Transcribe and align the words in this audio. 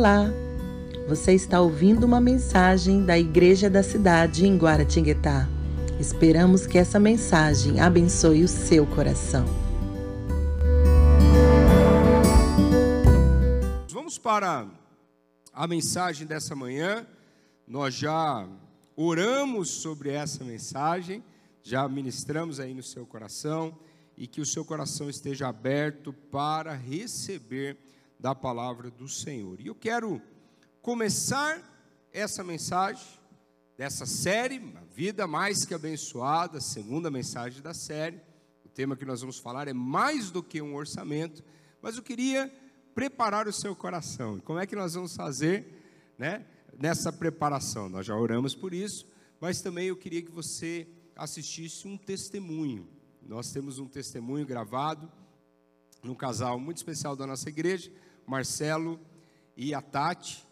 Olá! 0.00 0.32
Você 1.06 1.34
está 1.34 1.60
ouvindo 1.60 2.04
uma 2.04 2.22
mensagem 2.22 3.04
da 3.04 3.18
Igreja 3.18 3.68
da 3.68 3.82
Cidade 3.82 4.46
em 4.46 4.56
Guaratinguetá. 4.56 5.46
Esperamos 6.00 6.66
que 6.66 6.78
essa 6.78 6.98
mensagem 6.98 7.80
abençoe 7.80 8.42
o 8.42 8.48
seu 8.48 8.86
coração. 8.86 9.44
Vamos 13.90 14.16
para 14.16 14.70
a 15.52 15.66
mensagem 15.66 16.26
dessa 16.26 16.56
manhã. 16.56 17.06
Nós 17.68 17.92
já 17.92 18.48
oramos 18.96 19.68
sobre 19.68 20.08
essa 20.08 20.42
mensagem, 20.42 21.22
já 21.62 21.86
ministramos 21.86 22.58
aí 22.58 22.72
no 22.72 22.82
seu 22.82 23.04
coração 23.04 23.78
e 24.16 24.26
que 24.26 24.40
o 24.40 24.46
seu 24.46 24.64
coração 24.64 25.10
esteja 25.10 25.48
aberto 25.48 26.10
para 26.10 26.72
receber 26.72 27.76
da 28.20 28.34
palavra 28.34 28.90
do 28.90 29.08
Senhor. 29.08 29.58
E 29.60 29.66
eu 29.66 29.74
quero 29.74 30.20
começar 30.82 31.58
essa 32.12 32.44
mensagem 32.44 33.02
dessa 33.78 34.04
série, 34.04 34.56
a 34.76 34.84
vida 34.94 35.26
mais 35.26 35.64
que 35.64 35.72
abençoada, 35.72 36.60
segunda 36.60 37.10
mensagem 37.10 37.62
da 37.62 37.72
série. 37.72 38.20
O 38.62 38.68
tema 38.68 38.94
que 38.94 39.06
nós 39.06 39.22
vamos 39.22 39.38
falar 39.38 39.68
é 39.68 39.72
mais 39.72 40.30
do 40.30 40.42
que 40.42 40.60
um 40.60 40.74
orçamento, 40.74 41.42
mas 41.80 41.96
eu 41.96 42.02
queria 42.02 42.52
preparar 42.94 43.48
o 43.48 43.52
seu 43.52 43.74
coração. 43.74 44.38
Como 44.40 44.58
é 44.58 44.66
que 44.66 44.76
nós 44.76 44.92
vamos 44.92 45.16
fazer, 45.16 46.12
né, 46.18 46.44
nessa 46.78 47.10
preparação? 47.10 47.88
Nós 47.88 48.04
já 48.04 48.14
oramos 48.14 48.54
por 48.54 48.74
isso, 48.74 49.06
mas 49.40 49.62
também 49.62 49.86
eu 49.86 49.96
queria 49.96 50.20
que 50.20 50.30
você 50.30 50.86
assistisse 51.16 51.88
um 51.88 51.96
testemunho. 51.96 52.86
Nós 53.22 53.50
temos 53.50 53.78
um 53.78 53.86
testemunho 53.86 54.44
gravado 54.44 55.10
num 56.02 56.14
casal 56.14 56.60
muito 56.60 56.76
especial 56.76 57.16
da 57.16 57.26
nossa 57.26 57.48
igreja, 57.48 57.90
Marcelo 58.30 58.98
e 59.56 59.74
a 59.74 59.82
Tati, 59.82 60.46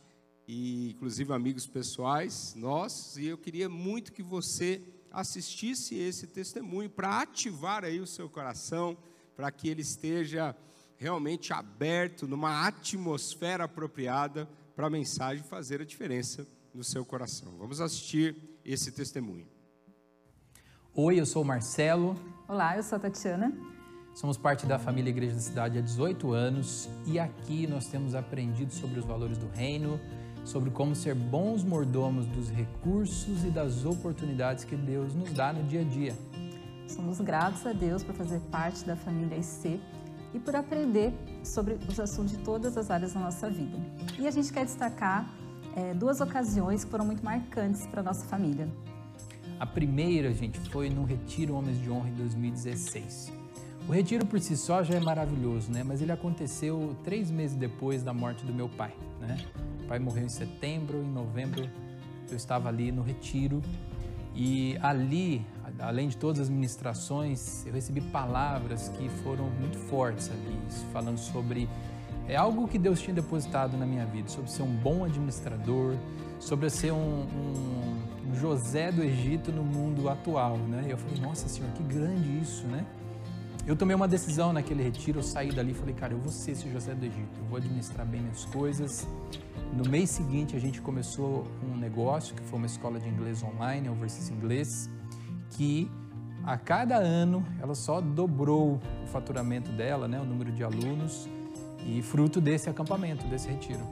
e 0.47 0.91
inclusive 0.91 1.33
amigos 1.33 1.67
pessoais, 1.67 2.55
nós, 2.57 3.17
e 3.17 3.27
eu 3.27 3.39
queria 3.39 3.69
muito 3.69 4.13
que 4.13 4.23
você 4.23 4.83
assistisse 5.13 5.95
esse 5.95 6.27
testemunho 6.27 6.91
para 6.91 7.23
ativar 7.23 7.85
aí 7.85 8.01
o 8.01 8.07
seu 8.07 8.29
coração, 8.29 8.99
para 9.37 9.51
que 9.53 9.69
ele 9.69 9.83
esteja 9.83 10.57
realmente 10.97 11.53
aberto 11.53 12.27
numa 12.27 12.67
atmosfera 12.67 13.65
apropriada 13.65 14.49
para 14.75 14.89
a 14.89 14.91
mensagem 14.91 15.45
fazer 15.45 15.81
a 15.81 15.85
diferença 15.85 16.47
no 16.75 16.83
seu 16.83 17.05
coração. 17.05 17.57
Vamos 17.57 17.81
assistir 17.81 18.37
esse 18.65 18.91
testemunho. 18.91 19.47
Oi, 20.93 21.21
eu 21.21 21.27
sou 21.27 21.43
o 21.43 21.47
Marcelo. 21.47 22.17
Olá, 22.49 22.77
eu 22.77 22.83
sou 22.83 22.97
a 22.97 23.01
Tatiana. 23.01 23.78
Somos 24.19 24.37
parte 24.37 24.67
da 24.67 24.81
família 24.81 25.11
Igreja 25.11 25.35
da 25.35 25.41
Cidade 25.41 25.79
há 25.79 25.81
18 25.81 26.33
anos 26.33 26.89
e 27.07 27.21
aqui 27.21 27.69
nós 27.69 27.87
temos 27.87 28.17
aprendido 28.17 28.75
sobre 28.75 28.99
os 28.99 29.05
valores 29.05 29.39
do 29.39 29.47
reino, 29.47 30.01
sobre 30.45 30.71
como 30.71 30.93
ser 30.93 31.15
bons 31.15 31.63
mordomos 31.63 32.27
dos 32.27 32.51
recursos 32.51 33.45
e 33.45 33.49
das 33.49 33.85
oportunidades 33.85 34.65
que 34.65 34.75
Deus 34.75 35.15
nos 35.15 35.33
dá 35.33 35.53
no 35.53 35.63
dia 35.69 35.83
a 35.83 35.85
dia. 35.85 36.17
Somos 36.89 37.21
gratos 37.21 37.65
a 37.65 37.73
Deus 37.73 38.03
por 38.03 38.13
fazer 38.13 38.41
parte 38.51 38.85
da 38.85 38.97
família 38.97 39.37
IC 39.37 39.81
e 40.35 40.41
por 40.41 40.57
aprender 40.57 41.15
sobre 41.45 41.79
os 41.89 42.01
assuntos 42.01 42.33
de 42.37 42.39
todas 42.39 42.77
as 42.77 42.91
áreas 42.91 43.13
da 43.13 43.21
nossa 43.21 43.49
vida. 43.49 43.79
E 44.19 44.27
a 44.27 44.33
gente 44.33 44.53
quer 44.53 44.65
destacar 44.65 45.33
é, 45.77 45.95
duas 45.95 46.21
ocasiões 46.21 46.83
que 46.83 46.91
foram 46.91 47.05
muito 47.05 47.25
marcantes 47.25 47.87
para 47.87 48.01
a 48.01 48.03
nossa 48.03 48.27
família. 48.27 48.69
A 49.61 49.67
primeira, 49.67 50.33
gente, 50.33 50.59
foi 50.71 50.91
no 50.91 51.05
Retiro 51.05 51.55
Homens 51.55 51.81
de 51.81 51.89
Honra 51.89 52.09
em 52.09 52.15
2016. 52.15 53.38
O 53.89 53.93
retiro 53.93 54.27
por 54.27 54.39
si 54.39 54.55
só 54.55 54.83
já 54.83 54.97
é 54.97 55.01
maravilhoso, 55.01 55.73
né? 55.73 55.83
Mas 55.83 56.03
ele 56.03 56.13
aconteceu 56.13 56.95
três 57.03 57.31
meses 57.31 57.57
depois 57.57 58.03
da 58.03 58.13
morte 58.13 58.45
do 58.45 58.53
meu 58.53 58.69
pai, 58.69 58.93
né? 59.19 59.39
O 59.83 59.87
pai 59.89 59.99
morreu 59.99 60.27
em 60.27 60.29
setembro, 60.29 60.99
em 60.99 61.11
novembro 61.11 61.67
eu 62.31 62.37
estava 62.37 62.69
ali 62.69 62.93
no 62.93 63.01
retiro 63.01 63.63
e 64.35 64.77
ali, 64.83 65.43
além 65.79 66.09
de 66.09 66.19
todas 66.19 66.43
as 66.43 66.51
ministrações, 66.51 67.65
eu 67.65 67.73
recebi 67.73 68.03
palavras 68.03 68.91
que 68.91 69.09
foram 69.09 69.49
muito 69.59 69.79
fortes 69.79 70.31
ali, 70.31 70.59
falando 70.93 71.17
sobre 71.17 71.67
é 72.29 72.37
algo 72.37 72.69
que 72.69 72.79
Deus 72.79 73.01
tinha 73.01 73.15
depositado 73.15 73.79
na 73.79 73.87
minha 73.87 74.05
vida, 74.05 74.29
sobre 74.29 74.51
ser 74.51 74.65
um 74.65 74.77
bom 74.77 75.03
administrador, 75.03 75.97
sobre 76.39 76.69
ser 76.69 76.93
um, 76.93 77.23
um, 77.23 78.35
José 78.35 78.93
do 78.93 79.03
Egito 79.03 79.51
no 79.51 79.65
mundo 79.65 80.11
atual, 80.11 80.59
né? 80.59 80.85
E 80.87 80.91
eu 80.91 80.99
falei, 80.99 81.19
nossa 81.23 81.49
Senhor, 81.49 81.71
que 81.73 81.83
grande 81.83 82.39
isso, 82.39 82.67
né? 82.67 82.85
Eu 83.69 83.77
tomei 83.77 83.95
uma 83.95 84.09
decisão 84.09 84.51
naquele 84.51 84.83
retiro, 84.83 85.19
eu 85.19 85.23
saí 85.23 85.53
dali 85.53 85.73
e 85.73 85.75
falei, 85.75 85.95
cara, 85.95 86.15
eu 86.15 86.19
vou 86.19 86.33
ser 86.33 86.53
esse 86.53 86.73
José 86.73 86.95
do 86.95 87.05
Egito, 87.05 87.39
eu 87.39 87.45
vou 87.45 87.59
administrar 87.59 88.07
bem 88.07 88.27
as 88.31 88.47
coisas. 88.47 89.07
No 89.75 89.87
mês 89.91 90.09
seguinte, 90.09 90.57
a 90.57 90.59
gente 90.59 90.81
começou 90.81 91.47
um 91.63 91.77
negócio, 91.77 92.35
que 92.35 92.43
foi 92.45 92.57
uma 92.57 92.65
escola 92.65 92.99
de 92.99 93.07
inglês 93.07 93.43
online, 93.43 93.91
o 93.91 93.95
Versus 93.95 94.31
Inglês, 94.31 94.89
que 95.51 95.87
a 96.45 96.57
cada 96.57 96.97
ano 96.97 97.45
ela 97.61 97.75
só 97.75 98.01
dobrou 98.01 98.81
o 99.05 99.07
faturamento 99.09 99.71
dela, 99.73 100.09
né, 100.09 100.19
o 100.19 100.25
número 100.25 100.51
de 100.51 100.65
alunos, 100.65 101.29
e 101.85 102.01
fruto 102.01 102.41
desse 102.41 102.71
acampamento, 102.71 103.27
desse 103.27 103.49
retiro. 103.49 103.87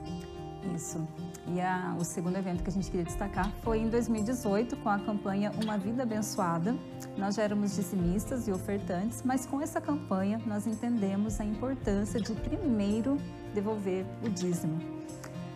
Isso. 0.75 1.07
E 1.49 1.61
a, 1.61 1.97
o 1.99 2.05
segundo 2.05 2.37
evento 2.37 2.63
que 2.63 2.71
a 2.71 2.73
gente 2.73 2.91
queria 2.91 3.05
destacar 3.05 3.51
foi 3.63 3.79
em 3.79 3.89
2018, 3.89 4.77
com 4.79 4.89
a 4.89 4.99
campanha 4.99 5.53
Uma 5.63 5.79
Vida 5.79 6.03
Abençoada. 6.03 6.75
Nós 7.17 7.37
já 7.37 7.45
éramos 7.45 7.77
dizimistas 7.77 8.49
e 8.49 8.53
ofertantes, 8.53 9.23
mas 9.25 9.47
com 9.47 9.61
essa 9.61 9.81
campanha 9.81 10.41
nós 10.45 10.67
entendemos 10.67 11.41
a 11.41 11.45
importância 11.45 12.21
de 12.21 12.33
primeiro 12.33 13.17
devolver 13.55 14.05
o 14.25 14.29
dízimo. 14.29 14.97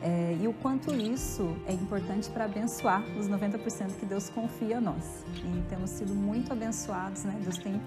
É, 0.03 0.39
e 0.41 0.49
o 0.49 0.53
quanto 0.55 0.95
isso 0.95 1.55
é 1.67 1.73
importante 1.73 2.31
para 2.31 2.45
abençoar 2.47 3.03
os 3.19 3.29
90% 3.29 3.97
que 3.99 4.07
Deus 4.07 4.31
confia 4.31 4.79
a 4.79 4.81
nós. 4.81 5.25
E 5.37 5.63
temos 5.69 5.91
sido 5.91 6.15
muito 6.15 6.53
abençoados, 6.53 7.25
né? 7.25 7.39
Deus 7.43 7.59
tem 7.59 7.81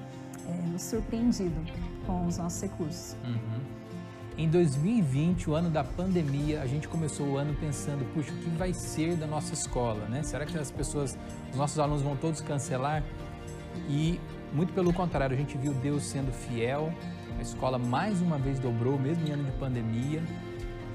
é, 0.48 0.68
nos 0.68 0.84
surpreendido 0.84 1.60
com 2.06 2.28
os 2.28 2.38
nossos 2.38 2.62
recursos. 2.62 3.16
Uhum. 3.24 3.83
Em 4.36 4.50
2020, 4.50 5.48
o 5.52 5.54
ano 5.54 5.70
da 5.70 5.84
pandemia, 5.84 6.62
a 6.62 6.66
gente 6.66 6.88
começou 6.88 7.28
o 7.28 7.38
ano 7.38 7.56
pensando, 7.60 8.04
puxa, 8.14 8.32
o 8.32 8.38
que 8.38 8.50
vai 8.50 8.74
ser 8.74 9.16
da 9.16 9.28
nossa 9.28 9.54
escola, 9.54 10.08
né? 10.08 10.24
Será 10.24 10.44
que 10.44 10.58
as 10.58 10.72
pessoas, 10.72 11.16
os 11.52 11.56
nossos 11.56 11.78
alunos 11.78 12.02
vão 12.02 12.16
todos 12.16 12.42
cancelar? 12.42 13.04
E 13.88 14.20
muito 14.52 14.74
pelo 14.74 14.92
contrário, 14.92 15.36
a 15.36 15.38
gente 15.38 15.56
viu 15.56 15.72
Deus 15.74 16.04
sendo 16.04 16.32
fiel. 16.32 16.92
A 17.38 17.42
escola 17.44 17.78
mais 17.78 18.22
uma 18.22 18.40
vez 18.40 18.58
dobrou, 18.58 18.98
mesmo 18.98 19.28
em 19.28 19.32
ano 19.32 19.44
de 19.44 19.52
pandemia. 19.52 20.24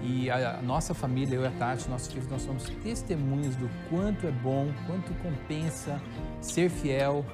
E 0.03 0.29
a 0.31 0.61
nossa 0.61 0.93
família, 0.93 1.37
eu 1.37 1.43
e 1.43 1.47
a 1.47 1.51
Tati, 1.51 1.89
nossos 1.89 2.09
filhos, 2.09 2.29
nós 2.29 2.43
somos 2.43 2.65
testemunhas 2.83 3.55
do 3.55 3.71
quanto 3.89 4.27
é 4.27 4.33
bom, 4.33 4.69
quanto 4.87 5.13
compensa 5.23 6.01
ser 6.41 6.71
fiel 6.71 7.25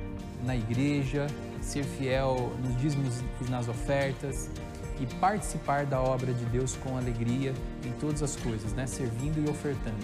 na 0.45 0.55
igreja, 0.55 1.27
ser 1.63 1.85
fiel 1.85 2.53
nos 2.63 2.77
dízimos 2.77 3.23
e 3.47 3.51
nas 3.51 3.69
ofertas, 3.69 4.51
e 5.00 5.06
participar 5.16 5.87
da 5.87 6.00
obra 6.00 6.32
de 6.32 6.44
Deus 6.47 6.77
com 6.77 6.97
alegria 6.97 7.53
em 7.84 7.93
todas 7.93 8.22
as 8.22 8.37
coisas, 8.37 8.72
né? 8.72 8.87
servindo 8.87 9.44
e 9.44 9.50
ofertando. 9.50 9.97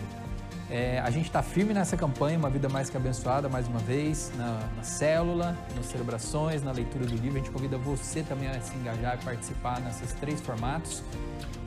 É, 0.70 1.00
a 1.00 1.10
gente 1.10 1.26
está 1.26 1.42
firme 1.42 1.74
nessa 1.74 1.96
campanha, 1.96 2.38
Uma 2.38 2.48
Vida 2.48 2.68
Mais 2.68 2.88
Que 2.88 2.96
Abençoada, 2.96 3.48
mais 3.48 3.66
uma 3.66 3.80
vez, 3.80 4.30
na, 4.36 4.60
na, 4.76 4.82
célula, 4.84 5.58
nas 5.74 5.86
celebrações, 5.86 6.62
na 6.62 6.70
leitura 6.70 7.04
do 7.06 7.16
livro. 7.16 7.38
A 7.38 7.38
gente 7.38 7.50
convida 7.50 7.76
você 7.76 8.22
também 8.22 8.48
a 8.48 8.60
se 8.60 8.76
engajar 8.76 9.18
e 9.20 9.24
participar 9.24 9.80
nesses 9.80 10.12
três 10.12 10.40
formatos. 10.40 11.02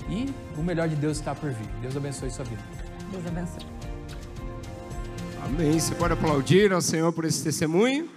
E 0.09 0.34
o 0.57 0.63
melhor 0.63 0.88
de 0.88 0.95
Deus 0.95 1.17
está 1.17 1.35
por 1.35 1.50
vir. 1.50 1.67
Deus 1.81 1.97
abençoe 1.97 2.31
sua 2.31 2.45
vida. 2.45 2.61
Deus 3.11 3.25
abençoe. 3.28 3.66
Amém. 5.44 5.78
Você 5.78 5.94
pode 5.95 6.13
aplaudir 6.13 6.72
ao 6.72 6.81
Senhor 6.81 7.11
por 7.11 7.25
esse 7.25 7.44
testemunho. 7.44 8.09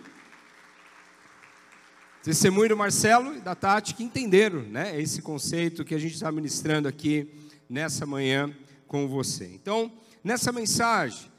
Testemunho 2.27 2.71
do 2.71 2.77
Marcelo 2.77 3.37
e 3.37 3.41
da 3.41 3.55
Tati 3.55 3.95
que 3.95 4.03
entenderam 4.03 4.61
né, 4.63 5.01
esse 5.01 5.23
conceito 5.23 5.85
que 5.85 5.95
a 5.95 5.99
gente 5.99 6.15
está 6.15 6.33
ministrando 6.33 6.89
aqui 6.89 7.33
nessa 7.71 8.05
manhã 8.05 8.53
com 8.89 9.07
você. 9.07 9.47
Então, 9.55 9.93
nessa 10.25 10.51
mensagem, 10.51 11.31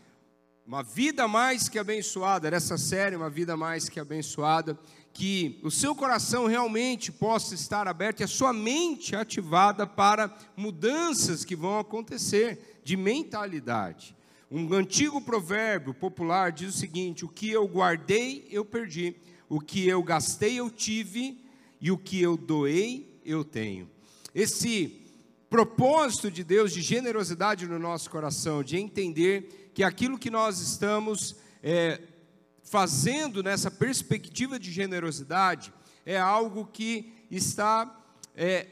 uma 0.66 0.82
vida 0.82 1.28
mais 1.28 1.68
que 1.68 1.78
abençoada, 1.78 2.50
nessa 2.50 2.78
série, 2.78 3.18
uma 3.18 3.30
vida 3.30 3.58
mais 3.58 3.90
que 3.90 4.00
abençoada, 4.00 4.80
que 5.12 5.60
o 5.62 5.70
seu 5.70 5.94
coração 5.94 6.48
realmente 6.48 7.12
possa 7.12 7.54
estar 7.54 7.86
aberto 7.86 8.22
e 8.22 8.24
a 8.24 8.28
sua 8.28 8.54
mente 8.54 9.14
ativada 9.14 9.86
para 9.86 10.34
mudanças 10.56 11.44
que 11.44 11.54
vão 11.54 11.80
acontecer 11.80 12.80
de 12.86 12.96
mentalidade. 12.96 14.16
Um 14.50 14.74
antigo 14.74 15.20
provérbio 15.20 15.94
popular 15.94 16.54
diz 16.54 16.74
o 16.74 16.78
seguinte: 16.78 17.26
o 17.26 17.28
que 17.28 17.50
eu 17.52 17.68
guardei, 17.68 18.48
eu 18.50 18.64
perdi 18.64 19.18
o 19.50 19.60
que 19.60 19.88
eu 19.88 20.04
gastei 20.04 20.60
eu 20.60 20.70
tive 20.70 21.44
e 21.80 21.92
o 21.92 21.98
que 21.98 22.22
eu 22.22 22.36
doei 22.36 23.20
eu 23.24 23.44
tenho. 23.44 23.90
Esse 24.34 25.02
propósito 25.50 26.30
de 26.30 26.44
Deus 26.44 26.74
de 26.74 26.82
generosidade 26.82 27.68
no 27.68 27.80
nosso 27.80 28.10
coração, 28.10 28.64
de 28.64 28.78
entender 28.78 29.72
que 29.74 29.84
aquilo 29.84 30.18
que 30.18 30.30
nós 30.30 30.60
estamos 30.60 31.36
é, 31.64 32.02
fazendo 32.64 33.42
nessa 33.42 33.72
perspectiva 33.72 34.60
de 34.60 34.72
generosidade 34.72 35.74
é 36.06 36.18
algo 36.18 36.66
que 36.66 37.14
está 37.30 38.04
é, 38.36 38.68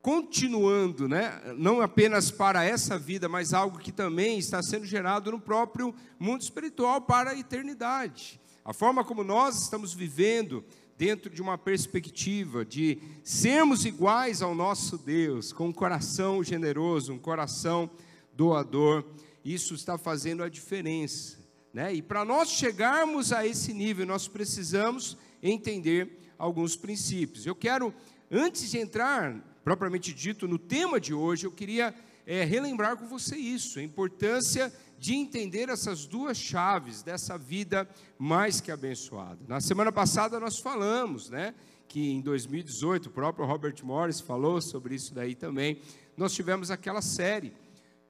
continuando, 0.00 1.08
né? 1.08 1.40
não 1.56 1.80
apenas 1.80 2.30
para 2.30 2.64
essa 2.64 2.98
vida, 2.98 3.28
mas 3.28 3.52
algo 3.52 3.78
que 3.78 3.90
também 3.90 4.38
está 4.38 4.62
sendo 4.62 4.86
gerado 4.86 5.32
no 5.32 5.40
próprio 5.40 5.94
mundo 6.18 6.42
espiritual 6.42 7.00
para 7.00 7.30
a 7.30 7.38
eternidade. 7.38 8.40
A 8.66 8.72
forma 8.72 9.04
como 9.04 9.22
nós 9.22 9.62
estamos 9.62 9.94
vivendo 9.94 10.64
dentro 10.98 11.30
de 11.30 11.40
uma 11.40 11.56
perspectiva 11.56 12.64
de 12.64 12.98
sermos 13.22 13.84
iguais 13.84 14.42
ao 14.42 14.56
nosso 14.56 14.98
Deus, 14.98 15.52
com 15.52 15.68
um 15.68 15.72
coração 15.72 16.42
generoso, 16.42 17.12
um 17.12 17.18
coração 17.18 17.88
doador, 18.34 19.04
isso 19.44 19.72
está 19.72 19.96
fazendo 19.96 20.42
a 20.42 20.48
diferença. 20.48 21.38
Né? 21.72 21.94
E 21.94 22.02
para 22.02 22.24
nós 22.24 22.48
chegarmos 22.50 23.32
a 23.32 23.46
esse 23.46 23.72
nível, 23.72 24.04
nós 24.04 24.26
precisamos 24.26 25.16
entender 25.40 26.18
alguns 26.36 26.74
princípios. 26.74 27.46
Eu 27.46 27.54
quero, 27.54 27.94
antes 28.28 28.68
de 28.68 28.78
entrar 28.78 29.60
propriamente 29.62 30.12
dito 30.12 30.48
no 30.48 30.58
tema 30.58 30.98
de 30.98 31.14
hoje, 31.14 31.46
eu 31.46 31.52
queria 31.52 31.94
é, 32.26 32.42
relembrar 32.42 32.96
com 32.96 33.06
você 33.06 33.36
isso, 33.36 33.78
a 33.78 33.82
importância 33.84 34.72
de 34.98 35.14
entender 35.14 35.68
essas 35.68 36.06
duas 36.06 36.36
chaves 36.36 37.02
dessa 37.02 37.36
vida 37.36 37.88
mais 38.18 38.60
que 38.60 38.70
abençoada. 38.70 39.38
Na 39.46 39.60
semana 39.60 39.92
passada 39.92 40.40
nós 40.40 40.58
falamos, 40.58 41.30
né, 41.30 41.54
que 41.88 42.10
em 42.10 42.20
2018 42.20 43.06
o 43.06 43.10
próprio 43.10 43.46
Robert 43.46 43.76
Morris 43.84 44.20
falou 44.20 44.60
sobre 44.60 44.94
isso 44.94 45.14
daí 45.14 45.34
também. 45.34 45.80
Nós 46.16 46.34
tivemos 46.34 46.70
aquela 46.70 47.02
série 47.02 47.52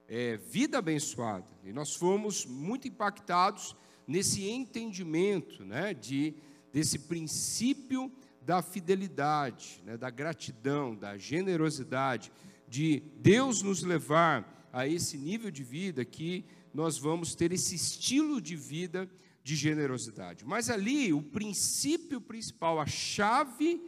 é, 0.07 0.37
Vida 0.37 0.77
Abençoada 0.77 1.47
e 1.63 1.73
nós 1.73 1.95
fomos 1.95 2.45
muito 2.45 2.87
impactados 2.87 3.75
nesse 4.07 4.49
entendimento, 4.49 5.65
né, 5.65 5.93
de 5.93 6.33
desse 6.71 6.99
princípio 6.99 8.11
da 8.41 8.61
fidelidade, 8.61 9.81
né, 9.85 9.97
da 9.97 10.09
gratidão, 10.09 10.95
da 10.95 11.17
generosidade, 11.17 12.31
de 12.67 13.01
Deus 13.19 13.61
nos 13.61 13.83
levar 13.83 14.69
a 14.71 14.87
esse 14.87 15.17
nível 15.17 15.49
de 15.49 15.63
vida 15.63 16.05
que 16.05 16.45
nós 16.77 16.95
vamos 16.95 17.33
ter 17.33 17.51
esse 17.51 17.73
estilo 17.73 18.39
de 18.39 18.55
vida 18.55 19.09
de 19.43 19.55
generosidade. 19.55 20.45
Mas 20.45 20.69
ali, 20.69 21.11
o 21.11 21.23
princípio 21.23 22.21
principal, 22.21 22.79
a 22.79 22.85
chave 22.85 23.81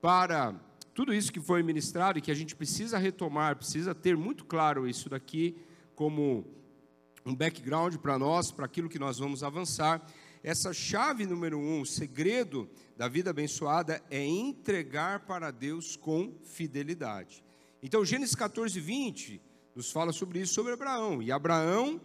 para 0.00 0.54
tudo 0.94 1.12
isso 1.12 1.32
que 1.32 1.40
foi 1.40 1.60
ministrado 1.64 2.20
e 2.20 2.22
que 2.22 2.30
a 2.30 2.34
gente 2.36 2.54
precisa 2.54 2.98
retomar, 2.98 3.56
precisa 3.56 3.96
ter 3.96 4.16
muito 4.16 4.44
claro 4.44 4.86
isso 4.86 5.08
daqui 5.08 5.56
como 5.96 6.46
um 7.24 7.34
background 7.34 7.96
para 7.96 8.16
nós, 8.16 8.52
para 8.52 8.66
aquilo 8.66 8.88
que 8.88 8.98
nós 9.00 9.18
vamos 9.18 9.42
avançar. 9.42 10.06
Essa 10.40 10.72
chave 10.72 11.26
número 11.26 11.58
um, 11.58 11.80
o 11.80 11.86
segredo 11.86 12.70
da 12.96 13.08
vida 13.08 13.30
abençoada 13.30 14.00
é 14.08 14.24
entregar 14.24 15.26
para 15.26 15.50
Deus 15.50 15.96
com 15.96 16.38
fidelidade. 16.44 17.42
Então, 17.82 18.04
Gênesis 18.04 18.36
14, 18.36 18.78
20 18.78 19.42
nos 19.74 19.90
fala 19.90 20.12
sobre 20.12 20.38
isso, 20.38 20.54
sobre 20.54 20.72
Abraão. 20.72 21.20
E 21.20 21.32
Abraão 21.32 22.00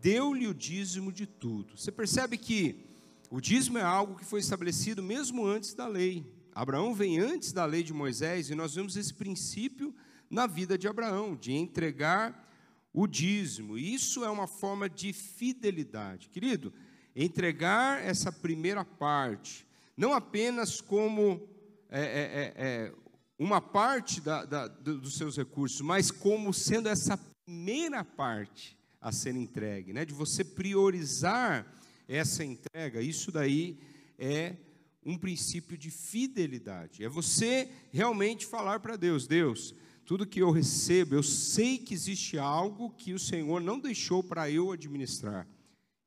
deu-lhe 0.00 0.46
o 0.46 0.54
dízimo 0.54 1.12
de 1.12 1.26
tudo. 1.26 1.76
Você 1.76 1.90
percebe 1.90 2.36
que 2.36 2.86
o 3.30 3.40
dízimo 3.40 3.78
é 3.78 3.82
algo 3.82 4.16
que 4.16 4.24
foi 4.24 4.40
estabelecido 4.40 5.02
mesmo 5.02 5.46
antes 5.46 5.74
da 5.74 5.86
lei. 5.86 6.24
Abraão 6.54 6.94
vem 6.94 7.18
antes 7.18 7.52
da 7.52 7.64
lei 7.64 7.82
de 7.82 7.92
Moisés 7.92 8.50
e 8.50 8.54
nós 8.54 8.74
vemos 8.74 8.96
esse 8.96 9.12
princípio 9.12 9.94
na 10.30 10.46
vida 10.46 10.78
de 10.78 10.88
Abraão, 10.88 11.36
de 11.36 11.52
entregar 11.52 12.48
o 12.92 13.06
dízimo. 13.06 13.76
Isso 13.76 14.24
é 14.24 14.30
uma 14.30 14.46
forma 14.46 14.88
de 14.88 15.12
fidelidade. 15.12 16.28
Querido, 16.28 16.72
entregar 17.14 18.02
essa 18.02 18.32
primeira 18.32 18.84
parte 18.84 19.66
não 19.96 20.12
apenas 20.12 20.80
como 20.80 21.48
é, 21.88 22.00
é, 22.00 22.04
é, 22.04 22.54
é, 22.56 22.92
uma 23.38 23.60
parte 23.60 24.20
da, 24.20 24.44
da, 24.44 24.68
dos 24.68 25.16
seus 25.16 25.36
recursos, 25.36 25.80
mas 25.80 26.10
como 26.10 26.52
sendo 26.52 26.88
essa 26.88 27.18
primeira 27.44 28.04
parte 28.04 28.76
a 29.06 29.12
ser 29.12 29.36
entregue, 29.36 29.92
né? 29.92 30.04
de 30.04 30.12
você 30.12 30.42
priorizar 30.42 31.64
essa 32.08 32.44
entrega, 32.44 33.00
isso 33.00 33.30
daí 33.30 33.78
é 34.18 34.56
um 35.04 35.16
princípio 35.16 35.78
de 35.78 35.92
fidelidade. 35.92 37.04
É 37.04 37.08
você 37.08 37.70
realmente 37.92 38.44
falar 38.44 38.80
para 38.80 38.96
Deus: 38.96 39.28
Deus, 39.28 39.72
tudo 40.04 40.26
que 40.26 40.40
eu 40.40 40.50
recebo, 40.50 41.14
eu 41.14 41.22
sei 41.22 41.78
que 41.78 41.94
existe 41.94 42.36
algo 42.36 42.90
que 42.90 43.12
o 43.12 43.18
Senhor 43.18 43.60
não 43.60 43.78
deixou 43.78 44.24
para 44.24 44.50
eu 44.50 44.72
administrar. 44.72 45.46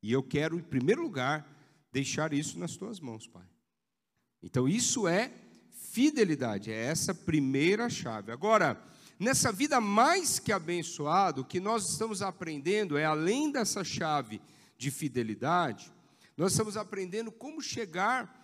E 0.04 0.12
eu 0.12 0.22
quero, 0.22 0.60
em 0.60 0.63
primeiro 0.63 1.02
lugar, 1.02 1.50
deixar 1.94 2.34
isso 2.34 2.60
nas 2.60 2.75
tuas 2.75 3.00
mãos, 3.00 3.25
Pai. 3.28 3.48
Então, 4.44 4.68
isso 4.68 5.07
é 5.07 5.31
fidelidade, 5.72 6.69
é 6.69 6.84
essa 6.88 7.16
primeira 7.16 7.90
chave. 7.90 8.34
Agora, 8.34 8.78
nessa 9.19 9.51
vida 9.51 9.81
mais 9.81 10.39
que 10.39 10.51
abençoada, 10.51 11.42
o 11.42 11.45
que 11.45 11.60
nós 11.60 11.89
estamos 11.89 12.21
aprendendo 12.21 12.98
é, 12.98 13.04
além 13.04 13.51
dessa 13.51 13.83
chave 13.83 14.42
de 14.77 14.89
fidelidade, 14.89 15.92
nós 16.38 16.54
estamos 16.54 16.77
aprendendo 16.77 17.31
como 17.31 17.62
chegar 17.62 18.39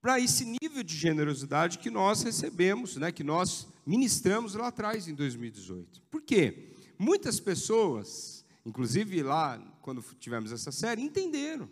para 0.00 0.18
esse 0.18 0.44
nível 0.44 0.82
de 0.82 0.96
generosidade 0.96 1.78
que 1.78 1.90
nós 1.90 2.22
recebemos, 2.22 2.96
né, 2.96 3.12
que 3.12 3.22
nós 3.22 3.68
ministramos 3.86 4.54
lá 4.54 4.68
atrás 4.68 5.06
em 5.06 5.14
2018. 5.14 6.02
Por 6.10 6.22
quê? 6.22 6.74
Muitas 6.98 7.38
pessoas, 7.38 8.44
inclusive 8.64 9.22
lá 9.22 9.58
quando 9.82 10.02
tivemos 10.18 10.50
essa 10.50 10.72
série, 10.72 11.02
entenderam. 11.02 11.68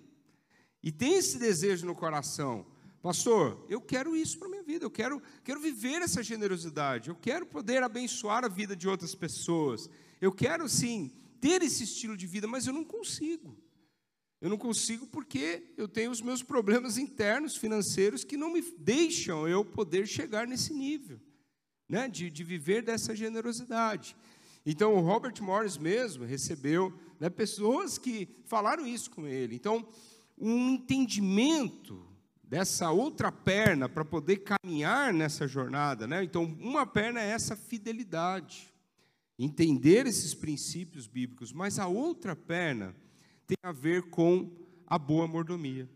E 0.82 0.90
tem 0.90 1.14
esse 1.14 1.38
desejo 1.38 1.86
no 1.86 1.94
coração 1.94 2.66
Pastor, 3.02 3.66
eu 3.68 3.80
quero 3.80 4.14
isso 4.14 4.38
para 4.38 4.46
a 4.46 4.50
minha 4.52 4.62
vida, 4.62 4.84
eu 4.84 4.90
quero, 4.90 5.20
quero 5.42 5.58
viver 5.58 6.00
essa 6.02 6.22
generosidade, 6.22 7.08
eu 7.08 7.16
quero 7.16 7.44
poder 7.44 7.82
abençoar 7.82 8.44
a 8.44 8.48
vida 8.48 8.76
de 8.76 8.88
outras 8.88 9.12
pessoas, 9.12 9.90
eu 10.20 10.30
quero 10.30 10.68
sim 10.68 11.10
ter 11.40 11.62
esse 11.62 11.82
estilo 11.82 12.16
de 12.16 12.28
vida, 12.28 12.46
mas 12.46 12.64
eu 12.64 12.72
não 12.72 12.84
consigo. 12.84 13.58
Eu 14.40 14.48
não 14.48 14.56
consigo 14.56 15.04
porque 15.08 15.74
eu 15.76 15.88
tenho 15.88 16.12
os 16.12 16.22
meus 16.22 16.44
problemas 16.44 16.96
internos, 16.96 17.56
financeiros, 17.56 18.22
que 18.22 18.36
não 18.36 18.52
me 18.52 18.62
deixam 18.78 19.48
eu 19.48 19.64
poder 19.64 20.06
chegar 20.06 20.46
nesse 20.46 20.72
nível, 20.72 21.20
né, 21.88 22.06
de, 22.08 22.30
de 22.30 22.44
viver 22.44 22.82
dessa 22.82 23.16
generosidade. 23.16 24.16
Então, 24.64 24.94
o 24.94 25.00
Robert 25.00 25.34
Morris 25.42 25.76
mesmo 25.76 26.24
recebeu 26.24 26.96
né, 27.18 27.28
pessoas 27.28 27.98
que 27.98 28.28
falaram 28.44 28.86
isso 28.86 29.10
com 29.10 29.26
ele. 29.26 29.56
Então, 29.56 29.84
um 30.38 30.74
entendimento 30.74 32.11
dessa 32.52 32.90
outra 32.90 33.32
perna 33.32 33.88
para 33.88 34.04
poder 34.04 34.44
caminhar 34.44 35.10
nessa 35.10 35.48
jornada, 35.48 36.06
né? 36.06 36.22
Então, 36.22 36.44
uma 36.60 36.84
perna 36.84 37.18
é 37.18 37.30
essa 37.30 37.56
fidelidade, 37.56 38.70
entender 39.38 40.06
esses 40.06 40.34
princípios 40.34 41.06
bíblicos, 41.06 41.50
mas 41.50 41.78
a 41.78 41.86
outra 41.86 42.36
perna 42.36 42.94
tem 43.46 43.56
a 43.62 43.72
ver 43.72 44.02
com 44.10 44.50
a 44.86 44.98
boa 44.98 45.26
mordomia, 45.26 45.88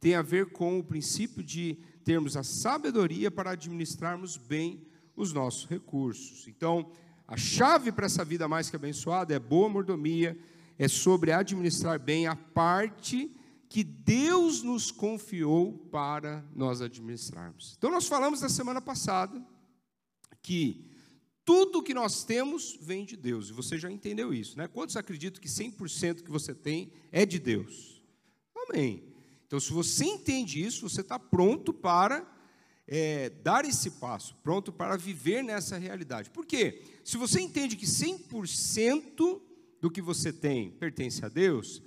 tem 0.00 0.16
a 0.16 0.20
ver 0.20 0.46
com 0.46 0.80
o 0.80 0.82
princípio 0.82 1.44
de 1.44 1.78
termos 2.04 2.36
a 2.36 2.42
sabedoria 2.42 3.30
para 3.30 3.52
administrarmos 3.52 4.36
bem 4.36 4.84
os 5.14 5.32
nossos 5.32 5.64
recursos. 5.64 6.48
Então, 6.48 6.90
a 7.28 7.36
chave 7.36 7.92
para 7.92 8.06
essa 8.06 8.24
vida 8.24 8.48
mais 8.48 8.68
que 8.68 8.74
abençoada 8.74 9.32
é 9.32 9.38
boa 9.38 9.68
mordomia, 9.68 10.36
é 10.76 10.88
sobre 10.88 11.30
administrar 11.30 12.00
bem 12.00 12.26
a 12.26 12.34
parte 12.34 13.30
que 13.70 13.84
Deus 13.84 14.64
nos 14.64 14.90
confiou 14.90 15.72
para 15.92 16.44
nós 16.52 16.82
administrarmos. 16.82 17.76
Então, 17.78 17.88
nós 17.88 18.08
falamos 18.08 18.40
na 18.40 18.48
semana 18.48 18.80
passada 18.80 19.40
que 20.42 20.84
tudo 21.44 21.80
que 21.80 21.94
nós 21.94 22.24
temos 22.24 22.76
vem 22.82 23.04
de 23.04 23.16
Deus, 23.16 23.48
e 23.48 23.52
você 23.52 23.78
já 23.78 23.88
entendeu 23.88 24.34
isso, 24.34 24.58
né? 24.58 24.66
Quantos 24.66 24.96
acreditam 24.96 25.40
que 25.40 25.48
100% 25.48 26.24
que 26.24 26.30
você 26.32 26.52
tem 26.52 26.90
é 27.12 27.24
de 27.24 27.38
Deus? 27.38 28.02
Amém. 28.68 29.04
Então, 29.46 29.60
se 29.60 29.72
você 29.72 30.04
entende 30.04 30.60
isso, 30.60 30.88
você 30.88 31.00
está 31.00 31.16
pronto 31.16 31.72
para 31.72 32.28
é, 32.88 33.30
dar 33.30 33.64
esse 33.64 33.92
passo, 33.92 34.34
pronto 34.42 34.72
para 34.72 34.96
viver 34.96 35.44
nessa 35.44 35.78
realidade. 35.78 36.28
Por 36.30 36.44
quê? 36.44 36.82
Se 37.04 37.16
você 37.16 37.40
entende 37.40 37.76
que 37.76 37.86
100% 37.86 39.40
do 39.80 39.88
que 39.88 40.02
você 40.02 40.32
tem 40.32 40.72
pertence 40.72 41.24
a 41.24 41.28
Deus, 41.28 41.80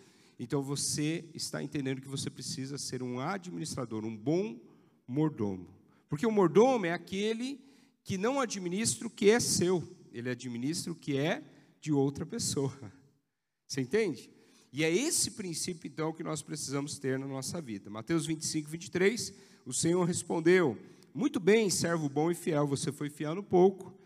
então 0.44 0.62
você 0.62 1.24
está 1.34 1.64
entendendo 1.64 2.02
que 2.02 2.08
você 2.08 2.30
precisa 2.30 2.78
ser 2.78 3.02
um 3.02 3.22
administrador, 3.22 4.04
um 4.04 4.16
bom 4.16 4.60
mordomo. 5.08 5.74
Porque 6.10 6.28
o 6.28 6.32
mordomo 6.32 6.86
é 6.86 6.92
aquele 6.92 7.62
que 8.04 8.18
não 8.18 8.42
administra 8.42 9.08
o 9.08 9.10
que 9.10 9.30
é 9.30 9.40
seu, 9.40 9.82
ele 10.12 10.30
administra 10.30 10.92
o 10.92 10.96
que 10.96 11.18
é 11.18 11.42
de 11.80 11.94
outra 11.94 12.26
pessoa. 12.26 12.78
Você 13.66 13.80
entende? 13.80 14.30
E 14.74 14.84
é 14.84 14.94
esse 14.94 15.32
princípio, 15.32 15.88
então, 15.88 16.12
que 16.12 16.24
nós 16.24 16.42
precisamos 16.42 17.00
ter 17.00 17.18
na 17.18 17.26
nossa 17.26 17.62
vida. 17.62 17.90
Mateus 17.90 18.26
25, 18.26 18.70
23, 18.70 19.34
o 19.66 19.72
Senhor 19.72 20.04
respondeu: 20.04 20.78
Muito 21.14 21.40
bem, 21.40 21.70
servo 21.70 22.10
bom 22.10 22.30
e 22.30 22.36
fiel, 22.36 22.68
você 22.68 22.92
foi 22.92 23.10
fiel 23.10 23.34
no 23.34 23.44
pouco, 23.44 23.98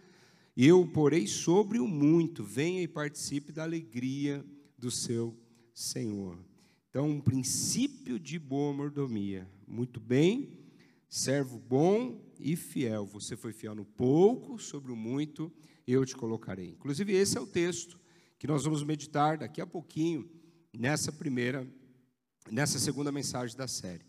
eu 0.55 0.85
porei 0.85 1.25
sobre 1.25 1.79
o 1.79 1.87
muito, 1.87 2.43
venha 2.43 2.83
e 2.83 2.87
participe 2.87 3.51
da 3.51 3.63
alegria 3.63 4.45
do 4.77 4.91
seu 4.91 5.35
Senhor. 5.77 6.39
Então, 6.89 7.07
um 7.07 7.21
princípio 7.21 8.19
de 8.19 8.39
boa 8.39 8.73
mordomia. 8.73 9.47
Muito 9.67 9.99
bem, 9.99 10.57
servo 11.07 11.59
bom 11.59 12.19
e 12.39 12.55
fiel. 12.55 13.05
Você 13.05 13.37
foi 13.37 13.53
fiel 13.53 13.75
no 13.75 13.85
pouco, 13.85 14.57
sobre 14.57 14.91
o 14.91 14.95
muito 14.95 15.53
eu 15.85 16.03
te 16.03 16.15
colocarei. 16.15 16.69
Inclusive, 16.69 17.13
esse 17.13 17.37
é 17.37 17.41
o 17.41 17.45
texto 17.45 17.99
que 18.39 18.47
nós 18.47 18.63
vamos 18.63 18.83
meditar 18.83 19.37
daqui 19.37 19.61
a 19.61 19.67
pouquinho, 19.67 20.27
nessa 20.75 21.11
primeira, 21.11 21.71
nessa 22.49 22.79
segunda 22.79 23.11
mensagem 23.11 23.55
da 23.55 23.67
série. 23.67 24.03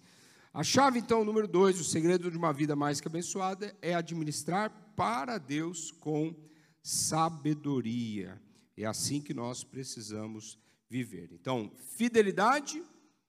A 0.54 0.64
chave, 0.64 0.98
então, 0.98 1.22
número 1.22 1.46
dois, 1.46 1.78
o 1.78 1.84
segredo 1.84 2.30
de 2.30 2.38
uma 2.38 2.50
vida 2.50 2.74
mais 2.74 2.98
que 2.98 3.08
abençoada, 3.08 3.76
é 3.82 3.94
administrar 3.94 4.70
para 4.96 5.36
Deus 5.36 5.90
com 5.90 6.34
sabedoria. 6.82 8.40
É 8.74 8.86
assim 8.86 9.20
que 9.20 9.34
nós 9.34 9.62
precisamos 9.62 10.58
viver. 10.88 11.30
Então, 11.32 11.70
fidelidade, 11.96 12.82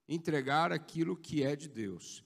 entregar 0.08 0.72
aquilo 0.72 1.16
que 1.16 1.44
é 1.44 1.56
de 1.56 1.68
Deus. 1.68 2.24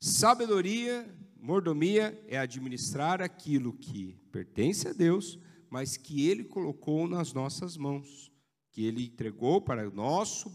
Sabedoria, 0.00 1.08
mordomia 1.38 2.18
é 2.28 2.38
administrar 2.38 3.20
aquilo 3.20 3.72
que 3.72 4.16
pertence 4.30 4.88
a 4.88 4.92
Deus, 4.92 5.38
mas 5.68 5.96
que 5.96 6.28
Ele 6.28 6.44
colocou 6.44 7.08
nas 7.08 7.32
nossas 7.32 7.76
mãos, 7.76 8.30
que 8.70 8.84
Ele 8.84 9.06
entregou 9.06 9.60
para 9.60 9.88
o 9.88 9.94
nosso 9.94 10.52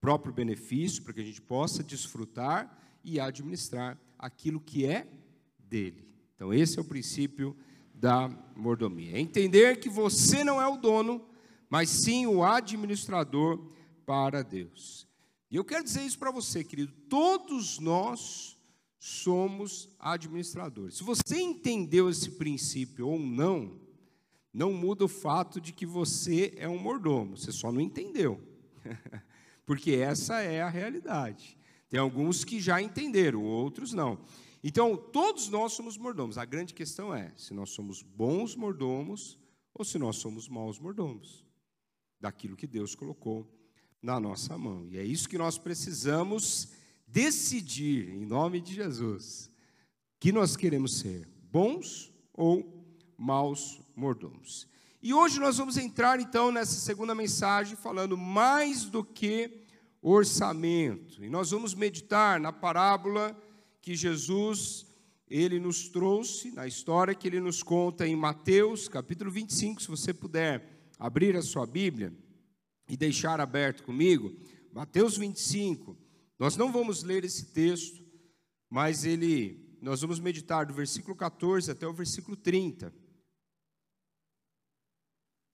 próprio 0.00 0.32
benefício, 0.32 1.02
para 1.02 1.12
que 1.12 1.20
a 1.20 1.24
gente 1.24 1.40
possa 1.40 1.82
desfrutar 1.82 2.78
e 3.02 3.18
administrar 3.18 3.98
aquilo 4.18 4.60
que 4.60 4.84
é 4.84 5.06
dele. 5.58 6.06
Então, 6.34 6.52
esse 6.52 6.78
é 6.78 6.82
o 6.82 6.84
princípio 6.84 7.56
da 7.94 8.28
mordomia. 8.54 9.16
É 9.16 9.20
entender 9.20 9.80
que 9.80 9.88
você 9.88 10.44
não 10.44 10.60
é 10.60 10.66
o 10.66 10.76
dono, 10.76 11.24
mas 11.68 11.90
sim 11.90 12.26
o 12.26 12.44
administrador 12.44 13.60
para 14.04 14.42
Deus. 14.42 15.06
E 15.50 15.56
eu 15.56 15.64
quero 15.64 15.84
dizer 15.84 16.02
isso 16.02 16.18
para 16.18 16.30
você, 16.30 16.64
querido. 16.64 16.92
Todos 17.08 17.78
nós 17.78 18.58
somos 18.98 19.88
administradores. 19.98 20.96
Se 20.96 21.04
você 21.04 21.40
entendeu 21.40 22.08
esse 22.08 22.32
princípio 22.32 23.08
ou 23.08 23.18
não, 23.18 23.80
não 24.52 24.72
muda 24.72 25.04
o 25.04 25.08
fato 25.08 25.60
de 25.60 25.72
que 25.72 25.86
você 25.86 26.54
é 26.56 26.68
um 26.68 26.78
mordomo. 26.78 27.36
Você 27.36 27.52
só 27.52 27.70
não 27.70 27.80
entendeu. 27.80 28.40
Porque 29.64 29.92
essa 29.92 30.40
é 30.40 30.62
a 30.62 30.68
realidade. 30.68 31.56
Tem 31.88 32.00
alguns 32.00 32.44
que 32.44 32.60
já 32.60 32.80
entenderam, 32.80 33.44
outros 33.44 33.92
não. 33.92 34.18
Então, 34.62 34.96
todos 34.96 35.48
nós 35.48 35.72
somos 35.72 35.96
mordomos. 35.96 36.38
A 36.38 36.44
grande 36.44 36.74
questão 36.74 37.14
é 37.14 37.32
se 37.36 37.54
nós 37.54 37.70
somos 37.70 38.02
bons 38.02 38.56
mordomos 38.56 39.38
ou 39.72 39.84
se 39.84 39.98
nós 39.98 40.16
somos 40.16 40.48
maus 40.48 40.80
mordomos 40.80 41.45
daquilo 42.20 42.56
que 42.56 42.66
Deus 42.66 42.94
colocou 42.94 43.46
na 44.02 44.20
nossa 44.20 44.56
mão. 44.56 44.86
E 44.86 44.98
é 44.98 45.04
isso 45.04 45.28
que 45.28 45.38
nós 45.38 45.58
precisamos 45.58 46.68
decidir, 47.06 48.08
em 48.10 48.26
nome 48.26 48.60
de 48.60 48.74
Jesus, 48.74 49.50
que 50.18 50.32
nós 50.32 50.56
queremos 50.56 50.98
ser 50.98 51.28
bons 51.50 52.12
ou 52.32 52.84
maus 53.16 53.80
mordomos. 53.94 54.68
E 55.02 55.14
hoje 55.14 55.38
nós 55.38 55.58
vamos 55.58 55.76
entrar 55.76 56.20
então 56.20 56.50
nessa 56.50 56.78
segunda 56.80 57.14
mensagem 57.14 57.76
falando 57.76 58.16
mais 58.16 58.84
do 58.84 59.04
que 59.04 59.62
orçamento. 60.02 61.24
E 61.24 61.28
nós 61.28 61.50
vamos 61.50 61.74
meditar 61.74 62.40
na 62.40 62.52
parábola 62.52 63.36
que 63.80 63.94
Jesus 63.94 64.86
ele 65.28 65.58
nos 65.58 65.88
trouxe, 65.88 66.52
na 66.52 66.66
história 66.66 67.14
que 67.14 67.26
ele 67.26 67.40
nos 67.40 67.62
conta 67.62 68.06
em 68.06 68.14
Mateus, 68.14 68.88
capítulo 68.88 69.30
25, 69.30 69.82
se 69.82 69.88
você 69.88 70.14
puder 70.14 70.75
abrir 70.98 71.36
a 71.36 71.42
sua 71.42 71.66
Bíblia 71.66 72.12
e 72.88 72.96
deixar 72.96 73.40
aberto 73.40 73.82
comigo, 73.82 74.34
Mateus 74.72 75.16
25. 75.16 75.96
Nós 76.38 76.56
não 76.56 76.70
vamos 76.70 77.02
ler 77.02 77.24
esse 77.24 77.46
texto, 77.46 78.04
mas 78.68 79.04
ele 79.04 79.64
nós 79.80 80.00
vamos 80.00 80.18
meditar 80.18 80.66
do 80.66 80.74
versículo 80.74 81.14
14 81.14 81.70
até 81.70 81.86
o 81.86 81.92
versículo 81.92 82.36
30. 82.36 82.92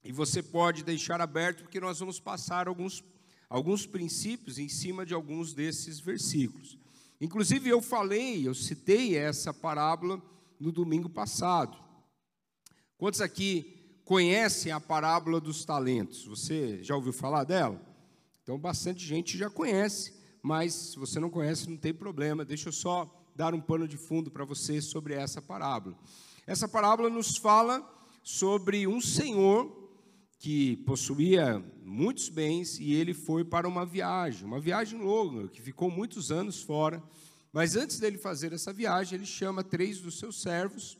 E 0.03 0.11
você 0.11 0.41
pode 0.41 0.83
deixar 0.83 1.21
aberto 1.21 1.63
porque 1.63 1.79
nós 1.79 1.99
vamos 1.99 2.19
passar 2.19 2.67
alguns 2.67 3.03
alguns 3.49 3.85
princípios 3.85 4.57
em 4.57 4.67
cima 4.67 5.05
de 5.05 5.13
alguns 5.13 5.53
desses 5.53 5.99
versículos. 5.99 6.79
Inclusive, 7.21 7.69
eu 7.69 7.81
falei, 7.81 8.47
eu 8.47 8.55
citei 8.55 9.15
essa 9.15 9.53
parábola 9.53 10.19
no 10.59 10.71
domingo 10.71 11.07
passado. 11.07 11.77
Quantos 12.97 13.21
aqui 13.21 13.82
conhecem 14.05 14.71
a 14.71 14.79
parábola 14.79 15.39
dos 15.39 15.65
talentos? 15.65 16.25
Você 16.25 16.83
já 16.83 16.95
ouviu 16.95 17.13
falar 17.13 17.43
dela? 17.43 17.81
Então, 18.41 18.57
bastante 18.59 19.05
gente 19.05 19.37
já 19.37 19.49
conhece, 19.49 20.13
mas 20.41 20.73
se 20.73 20.99
você 20.99 21.19
não 21.19 21.29
conhece, 21.29 21.69
não 21.69 21.77
tem 21.77 21.93
problema. 21.93 22.43
Deixa 22.43 22.69
eu 22.69 22.73
só 22.73 23.09
dar 23.35 23.53
um 23.53 23.61
pano 23.61 23.87
de 23.87 23.97
fundo 23.97 24.29
para 24.29 24.45
você 24.45 24.81
sobre 24.81 25.13
essa 25.13 25.41
parábola. 25.41 25.97
Essa 26.45 26.67
parábola 26.67 27.09
nos 27.09 27.37
fala 27.37 27.81
sobre 28.21 28.85
um 28.85 28.99
senhor 28.99 29.81
que 30.37 30.75
possuía 30.77 31.63
muitos 31.81 32.27
bens 32.27 32.77
e 32.77 32.93
ele 32.93 33.13
foi 33.13 33.45
para 33.45 33.65
uma 33.67 33.85
viagem, 33.85 34.45
uma 34.45 34.59
viagem 34.59 34.99
longa, 34.99 35.47
que 35.47 35.61
ficou 35.61 35.89
muitos 35.89 36.31
anos 36.31 36.61
fora. 36.61 37.01
Mas 37.53 37.77
antes 37.77 37.97
dele 37.97 38.17
fazer 38.17 38.51
essa 38.51 38.73
viagem, 38.73 39.17
ele 39.17 39.25
chama 39.25 39.63
três 39.63 40.01
dos 40.01 40.19
seus 40.19 40.41
servos 40.41 40.97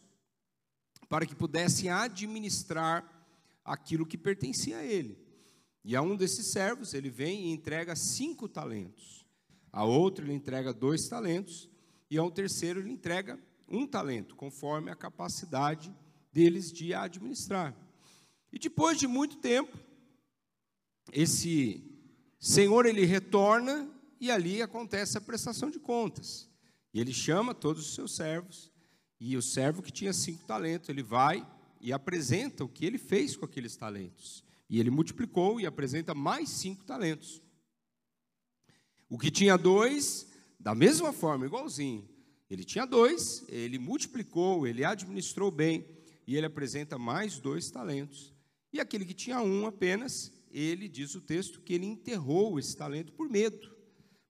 para 1.10 1.26
que 1.26 1.36
pudessem 1.36 1.90
administrar 1.90 3.04
aquilo 3.64 4.06
que 4.06 4.18
pertencia 4.18 4.78
a 4.78 4.84
ele. 4.84 5.18
E 5.84 5.96
a 5.96 6.02
um 6.02 6.16
desses 6.16 6.48
servos, 6.48 6.94
ele 6.94 7.10
vem 7.10 7.48
e 7.48 7.52
entrega 7.52 7.96
cinco 7.96 8.48
talentos. 8.48 9.26
A 9.72 9.84
outro, 9.84 10.26
ele 10.26 10.34
entrega 10.34 10.74
dois 10.74 11.08
talentos. 11.08 11.70
E 12.10 12.18
a 12.18 12.24
um 12.24 12.32
terceiro, 12.32 12.80
ele 12.80 12.92
entrega 12.92 13.40
um 13.68 13.88
talento, 13.88 14.36
conforme 14.36 14.92
a 14.92 14.96
capacidade 14.96 15.94
deles 16.32 16.72
de 16.72 16.94
administrar. 16.94 17.76
E 18.52 18.60
depois 18.60 18.98
de 18.98 19.08
muito 19.08 19.38
tempo, 19.38 19.78
esse 21.12 21.84
senhor 22.40 22.86
ele 22.86 23.06
retorna 23.06 23.90
e 24.20 24.32
ali 24.32 24.62
acontece 24.62 25.18
a 25.18 25.22
prestação 25.22 25.70
de 25.70 25.80
contas. 25.80 26.50
E 26.94 27.00
ele 27.00 27.14
chama 27.14 27.54
todos 27.54 27.88
os 27.88 27.96
seus 27.96 28.16
servos, 28.16 28.72
e 29.26 29.38
o 29.38 29.42
servo 29.42 29.82
que 29.82 29.90
tinha 29.90 30.12
cinco 30.12 30.44
talentos, 30.46 30.90
ele 30.90 31.02
vai 31.02 31.48
e 31.80 31.94
apresenta 31.94 32.66
o 32.66 32.68
que 32.68 32.86
ele 32.86 32.98
fez 32.98 33.38
com 33.38 33.46
aqueles 33.46 33.74
talentos. 33.74 34.44
E 34.70 34.82
ele 34.82 34.90
multiplicou 34.90 35.62
e 35.62 35.66
apresenta 35.66 36.14
mais 36.14 36.50
cinco 36.50 36.84
talentos. 36.84 37.42
O 39.08 39.18
que 39.18 39.32
tinha 39.32 39.58
dois, 39.58 40.28
da 40.60 40.76
mesma 40.76 41.14
forma, 41.14 41.46
igualzinho. 41.46 42.06
Ele 42.50 42.66
tinha 42.66 42.86
dois, 42.86 43.46
ele 43.48 43.80
multiplicou, 43.80 44.68
ele 44.68 44.84
administrou 44.84 45.50
bem, 45.50 45.88
e 46.28 46.36
ele 46.36 46.48
apresenta 46.48 46.98
mais 46.98 47.40
dois 47.40 47.72
talentos. 47.72 48.34
E 48.74 48.82
aquele 48.82 49.06
que 49.06 49.14
tinha 49.14 49.42
um 49.42 49.66
apenas, 49.66 50.34
ele 50.52 50.90
diz 50.90 51.16
o 51.16 51.22
texto 51.22 51.62
que 51.62 51.76
ele 51.76 51.86
enterrou 51.86 52.60
esse 52.60 52.76
talento 52.76 53.14
por 53.14 53.30
medo, 53.30 53.74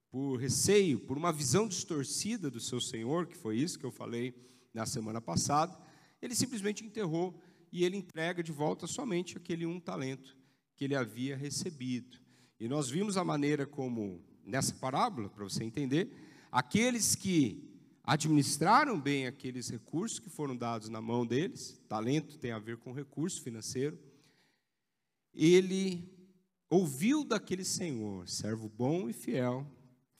por 0.08 0.36
receio, 0.36 1.00
por 1.00 1.16
uma 1.16 1.32
visão 1.32 1.66
distorcida 1.66 2.48
do 2.48 2.60
seu 2.60 2.80
senhor, 2.80 3.26
que 3.26 3.36
foi 3.36 3.58
isso 3.58 3.76
que 3.76 3.84
eu 3.84 3.90
falei 3.90 4.53
na 4.74 4.84
semana 4.84 5.20
passada. 5.20 5.78
Ele 6.20 6.34
simplesmente 6.34 6.84
enterrou 6.84 7.40
e 7.72 7.84
ele 7.84 7.96
entrega 7.96 8.42
de 8.42 8.52
volta 8.52 8.86
somente 8.86 9.36
aquele 9.36 9.64
um 9.64 9.80
talento 9.80 10.36
que 10.76 10.84
ele 10.84 10.96
havia 10.96 11.36
recebido. 11.36 12.18
E 12.58 12.68
nós 12.68 12.90
vimos 12.90 13.16
a 13.16 13.24
maneira 13.24 13.66
como, 13.66 14.22
nessa 14.44 14.74
parábola, 14.74 15.28
para 15.28 15.44
você 15.44 15.64
entender, 15.64 16.10
aqueles 16.50 17.14
que 17.14 17.70
administraram 18.02 19.00
bem 19.00 19.26
aqueles 19.26 19.70
recursos 19.70 20.18
que 20.18 20.28
foram 20.28 20.56
dados 20.56 20.88
na 20.88 21.00
mão 21.00 21.26
deles, 21.26 21.80
talento 21.88 22.38
tem 22.38 22.52
a 22.52 22.58
ver 22.58 22.76
com 22.76 22.92
recurso 22.92 23.40
financeiro, 23.42 23.98
ele 25.32 26.12
ouviu 26.68 27.24
daquele 27.24 27.64
senhor, 27.64 28.28
servo 28.28 28.68
bom 28.68 29.08
e 29.08 29.12
fiel, 29.12 29.66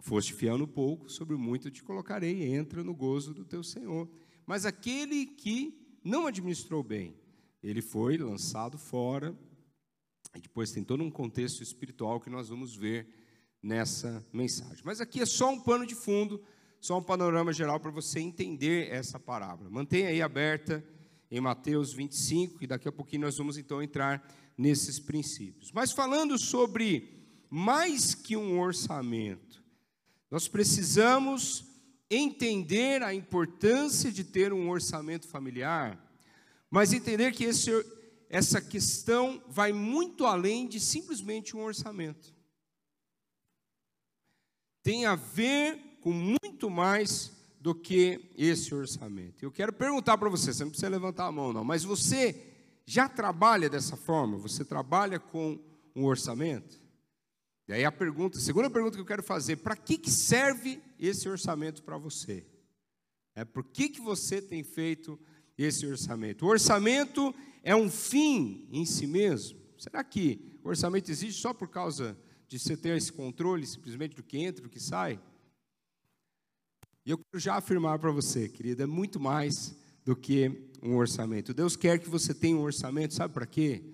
foste 0.00 0.32
fiel 0.32 0.58
no 0.58 0.66
pouco, 0.66 1.10
sobre 1.10 1.36
muito 1.36 1.70
te 1.70 1.82
colocarei, 1.82 2.54
entra 2.54 2.82
no 2.82 2.94
gozo 2.94 3.34
do 3.34 3.44
teu 3.44 3.62
senhor. 3.62 4.08
Mas 4.46 4.66
aquele 4.66 5.26
que 5.26 5.98
não 6.02 6.26
administrou 6.26 6.82
bem, 6.82 7.16
ele 7.62 7.80
foi 7.80 8.18
lançado 8.18 8.76
fora, 8.76 9.36
e 10.34 10.40
depois 10.40 10.72
tem 10.72 10.82
todo 10.84 11.02
um 11.02 11.10
contexto 11.10 11.62
espiritual 11.62 12.20
que 12.20 12.28
nós 12.28 12.48
vamos 12.48 12.74
ver 12.74 13.06
nessa 13.62 14.24
mensagem. 14.32 14.82
Mas 14.84 15.00
aqui 15.00 15.20
é 15.20 15.26
só 15.26 15.50
um 15.50 15.60
pano 15.60 15.86
de 15.86 15.94
fundo, 15.94 16.42
só 16.80 16.98
um 16.98 17.02
panorama 17.02 17.52
geral 17.52 17.80
para 17.80 17.90
você 17.90 18.20
entender 18.20 18.90
essa 18.90 19.18
parábola. 19.18 19.70
Mantenha 19.70 20.08
aí 20.08 20.20
aberta 20.20 20.84
em 21.30 21.40
Mateus 21.40 21.92
25, 21.92 22.62
e 22.62 22.66
daqui 22.66 22.86
a 22.86 22.92
pouquinho 22.92 23.22
nós 23.22 23.38
vamos 23.38 23.56
então 23.56 23.82
entrar 23.82 24.22
nesses 24.56 25.00
princípios. 25.00 25.72
Mas 25.72 25.90
falando 25.90 26.38
sobre 26.38 27.24
mais 27.48 28.14
que 28.14 28.36
um 28.36 28.60
orçamento, 28.60 29.64
nós 30.30 30.46
precisamos 30.46 31.64
entender 32.10 33.02
a 33.02 33.14
importância 33.14 34.12
de 34.12 34.24
ter 34.24 34.52
um 34.52 34.68
orçamento 34.68 35.26
familiar, 35.26 35.98
mas 36.70 36.92
entender 36.92 37.32
que 37.32 37.44
esse, 37.44 37.70
essa 38.28 38.60
questão 38.60 39.42
vai 39.48 39.72
muito 39.72 40.26
além 40.26 40.66
de 40.66 40.80
simplesmente 40.80 41.56
um 41.56 41.62
orçamento. 41.62 42.34
Tem 44.82 45.06
a 45.06 45.14
ver 45.14 45.98
com 46.00 46.12
muito 46.12 46.68
mais 46.68 47.32
do 47.58 47.74
que 47.74 48.30
esse 48.36 48.74
orçamento. 48.74 49.42
Eu 49.42 49.50
quero 49.50 49.72
perguntar 49.72 50.18
para 50.18 50.28
você, 50.28 50.52
você 50.52 50.64
não 50.64 50.70
precisa 50.70 50.90
levantar 50.90 51.24
a 51.24 51.32
mão 51.32 51.52
não, 51.52 51.64
mas 51.64 51.82
você 51.82 52.52
já 52.84 53.08
trabalha 53.08 53.70
dessa 53.70 53.96
forma? 53.96 54.36
Você 54.36 54.64
trabalha 54.64 55.18
com 55.18 55.58
um 55.96 56.04
orçamento? 56.04 56.83
E 57.66 57.72
aí 57.72 57.84
a 57.84 57.92
pergunta, 57.92 58.38
a 58.38 58.40
segunda 58.40 58.68
pergunta 58.68 58.96
que 58.96 59.00
eu 59.00 59.06
quero 59.06 59.22
fazer, 59.22 59.56
para 59.56 59.76
que, 59.76 59.96
que 59.96 60.10
serve 60.10 60.82
esse 60.98 61.28
orçamento 61.28 61.82
para 61.82 61.96
você? 61.96 62.44
É 63.34 63.44
por 63.44 63.64
que, 63.64 63.88
que 63.88 64.00
você 64.00 64.40
tem 64.40 64.62
feito 64.62 65.18
esse 65.56 65.86
orçamento? 65.86 66.44
O 66.44 66.48
orçamento 66.48 67.34
é 67.62 67.74
um 67.74 67.90
fim 67.90 68.68
em 68.70 68.84
si 68.84 69.06
mesmo? 69.06 69.58
Será 69.78 70.04
que 70.04 70.58
o 70.62 70.68
orçamento 70.68 71.10
existe 71.10 71.40
só 71.40 71.52
por 71.52 71.68
causa 71.68 72.16
de 72.46 72.58
você 72.58 72.76
ter 72.76 72.96
esse 72.96 73.12
controle 73.12 73.66
simplesmente 73.66 74.14
do 74.14 74.22
que 74.22 74.38
entra, 74.38 74.62
do 74.62 74.68
que 74.68 74.80
sai? 74.80 75.18
E 77.04 77.10
eu 77.10 77.18
quero 77.18 77.38
já 77.38 77.56
afirmar 77.56 77.98
para 77.98 78.10
você, 78.10 78.48
querida, 78.48 78.84
é 78.84 78.86
muito 78.86 79.18
mais 79.18 79.74
do 80.04 80.14
que 80.14 80.70
um 80.82 80.96
orçamento. 80.96 81.54
Deus 81.54 81.76
quer 81.76 81.98
que 81.98 82.08
você 82.08 82.34
tenha 82.34 82.56
um 82.56 82.62
orçamento, 82.62 83.14
sabe 83.14 83.32
para 83.32 83.46
quê? 83.46 83.93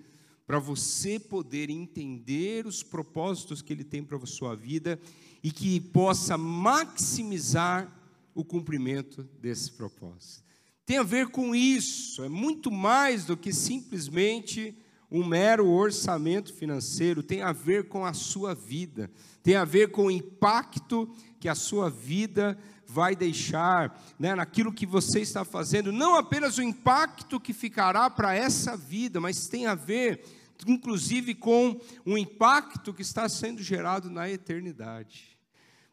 Para 0.51 0.59
você 0.59 1.17
poder 1.17 1.69
entender 1.69 2.67
os 2.67 2.83
propósitos 2.83 3.61
que 3.61 3.71
Ele 3.71 3.85
tem 3.85 4.03
para 4.03 4.17
a 4.17 4.25
sua 4.25 4.53
vida 4.53 4.99
e 5.41 5.49
que 5.49 5.79
possa 5.79 6.37
maximizar 6.37 7.89
o 8.35 8.43
cumprimento 8.43 9.23
desse 9.39 9.71
propósito. 9.71 10.43
Tem 10.85 10.97
a 10.97 11.03
ver 11.03 11.29
com 11.29 11.55
isso, 11.55 12.21
é 12.25 12.27
muito 12.27 12.69
mais 12.69 13.23
do 13.23 13.37
que 13.37 13.53
simplesmente 13.53 14.77
um 15.09 15.23
mero 15.23 15.69
orçamento 15.69 16.53
financeiro, 16.53 17.23
tem 17.23 17.41
a 17.41 17.53
ver 17.53 17.87
com 17.87 18.05
a 18.05 18.11
sua 18.11 18.53
vida, 18.53 19.09
tem 19.41 19.55
a 19.55 19.63
ver 19.63 19.91
com 19.91 20.07
o 20.07 20.11
impacto 20.11 21.09
que 21.39 21.47
a 21.47 21.55
sua 21.55 21.89
vida 21.89 22.57
vai 22.85 23.15
deixar 23.15 24.03
né, 24.19 24.35
naquilo 24.35 24.73
que 24.73 24.85
você 24.85 25.21
está 25.21 25.45
fazendo, 25.45 25.93
não 25.93 26.15
apenas 26.15 26.57
o 26.57 26.61
impacto 26.61 27.39
que 27.39 27.53
ficará 27.53 28.09
para 28.09 28.35
essa 28.35 28.75
vida, 28.75 29.21
mas 29.21 29.47
tem 29.47 29.65
a 29.65 29.75
ver, 29.75 30.40
inclusive, 30.67 31.33
com 31.35 31.79
o 32.05 32.17
impacto 32.17 32.93
que 32.93 33.01
está 33.01 33.27
sendo 33.29 33.61
gerado 33.61 34.09
na 34.09 34.29
eternidade. 34.29 35.37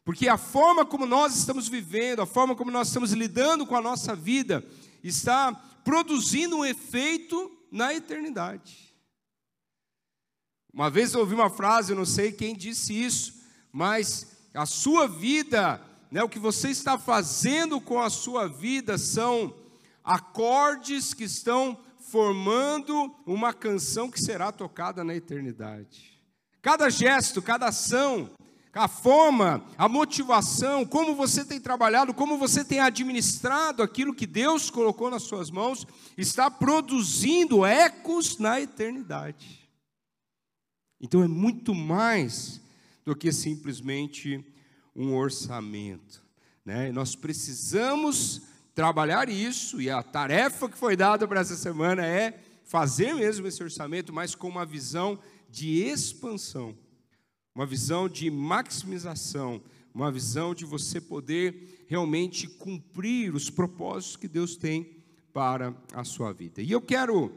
Porque 0.03 0.27
a 0.27 0.37
forma 0.37 0.85
como 0.85 1.05
nós 1.05 1.35
estamos 1.35 1.67
vivendo, 1.67 2.21
a 2.21 2.25
forma 2.25 2.55
como 2.55 2.71
nós 2.71 2.87
estamos 2.87 3.11
lidando 3.11 3.65
com 3.65 3.75
a 3.75 3.81
nossa 3.81 4.15
vida, 4.15 4.65
está 5.03 5.53
produzindo 5.83 6.57
um 6.57 6.65
efeito 6.65 7.51
na 7.71 7.93
eternidade. 7.93 8.95
Uma 10.73 10.89
vez 10.89 11.13
eu 11.13 11.19
ouvi 11.19 11.33
uma 11.33 11.49
frase, 11.49 11.91
eu 11.91 11.97
não 11.97 12.05
sei 12.05 12.31
quem 12.31 12.55
disse 12.55 12.93
isso, 12.93 13.41
mas 13.71 14.37
a 14.53 14.65
sua 14.65 15.07
vida, 15.07 15.81
né, 16.11 16.23
o 16.23 16.29
que 16.29 16.39
você 16.39 16.69
está 16.69 16.97
fazendo 16.97 17.79
com 17.81 17.99
a 18.01 18.09
sua 18.09 18.47
vida 18.47 18.97
são 18.97 19.53
acordes 20.03 21.13
que 21.13 21.23
estão 21.23 21.77
formando 22.11 23.15
uma 23.25 23.53
canção 23.53 24.09
que 24.09 24.21
será 24.21 24.51
tocada 24.51 25.03
na 25.03 25.15
eternidade. 25.15 26.19
Cada 26.61 26.89
gesto, 26.89 27.41
cada 27.41 27.67
ação, 27.67 28.29
a 28.73 28.87
forma, 28.87 29.63
a 29.77 29.87
motivação, 29.87 30.85
como 30.85 31.15
você 31.15 31.45
tem 31.45 31.59
trabalhado, 31.59 32.13
como 32.13 32.37
você 32.37 32.63
tem 32.63 32.79
administrado 32.79 33.83
aquilo 33.83 34.13
que 34.13 34.27
Deus 34.27 34.69
colocou 34.69 35.09
nas 35.09 35.23
suas 35.23 35.49
mãos, 35.49 35.85
está 36.17 36.49
produzindo 36.49 37.65
ecos 37.65 38.37
na 38.37 38.59
eternidade. 38.59 39.69
Então 40.99 41.23
é 41.23 41.27
muito 41.27 41.73
mais 41.73 42.61
do 43.05 43.15
que 43.15 43.31
simplesmente 43.31 44.45
um 44.95 45.15
orçamento. 45.15 46.21
Né? 46.65 46.91
Nós 46.91 47.15
precisamos 47.15 48.48
trabalhar 48.79 49.27
isso, 49.27 49.81
e 49.81 49.89
a 49.89 50.01
tarefa 50.01 50.69
que 50.69 50.77
foi 50.77 50.95
dada 50.95 51.27
para 51.27 51.41
essa 51.41 51.57
semana 51.57 52.05
é 52.05 52.39
fazer 52.63 53.13
mesmo 53.13 53.45
esse 53.45 53.61
orçamento, 53.61 54.13
mas 54.13 54.33
com 54.33 54.47
uma 54.47 54.65
visão 54.65 55.19
de 55.49 55.83
expansão 55.83 56.73
uma 57.53 57.65
visão 57.65 58.07
de 58.07 58.31
maximização, 58.31 59.61
uma 59.93 60.09
visão 60.09 60.55
de 60.55 60.63
você 60.63 61.01
poder 61.01 61.85
realmente 61.89 62.47
cumprir 62.47 63.35
os 63.35 63.49
propósitos 63.49 64.15
que 64.15 64.29
Deus 64.29 64.55
tem 64.55 64.95
para 65.33 65.75
a 65.93 66.05
sua 66.05 66.31
vida. 66.31 66.61
E 66.61 66.71
eu 66.71 66.79
quero 66.79 67.33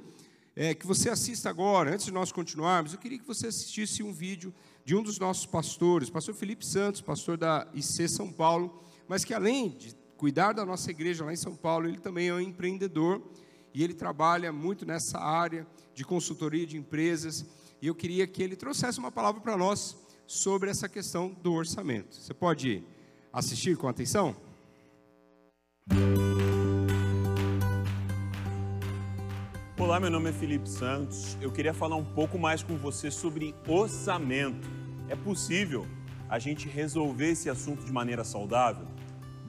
é, 0.55 0.76
que 0.76 0.87
você 0.87 1.11
assista 1.11 1.50
agora, 1.50 1.92
antes 1.92 2.07
de 2.07 2.12
nós 2.12 2.31
continuarmos, 2.31 2.92
eu 2.92 3.00
queria 3.00 3.18
que 3.18 3.26
você 3.26 3.48
assistisse 3.48 4.00
um 4.05 4.12
vídeo 4.12 4.55
de 4.85 4.94
um 4.94 5.02
dos 5.02 5.18
nossos 5.18 5.44
pastores, 5.44 6.09
pastor 6.09 6.37
Felipe 6.37 6.64
Santos, 6.64 7.00
pastor 7.00 7.37
da 7.37 7.66
IC 7.74 8.09
São 8.09 8.33
Paulo, 8.33 8.81
mas 9.09 9.24
que 9.24 9.35
além 9.35 9.70
de 9.70 10.02
cuidar 10.22 10.52
da 10.52 10.64
nossa 10.64 10.88
igreja 10.88 11.24
lá 11.24 11.32
em 11.32 11.37
São 11.37 11.56
Paulo, 11.56 11.88
ele 11.88 11.98
também 11.98 12.28
é 12.28 12.32
um 12.32 12.38
empreendedor 12.38 13.20
e 13.74 13.82
ele 13.82 13.92
trabalha 13.92 14.52
muito 14.52 14.87
nessa 14.87 15.18
área 15.18 15.66
de 15.96 16.04
consultoria 16.04 16.64
de 16.64 16.76
empresas. 16.76 17.44
E 17.82 17.88
eu 17.88 17.94
queria 17.96 18.24
que 18.24 18.40
ele 18.40 18.54
trouxesse 18.54 19.00
uma 19.00 19.11
palavra 19.11 19.40
para 19.40 19.56
nós 19.56 19.96
sobre 20.24 20.70
essa 20.70 20.88
questão 20.88 21.37
do 21.42 21.52
orçamento. 21.52 22.14
Você 22.14 22.32
pode 22.32 22.85
assistir 23.32 23.76
com 23.76 23.88
atenção? 23.88 24.37
Olá, 29.76 29.98
meu 29.98 30.08
nome 30.08 30.30
é 30.30 30.32
Felipe 30.32 30.68
Santos. 30.68 31.37
Eu 31.40 31.50
queria 31.50 31.74
falar 31.74 31.96
um 31.96 32.04
pouco 32.14 32.38
mais 32.38 32.62
com 32.62 32.76
você 32.76 33.11
sobre 33.11 33.56
orçamento. 33.66 34.68
É 35.08 35.16
possível 35.16 35.85
a 36.28 36.38
gente 36.38 36.68
resolver 36.68 37.30
esse 37.30 37.50
assunto 37.50 37.85
de 37.85 37.90
maneira 37.90 38.22
saudável? 38.22 38.91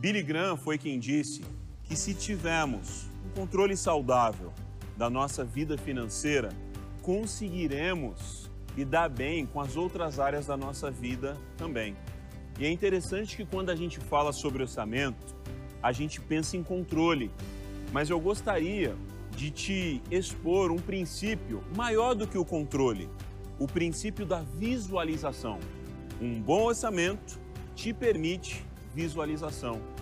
Billy 0.04 0.22
Graham 0.22 0.58
foi 0.58 0.78
quem 0.78 1.00
disse 1.00 1.46
que 1.86 1.96
se 1.96 2.14
tivermos 2.14 3.06
um 3.26 3.40
controle 3.40 3.78
saudável 3.78 4.52
da 4.98 5.10
nossa 5.10 5.46
vida 5.46 5.78
financeira, 5.78 6.50
conseguiremos 7.02 8.52
dá 8.86 9.08
bem 9.08 9.46
com 9.46 9.62
as 9.62 9.78
outras 9.78 10.20
áreas 10.20 10.48
da 10.48 10.58
nossa 10.58 10.92
vida 10.92 11.38
também. 11.56 11.96
E 12.60 12.66
é 12.66 12.70
interessante 12.70 13.38
que 13.38 13.46
quando 13.46 13.70
a 13.70 13.78
gente 13.78 13.98
fala 13.98 14.34
sobre 14.34 14.64
orçamento, 14.64 15.34
a 15.82 15.94
gente 15.94 16.20
pensa 16.20 16.58
em 16.58 16.64
controle, 16.64 17.32
mas 17.94 18.10
eu 18.10 18.20
gostaria 18.20 18.98
de 19.38 19.52
te 19.52 20.02
expor 20.12 20.70
um 20.70 20.80
princípio 20.80 21.64
maior 21.78 22.14
do 22.14 22.28
que 22.28 22.38
o 22.38 22.44
controle, 22.44 23.08
o 23.58 23.68
princípio 23.68 24.26
da 24.26 24.42
visualização. 24.42 25.60
Um 26.20 26.42
bom 26.42 26.64
orçamento 26.64 27.40
te 27.74 27.94
permite 27.94 28.66
visualização. 28.94 29.93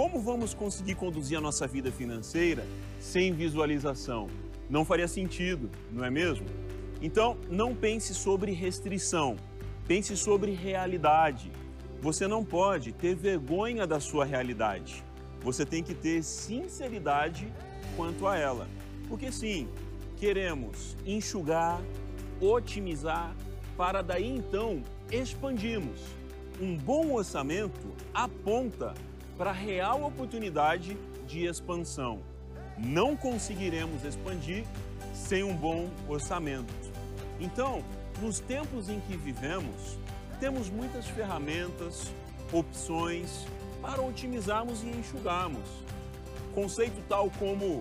Como 0.00 0.18
vamos 0.18 0.54
conseguir 0.54 0.94
conduzir 0.94 1.36
a 1.36 1.42
nossa 1.42 1.66
vida 1.66 1.92
financeira 1.92 2.66
sem 2.98 3.34
visualização? 3.34 4.28
Não 4.66 4.82
faria 4.82 5.06
sentido, 5.06 5.68
não 5.92 6.02
é 6.02 6.08
mesmo? 6.08 6.46
Então, 7.02 7.36
não 7.50 7.74
pense 7.74 8.14
sobre 8.14 8.50
restrição, 8.52 9.36
pense 9.86 10.16
sobre 10.16 10.52
realidade. 10.52 11.52
Você 12.00 12.26
não 12.26 12.42
pode 12.42 12.92
ter 12.92 13.14
vergonha 13.14 13.86
da 13.86 14.00
sua 14.00 14.24
realidade. 14.24 15.04
Você 15.42 15.66
tem 15.66 15.82
que 15.82 15.92
ter 15.92 16.22
sinceridade 16.22 17.52
quanto 17.94 18.26
a 18.26 18.38
ela. 18.38 18.66
Porque 19.06 19.30
sim, 19.30 19.68
queremos 20.16 20.96
enxugar, 21.04 21.78
otimizar, 22.40 23.36
para 23.76 24.00
daí 24.00 24.34
então 24.34 24.82
expandirmos. 25.12 26.00
Um 26.58 26.74
bom 26.74 27.12
orçamento 27.12 27.94
aponta 28.14 28.94
para 29.40 29.52
a 29.52 29.54
real 29.54 30.04
oportunidade 30.04 30.98
de 31.26 31.46
expansão. 31.46 32.18
Não 32.76 33.16
conseguiremos 33.16 34.04
expandir 34.04 34.66
sem 35.14 35.42
um 35.42 35.56
bom 35.56 35.88
orçamento. 36.06 36.70
Então, 37.40 37.82
nos 38.20 38.38
tempos 38.38 38.90
em 38.90 39.00
que 39.00 39.16
vivemos, 39.16 39.98
temos 40.38 40.68
muitas 40.68 41.06
ferramentas, 41.06 42.12
opções 42.52 43.46
para 43.80 44.02
otimizarmos 44.02 44.82
e 44.82 44.88
enxugarmos. 44.88 45.70
Conceito 46.54 47.02
tal 47.08 47.30
como 47.38 47.80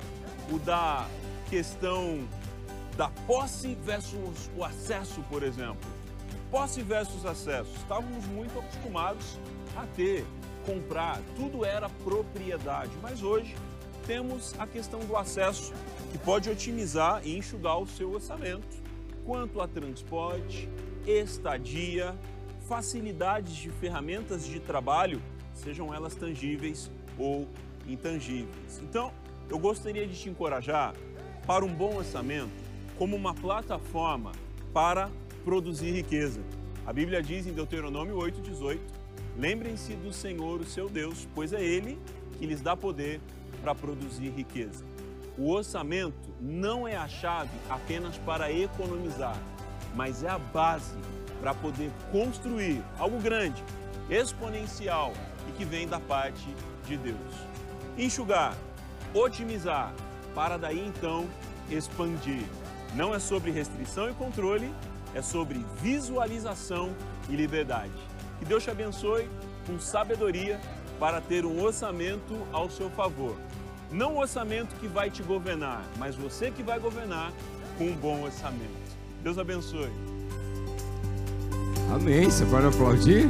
o 0.50 0.60
da 0.60 1.10
questão 1.50 2.26
da 2.96 3.10
posse 3.28 3.76
versus 3.84 4.50
o 4.56 4.64
acesso, 4.64 5.22
por 5.30 5.44
exemplo. 5.44 5.92
Posse 6.50 6.82
versus 6.82 7.26
acesso. 7.26 7.76
Estávamos 7.76 8.26
muito 8.28 8.58
acostumados 8.58 9.38
a 9.76 9.86
ter, 9.88 10.26
comprar, 10.66 11.22
tudo 11.36 11.66
era 11.66 11.90
propriedade, 11.90 12.92
mas 13.02 13.24
hoje 13.24 13.56
temos 14.06 14.54
a 14.60 14.66
questão 14.66 15.00
do 15.02 15.16
acesso 15.16 15.74
que 16.12 16.18
pode 16.18 16.50
otimizar 16.50 17.22
e 17.24 17.38
enxugar 17.38 17.80
o 17.80 17.88
seu 17.88 18.12
orçamento 18.12 18.78
quanto 19.26 19.62
a 19.62 19.68
transporte, 19.68 20.68
estadia, 21.06 22.16
facilidades 22.68 23.56
de 23.56 23.70
ferramentas 23.70 24.46
de 24.46 24.60
trabalho, 24.60 25.22
sejam 25.54 25.94
elas 25.94 26.16
tangíveis 26.16 26.90
ou 27.18 27.48
intangíveis. 27.88 28.80
Então, 28.82 29.12
eu 29.50 29.60
gostaria 29.60 30.08
de 30.08 30.16
te 30.16 30.30
encorajar 30.30 30.94
para 31.46 31.66
um 31.66 31.74
bom 31.74 31.98
orçamento 31.98 32.52
como 32.98 33.16
uma 33.16 33.34
plataforma 33.34 34.32
para 34.74 35.10
produzir 35.44 35.92
riqueza. 35.92 36.42
A 36.86 36.94
Bíblia 36.94 37.22
diz 37.22 37.48
em 37.48 37.54
Deuteronômio 37.54 38.16
8,18: 38.18 38.80
Lembrem-se 39.40 39.94
do 39.94 40.12
Senhor, 40.12 40.60
o 40.60 40.66
seu 40.66 40.90
Deus, 40.90 41.26
pois 41.34 41.54
é 41.54 41.64
Ele 41.64 41.98
que 42.38 42.46
lhes 42.46 42.60
dá 42.60 42.76
poder 42.76 43.22
para 43.62 43.74
produzir 43.74 44.32
riqueza. 44.32 44.84
O 45.38 45.50
orçamento 45.52 46.30
não 46.42 46.86
é 46.86 46.98
a 46.98 47.08
chave 47.08 47.50
apenas 47.70 48.18
para 48.18 48.52
economizar, 48.52 49.42
mas 49.96 50.26
é 50.26 50.30
a 50.30 50.38
base 50.38 50.94
para 51.40 51.54
poder 51.54 51.90
construir 52.12 52.84
algo 52.98 53.18
grande, 53.22 53.64
exponencial 54.10 55.14
e 55.48 55.54
que 55.54 55.64
vem 55.64 55.88
da 55.88 56.02
parte 56.02 56.46
de 56.86 56.98
Deus. 56.98 57.34
Enxugar, 57.98 58.58
otimizar, 59.14 59.94
para 60.36 60.58
daí 60.58 60.86
então 60.86 61.26
expandir. 61.72 62.44
Não 62.94 63.16
é 63.16 63.20
sobre 63.20 63.52
restrição 63.52 64.10
e 64.10 64.14
controle, 64.16 64.70
é 65.16 65.22
sobre 65.22 65.66
visualização 65.82 66.94
e 67.30 67.38
liberdade. 67.38 68.09
Que 68.40 68.46
Deus 68.46 68.64
te 68.64 68.72
abençoe 68.72 69.30
com 69.68 69.80
sabedoria 69.80 70.60
para 71.00 71.22
ter 71.22 71.46
um 71.46 71.62
orçamento 71.62 72.36
ao 72.52 72.70
seu 72.70 72.90
favor. 72.90 73.36
Não 73.92 74.16
um 74.16 74.20
orçamento 74.20 74.76
que 74.76 74.88
vai 74.88 75.10
te 75.10 75.24
governar, 75.24 75.84
mas 75.98 76.16
você 76.16 76.52
que 76.52 76.64
vai 76.64 76.80
governar 76.80 77.32
com 77.78 77.86
um 77.86 77.96
bom 77.96 78.24
orçamento. 78.24 78.90
Deus 79.24 79.38
abençoe. 79.38 79.90
Amém. 81.94 82.30
Você 82.30 82.46
pode 82.46 82.68
aplaudir? 82.68 83.30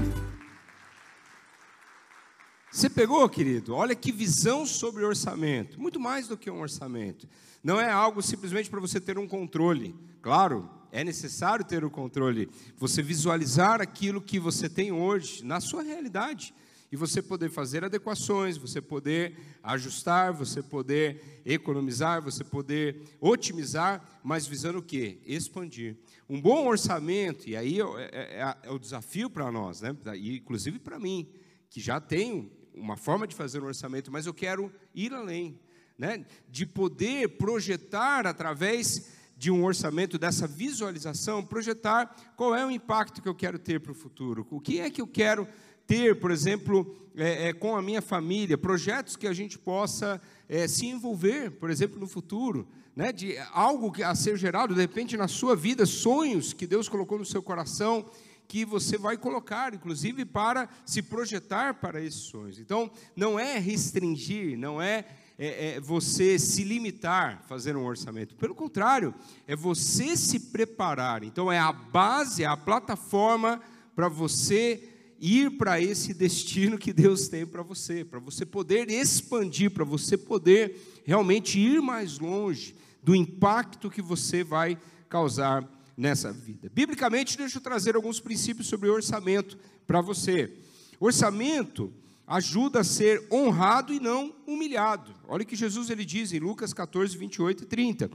Você 2.72 2.88
pegou, 2.88 3.28
querido? 3.28 3.74
Olha 3.74 3.96
que 3.96 4.12
visão 4.12 4.64
sobre 4.64 5.04
orçamento. 5.04 5.82
Muito 5.82 6.00
mais 6.00 6.28
do 6.28 6.38
que 6.38 6.52
um 6.52 6.62
orçamento. 6.62 7.28
Não 7.64 7.82
é 7.82 7.90
algo 7.90 8.22
simplesmente 8.22 8.70
para 8.70 8.80
você 8.80 9.02
ter 9.02 9.18
um 9.18 9.28
controle. 9.28 9.96
Claro, 10.22 10.70
é 10.92 11.04
necessário 11.04 11.66
ter 11.66 11.84
o 11.84 11.90
controle. 11.90 12.48
Você 12.78 13.02
visualizar 13.02 13.82
aquilo 13.82 14.22
que 14.22 14.40
você 14.40 14.70
tem 14.70 14.92
hoje 14.92 15.44
na 15.44 15.60
sua 15.60 15.82
realidade 15.82 16.54
e 16.92 16.96
você 16.96 17.24
poder 17.24 17.50
fazer 17.50 17.84
adequações, 17.84 18.56
você 18.56 18.80
poder 18.80 19.36
ajustar, 19.64 20.32
você 20.32 20.62
poder 20.62 21.42
economizar, 21.46 22.22
você 22.22 22.44
poder 22.44 23.02
otimizar, 23.20 24.20
mas 24.24 24.46
visando 24.46 24.78
o 24.78 24.84
quê? 24.84 25.20
Expandir. 25.26 25.98
Um 26.30 26.40
bom 26.40 26.68
orçamento, 26.68 27.50
e 27.50 27.56
aí 27.56 27.80
é, 27.80 27.84
é, 27.84 28.42
é, 28.42 28.58
é 28.64 28.72
o 28.72 28.78
desafio 28.78 29.28
para 29.28 29.52
nós, 29.52 29.82
né? 29.82 29.96
E, 30.16 30.38
inclusive 30.38 30.78
para 30.78 31.00
mim, 31.00 31.28
que 31.70 31.80
já 31.80 32.00
tenho 32.00 32.59
uma 32.80 32.98
forma 32.98 33.28
de 33.28 33.36
fazer 33.36 33.62
um 33.62 33.68
orçamento, 33.68 34.12
mas 34.12 34.26
eu 34.26 34.34
quero 34.34 34.72
ir 34.94 35.14
além, 35.14 35.60
né? 35.98 36.26
de 36.50 36.66
poder 36.66 37.38
projetar 37.38 38.26
através 38.26 39.20
de 39.38 39.50
um 39.50 39.64
orçamento, 39.64 40.18
dessa 40.18 40.46
visualização, 40.46 41.46
projetar 41.46 42.14
qual 42.36 42.54
é 42.54 42.66
o 42.66 42.70
impacto 42.70 43.22
que 43.22 43.30
eu 43.30 43.34
quero 43.34 43.58
ter 43.58 43.80
para 43.80 43.94
o 43.94 43.96
futuro, 43.96 44.46
o 44.50 44.60
que 44.60 44.82
é 44.82 44.90
que 44.90 45.02
eu 45.02 45.08
quero 45.08 45.48
ter, 45.88 46.20
por 46.20 46.30
exemplo, 46.30 46.94
é, 47.16 47.48
é, 47.48 47.54
com 47.54 47.76
a 47.76 47.82
minha 47.82 48.02
família, 48.02 48.58
projetos 48.58 49.16
que 49.16 49.26
a 49.26 49.34
gente 49.34 49.58
possa 49.58 50.22
é, 50.48 50.68
se 50.68 50.88
envolver, 50.88 51.52
por 51.52 51.70
exemplo, 51.70 51.98
no 51.98 52.06
futuro, 52.06 52.68
né, 52.94 53.14
de 53.14 53.38
algo 53.54 53.94
a 54.04 54.14
ser 54.14 54.36
gerado, 54.36 54.76
de 54.76 54.82
repente, 54.82 55.16
na 55.16 55.28
sua 55.28 55.56
vida, 55.56 55.86
sonhos 55.86 56.52
que 56.52 56.68
Deus 56.68 56.90
colocou 56.90 57.18
no 57.18 57.26
seu 57.26 57.42
coração, 57.42 58.06
que 58.50 58.66
você 58.66 58.98
vai 58.98 59.16
colocar, 59.16 59.76
inclusive, 59.76 60.26
para 60.26 60.68
se 60.84 61.04
projetar 61.04 61.76
para 61.76 62.02
esses 62.02 62.22
sonhos. 62.22 62.58
Então, 62.58 62.90
não 63.16 63.40
é 63.40 63.60
restringir, 63.60 64.58
não 64.58 64.82
é, 64.82 65.06
é, 65.38 65.76
é 65.76 65.80
você 65.80 66.40
se 66.40 66.64
limitar 66.64 67.42
a 67.44 67.48
fazer 67.48 67.78
um 67.78 67.86
orçamento. 67.86 68.36
Pelo 68.36 68.56
contrário, 68.56 69.14
é 69.48 69.56
você 69.56 70.18
se 70.18 70.40
preparar. 70.40 71.24
Então, 71.24 71.52
é 71.52 71.60
a 71.60 71.72
base, 71.72 72.42
é 72.42 72.48
a 72.48 72.58
plataforma 72.58 73.62
para 73.96 74.10
você 74.10 74.84
ir 75.20 75.52
para 75.52 75.80
esse 75.80 76.12
destino 76.12 76.80
que 76.80 76.92
Deus 76.92 77.28
tem 77.28 77.46
para 77.46 77.62
você, 77.62 78.04
para 78.04 78.20
você 78.20 78.48
poder 78.48 78.90
expandir, 78.90 79.70
para 79.70 79.86
você 79.86 80.18
poder 80.18 81.04
realmente 81.06 81.60
ir 81.60 81.80
mais 81.84 82.18
longe 82.18 82.76
do 83.04 83.14
impacto 83.14 83.92
que 83.92 84.02
você 84.02 84.44
vai 84.44 84.76
causar 85.08 85.70
nessa 86.00 86.32
vida. 86.32 86.72
Biblicamente, 86.74 87.38
deixa 87.38 87.58
eu 87.58 87.62
trazer 87.62 87.98
alguns 87.98 88.22
princípios 88.22 88.68
sobre 88.68 88.90
orçamento 88.90 89.60
para 89.86 90.00
você. 90.00 90.50
Orçamento 90.98 91.94
ajuda 92.26 92.80
a 92.80 92.84
ser 92.86 93.28
honrado 93.30 93.94
e 93.94 94.00
não 94.00 94.34
humilhado. 94.48 95.14
Olha 95.28 95.44
o 95.44 95.46
que 95.46 95.58
Jesus 95.58 95.90
ele 95.90 96.06
diz 96.06 96.32
em 96.32 96.40
Lucas 96.40 96.72
14, 96.72 97.18
28 97.18 97.64
e 97.64 97.66
30. 97.66 98.12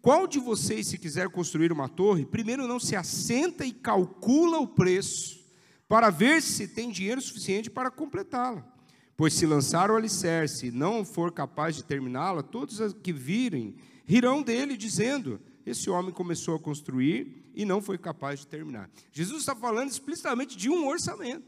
Qual 0.00 0.26
de 0.26 0.38
vocês, 0.38 0.86
se 0.86 0.96
quiser 0.96 1.28
construir 1.28 1.70
uma 1.70 1.90
torre, 1.90 2.24
primeiro 2.24 2.66
não 2.66 2.80
se 2.80 2.96
assenta 2.96 3.66
e 3.66 3.72
calcula 3.72 4.58
o 4.58 4.66
preço 4.66 5.44
para 5.86 6.08
ver 6.08 6.40
se 6.40 6.66
tem 6.66 6.90
dinheiro 6.90 7.20
suficiente 7.20 7.68
para 7.68 7.90
completá-la. 7.90 8.66
Pois 9.14 9.34
se 9.34 9.44
lançar 9.44 9.90
o 9.90 9.96
alicerce 9.96 10.68
e 10.68 10.72
não 10.72 11.04
for 11.04 11.32
capaz 11.32 11.76
de 11.76 11.84
terminá-la, 11.84 12.42
todos 12.42 12.80
os 12.80 12.94
que 12.94 13.12
virem 13.12 13.74
rirão 14.06 14.42
dele, 14.42 14.76
dizendo: 14.76 15.40
Esse 15.66 15.90
homem 15.90 16.12
começou 16.12 16.54
a 16.54 16.60
construir 16.60 17.50
e 17.52 17.64
não 17.64 17.82
foi 17.82 17.98
capaz 17.98 18.40
de 18.40 18.46
terminar. 18.46 18.88
Jesus 19.10 19.40
está 19.40 19.56
falando 19.56 19.90
explicitamente 19.90 20.56
de 20.56 20.70
um 20.70 20.86
orçamento. 20.86 21.44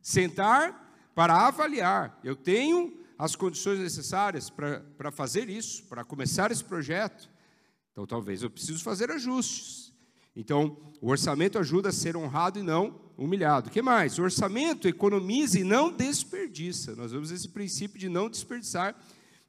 Sentar 0.00 1.10
para 1.12 1.48
avaliar. 1.48 2.20
Eu 2.22 2.36
tenho 2.36 2.96
as 3.18 3.34
condições 3.34 3.80
necessárias 3.80 4.48
para, 4.48 5.10
fazer 5.10 5.50
isso, 5.50 5.82
para 5.86 6.04
começar 6.04 6.52
esse 6.52 6.62
projeto. 6.62 7.28
Então, 7.90 8.06
talvez 8.06 8.44
eu 8.44 8.50
preciso 8.50 8.84
fazer 8.84 9.10
ajustes. 9.10 9.92
Então, 10.36 10.76
o 11.00 11.10
orçamento 11.10 11.58
ajuda 11.58 11.88
a 11.88 11.92
ser 11.92 12.16
honrado 12.16 12.60
e 12.60 12.62
não 12.62 13.00
humilhado. 13.16 13.68
O 13.68 13.72
que 13.72 13.82
mais? 13.82 14.20
O 14.20 14.22
orçamento 14.22 14.86
economiza 14.86 15.58
e 15.58 15.64
não 15.64 15.90
desperdiça. 15.90 16.94
Nós 16.94 17.10
vemos 17.10 17.32
esse 17.32 17.48
princípio 17.48 17.98
de 17.98 18.08
não 18.08 18.30
desperdiçar 18.30 18.94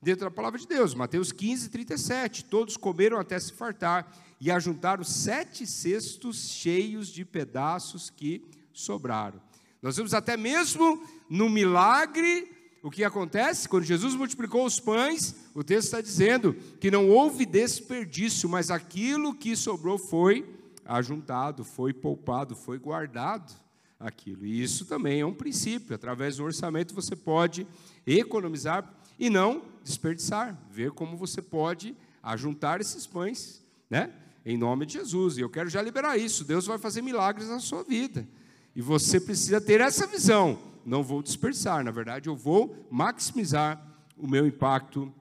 dentro 0.02 0.26
da 0.26 0.32
palavra 0.32 0.60
de 0.60 0.68
Deus. 0.68 0.94
Mateus 0.94 1.32
15, 1.32 1.70
37. 1.70 2.46
Todos 2.46 2.78
comeram 2.78 3.20
até 3.20 3.40
se 3.40 3.54
fartar 3.54 4.12
e 4.40 4.50
ajuntaram 4.50 5.04
sete 5.04 5.68
cestos 5.68 6.50
cheios 6.50 7.10
de 7.10 7.26
pedaços 7.26 8.10
que 8.10 8.44
sobraram. 8.74 9.42
Nós 9.82 9.98
vemos 9.98 10.14
até 10.14 10.38
mesmo 10.38 11.04
no 11.30 11.50
milagre 11.50 12.50
o 12.82 12.90
que 12.90 13.04
acontece 13.04 13.68
quando 13.68 13.84
Jesus 13.84 14.16
multiplicou 14.16 14.66
os 14.66 14.80
pães, 14.80 15.36
o 15.54 15.64
texto 15.64 15.88
está 15.88 16.02
dizendo 16.02 16.54
que 16.80 16.90
não 16.90 17.10
houve 17.10 17.46
desperdício, 17.46 18.48
mas 18.48 18.72
aquilo 18.72 19.36
que 19.36 19.56
sobrou 19.56 19.98
foi 19.98 20.46
ajuntado, 20.86 21.64
foi 21.66 21.94
poupado, 21.94 22.56
foi 22.56 22.80
guardado 22.80 23.54
aquilo. 24.00 24.46
E 24.46 24.64
isso 24.64 24.86
também 24.86 25.20
é 25.20 25.26
um 25.26 25.34
princípio. 25.34 25.94
Através 25.94 26.38
do 26.38 26.46
orçamento 26.46 26.96
você 26.96 27.16
pode 27.16 27.68
economizar 28.08 28.99
e 29.20 29.30
não 29.30 29.62
desperdiçar. 29.84 30.58
Ver 30.72 30.92
como 30.92 31.18
você 31.18 31.42
pode 31.42 31.96
ajuntar 32.24 32.80
esses 32.80 33.06
pães, 33.06 33.64
né? 33.90 34.12
Em 34.46 34.58
nome 34.58 34.86
de 34.86 34.94
Jesus. 34.94 35.38
E 35.38 35.42
eu 35.42 35.50
quero 35.50 35.70
já 35.70 35.82
liberar 35.82 36.18
isso. 36.18 36.46
Deus 36.46 36.66
vai 36.66 36.78
fazer 36.78 37.02
milagres 37.02 37.50
na 37.50 37.60
sua 37.60 37.84
vida. 37.84 38.28
E 38.76 38.82
você 38.82 39.20
precisa 39.20 39.60
ter 39.60 39.82
essa 39.82 40.08
visão. 40.08 40.58
Não 40.86 41.04
vou 41.04 41.22
dispersar, 41.22 41.84
na 41.84 41.92
verdade, 41.92 42.30
eu 42.30 42.36
vou 42.36 42.88
maximizar 42.90 43.86
o 44.18 44.28
meu 44.28 44.48
impacto 44.48 45.14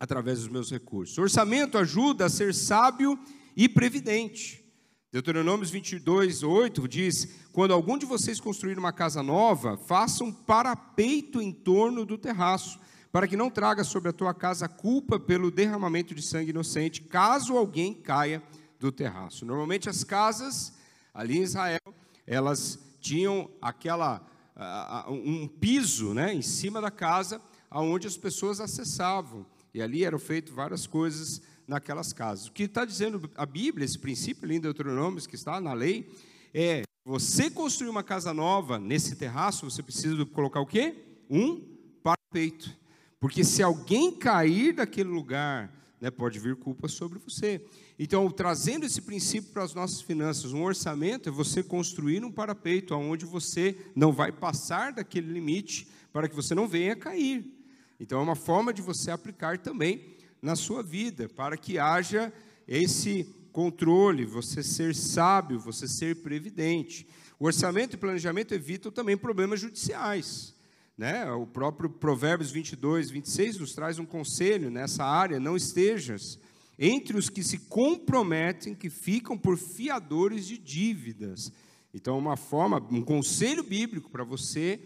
através 0.00 0.40
dos 0.40 0.48
meus 0.48 0.70
recursos. 0.70 1.16
Orçamento 1.18 1.78
ajuda 1.78 2.26
a 2.26 2.30
ser 2.30 2.54
sábio 2.54 3.18
e 3.56 3.68
previdente. 3.68 4.64
Deuteronômio 5.12 5.64
22, 5.66 6.42
8 6.42 6.88
diz: 6.88 7.28
Quando 7.52 7.72
algum 7.72 7.96
de 7.96 8.04
vocês 8.04 8.40
construir 8.40 8.78
uma 8.78 8.92
casa 8.92 9.22
nova, 9.22 9.76
faça 9.76 10.24
um 10.24 10.32
parapeito 10.32 11.40
em 11.40 11.52
torno 11.52 12.04
do 12.04 12.18
terraço, 12.18 12.80
para 13.14 13.28
que 13.28 13.36
não 13.36 13.48
traga 13.48 13.84
sobre 13.84 14.08
a 14.08 14.12
tua 14.12 14.34
casa 14.34 14.68
culpa 14.68 15.20
pelo 15.20 15.48
derramamento 15.48 16.12
de 16.16 16.20
sangue 16.20 16.50
inocente, 16.50 17.00
caso 17.00 17.56
alguém 17.56 17.94
caia 17.94 18.42
do 18.80 18.90
terraço. 18.90 19.46
Normalmente 19.46 19.88
as 19.88 20.02
casas 20.02 20.72
ali 21.14 21.38
em 21.38 21.42
Israel, 21.42 21.78
elas 22.26 22.76
tinham 23.00 23.48
aquela 23.62 24.20
um 25.08 25.46
piso, 25.46 26.12
né, 26.12 26.34
em 26.34 26.42
cima 26.42 26.80
da 26.80 26.90
casa, 26.90 27.40
aonde 27.70 28.08
as 28.08 28.16
pessoas 28.16 28.58
acessavam. 28.58 29.46
E 29.72 29.80
ali 29.80 30.02
eram 30.02 30.18
feitas 30.18 30.52
várias 30.52 30.84
coisas 30.84 31.40
naquelas 31.68 32.12
casas. 32.12 32.48
O 32.48 32.52
que 32.52 32.64
está 32.64 32.84
dizendo 32.84 33.30
a 33.36 33.46
Bíblia, 33.46 33.84
esse 33.84 33.96
princípio 33.96 34.44
ali 34.44 34.56
em 34.56 34.60
Deuteronômio, 34.60 35.22
que 35.22 35.36
está 35.36 35.60
na 35.60 35.72
lei, 35.72 36.12
é 36.52 36.82
você 37.04 37.48
construir 37.48 37.90
uma 37.90 38.02
casa 38.02 38.34
nova 38.34 38.76
nesse 38.76 39.14
terraço, 39.14 39.70
você 39.70 39.84
precisa 39.84 40.26
colocar 40.26 40.60
o 40.60 40.66
quê? 40.66 40.96
Um 41.30 41.62
parapeito. 42.02 42.82
Porque 43.24 43.42
se 43.42 43.62
alguém 43.62 44.12
cair 44.12 44.74
daquele 44.74 45.08
lugar, 45.08 45.72
né, 45.98 46.10
pode 46.10 46.38
vir 46.38 46.56
culpa 46.56 46.88
sobre 46.88 47.18
você. 47.18 47.64
Então, 47.98 48.30
trazendo 48.30 48.84
esse 48.84 49.00
princípio 49.00 49.50
para 49.50 49.62
as 49.62 49.72
nossas 49.72 50.02
finanças, 50.02 50.52
um 50.52 50.62
orçamento 50.62 51.30
é 51.30 51.32
você 51.32 51.62
construir 51.62 52.22
um 52.22 52.30
parapeito 52.30 52.94
onde 52.94 53.24
você 53.24 53.78
não 53.96 54.12
vai 54.12 54.30
passar 54.30 54.92
daquele 54.92 55.32
limite 55.32 55.88
para 56.12 56.28
que 56.28 56.36
você 56.36 56.54
não 56.54 56.68
venha 56.68 56.94
cair. 56.94 57.50
Então, 57.98 58.20
é 58.20 58.22
uma 58.22 58.36
forma 58.36 58.74
de 58.74 58.82
você 58.82 59.10
aplicar 59.10 59.56
também 59.56 60.18
na 60.42 60.54
sua 60.54 60.82
vida, 60.82 61.26
para 61.26 61.56
que 61.56 61.78
haja 61.78 62.30
esse 62.68 63.26
controle, 63.52 64.26
você 64.26 64.62
ser 64.62 64.94
sábio, 64.94 65.58
você 65.58 65.88
ser 65.88 66.16
previdente. 66.16 67.08
O 67.40 67.46
orçamento 67.46 67.94
e 67.94 67.96
planejamento 67.96 68.52
evitam 68.52 68.92
também 68.92 69.16
problemas 69.16 69.60
judiciais. 69.60 70.53
Né? 70.96 71.30
O 71.32 71.46
próprio 71.46 71.90
Provérbios 71.90 72.50
22, 72.50 73.10
26 73.10 73.58
nos 73.58 73.74
traz 73.74 73.98
um 73.98 74.06
conselho 74.06 74.70
nessa 74.70 75.04
área: 75.04 75.40
não 75.40 75.56
estejas 75.56 76.38
entre 76.78 77.16
os 77.16 77.28
que 77.28 77.42
se 77.42 77.58
comprometem, 77.58 78.74
que 78.74 78.90
ficam 78.90 79.36
por 79.36 79.56
fiadores 79.56 80.46
de 80.46 80.58
dívidas. 80.58 81.52
Então, 81.92 82.18
uma 82.18 82.36
forma, 82.36 82.84
um 82.90 83.02
conselho 83.02 83.62
bíblico 83.62 84.10
para 84.10 84.24
você 84.24 84.80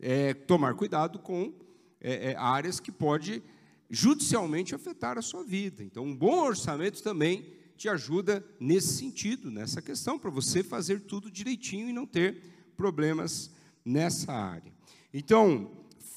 é, 0.00 0.32
tomar 0.32 0.74
cuidado 0.74 1.18
com 1.18 1.52
é, 2.00 2.32
é, 2.32 2.36
áreas 2.36 2.80
que 2.80 2.90
pode 2.90 3.42
judicialmente 3.90 4.74
afetar 4.74 5.18
a 5.18 5.22
sua 5.22 5.44
vida. 5.44 5.82
Então, 5.82 6.04
um 6.04 6.16
bom 6.16 6.42
orçamento 6.42 7.02
também 7.02 7.46
te 7.76 7.88
ajuda 7.88 8.44
nesse 8.58 8.96
sentido, 8.96 9.50
nessa 9.50 9.82
questão, 9.82 10.18
para 10.18 10.30
você 10.30 10.62
fazer 10.62 11.00
tudo 11.00 11.30
direitinho 11.30 11.88
e 11.88 11.92
não 11.92 12.06
ter 12.06 12.42
problemas 12.76 13.50
nessa 13.84 14.32
área. 14.32 14.73
Então, 15.16 15.70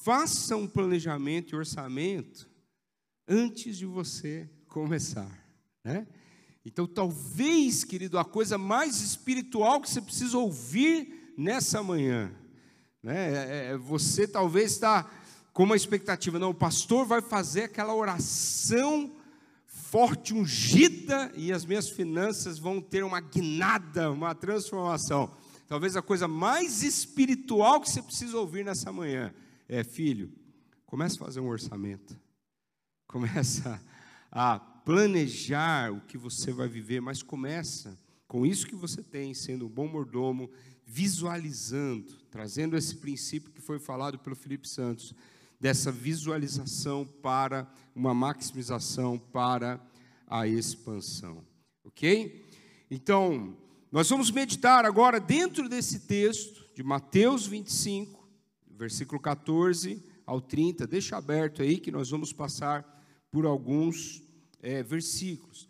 faça 0.03 0.55
um 0.55 0.65
planejamento 0.65 1.53
e 1.53 1.55
orçamento 1.55 2.49
antes 3.27 3.77
de 3.77 3.85
você 3.85 4.49
começar, 4.67 5.29
né? 5.83 6.07
Então, 6.65 6.87
talvez, 6.87 7.83
querido, 7.83 8.17
a 8.17 8.25
coisa 8.25 8.57
mais 8.57 8.99
espiritual 9.01 9.79
que 9.79 9.87
você 9.87 10.01
precisa 10.01 10.39
ouvir 10.39 11.31
nessa 11.37 11.83
manhã, 11.83 12.33
né? 13.03 13.33
É, 13.33 13.71
é 13.73 13.77
você 13.77 14.27
talvez 14.27 14.71
está 14.71 15.07
com 15.53 15.61
uma 15.61 15.75
expectativa, 15.75 16.39
não, 16.39 16.49
o 16.49 16.55
pastor 16.55 17.05
vai 17.05 17.21
fazer 17.21 17.65
aquela 17.65 17.93
oração 17.93 19.15
forte, 19.67 20.33
ungida, 20.33 21.31
e 21.35 21.53
as 21.53 21.65
minhas 21.65 21.87
finanças 21.87 22.57
vão 22.57 22.81
ter 22.81 23.03
uma 23.03 23.19
guinada, 23.19 24.11
uma 24.11 24.33
transformação. 24.33 25.31
Talvez 25.67 25.97
a 25.97 26.01
coisa 26.01 26.27
mais 26.27 26.81
espiritual 26.81 27.81
que 27.81 27.89
você 27.89 28.01
precisa 28.01 28.37
ouvir 28.37 28.63
nessa 28.63 28.91
manhã 28.91 29.33
é, 29.67 29.83
filho, 29.83 30.31
comece 30.85 31.15
a 31.15 31.25
fazer 31.25 31.39
um 31.41 31.47
orçamento. 31.47 32.17
Começa 33.05 33.81
a 34.31 34.59
planejar 34.59 35.91
o 35.91 36.01
que 36.01 36.17
você 36.17 36.53
vai 36.53 36.67
viver, 36.67 37.01
mas 37.01 37.21
começa 37.21 37.99
com 38.27 38.45
isso 38.45 38.67
que 38.67 38.75
você 38.75 39.03
tem, 39.03 39.33
sendo 39.33 39.65
um 39.65 39.69
bom 39.69 39.87
mordomo, 39.87 40.49
visualizando, 40.85 42.13
trazendo 42.31 42.77
esse 42.77 42.95
princípio 42.95 43.51
que 43.51 43.61
foi 43.61 43.79
falado 43.79 44.17
pelo 44.19 44.35
Felipe 44.35 44.67
Santos, 44.67 45.13
dessa 45.59 45.91
visualização 45.91 47.05
para 47.05 47.69
uma 47.93 48.13
maximização 48.13 49.17
para 49.17 49.81
a 50.25 50.47
expansão. 50.47 51.43
Ok? 51.83 52.45
Então, 52.89 53.57
nós 53.89 54.09
vamos 54.09 54.29
meditar 54.29 54.83
agora 54.83 55.17
dentro 55.17 55.69
desse 55.69 56.01
texto 56.01 56.65
de 56.75 56.83
Mateus 56.83 57.47
25, 57.47 58.27
versículo 58.77 59.21
14 59.21 60.03
ao 60.25 60.41
30. 60.41 60.85
Deixa 60.85 61.15
aberto 61.15 61.61
aí 61.61 61.77
que 61.77 61.89
nós 61.89 62.09
vamos 62.09 62.33
passar 62.33 62.85
por 63.31 63.45
alguns 63.45 64.21
é, 64.61 64.83
versículos. 64.83 65.69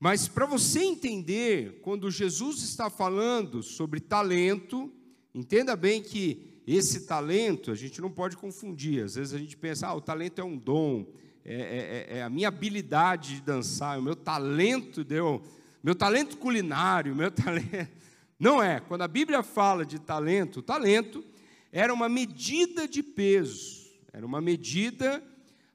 Mas 0.00 0.26
para 0.26 0.46
você 0.46 0.80
entender, 0.80 1.80
quando 1.82 2.10
Jesus 2.10 2.62
está 2.62 2.88
falando 2.88 3.62
sobre 3.62 4.00
talento, 4.00 4.90
entenda 5.34 5.76
bem 5.76 6.02
que 6.02 6.62
esse 6.66 7.06
talento, 7.06 7.70
a 7.70 7.74
gente 7.74 8.00
não 8.00 8.10
pode 8.10 8.36
confundir. 8.36 9.04
Às 9.04 9.14
vezes 9.16 9.34
a 9.34 9.38
gente 9.38 9.56
pensa, 9.56 9.88
ah, 9.88 9.94
o 9.94 10.00
talento 10.00 10.40
é 10.40 10.44
um 10.44 10.56
dom, 10.56 11.06
é, 11.44 11.54
é, 11.54 12.16
é, 12.16 12.18
é 12.18 12.22
a 12.22 12.30
minha 12.30 12.48
habilidade 12.48 13.36
de 13.36 13.40
dançar, 13.42 13.98
o 13.98 14.02
meu 14.02 14.16
talento 14.16 15.04
deu, 15.04 15.42
meu 15.82 15.94
talento 15.94 16.36
culinário, 16.36 17.14
meu 17.14 17.30
talento. 17.30 17.88
Não 18.38 18.62
é. 18.62 18.80
Quando 18.80 19.02
a 19.02 19.08
Bíblia 19.08 19.42
fala 19.42 19.84
de 19.84 19.98
talento, 19.98 20.62
talento 20.62 21.24
era 21.72 21.92
uma 21.92 22.08
medida 22.08 22.86
de 22.86 23.02
peso, 23.02 23.88
era 24.12 24.24
uma 24.24 24.40
medida 24.40 25.22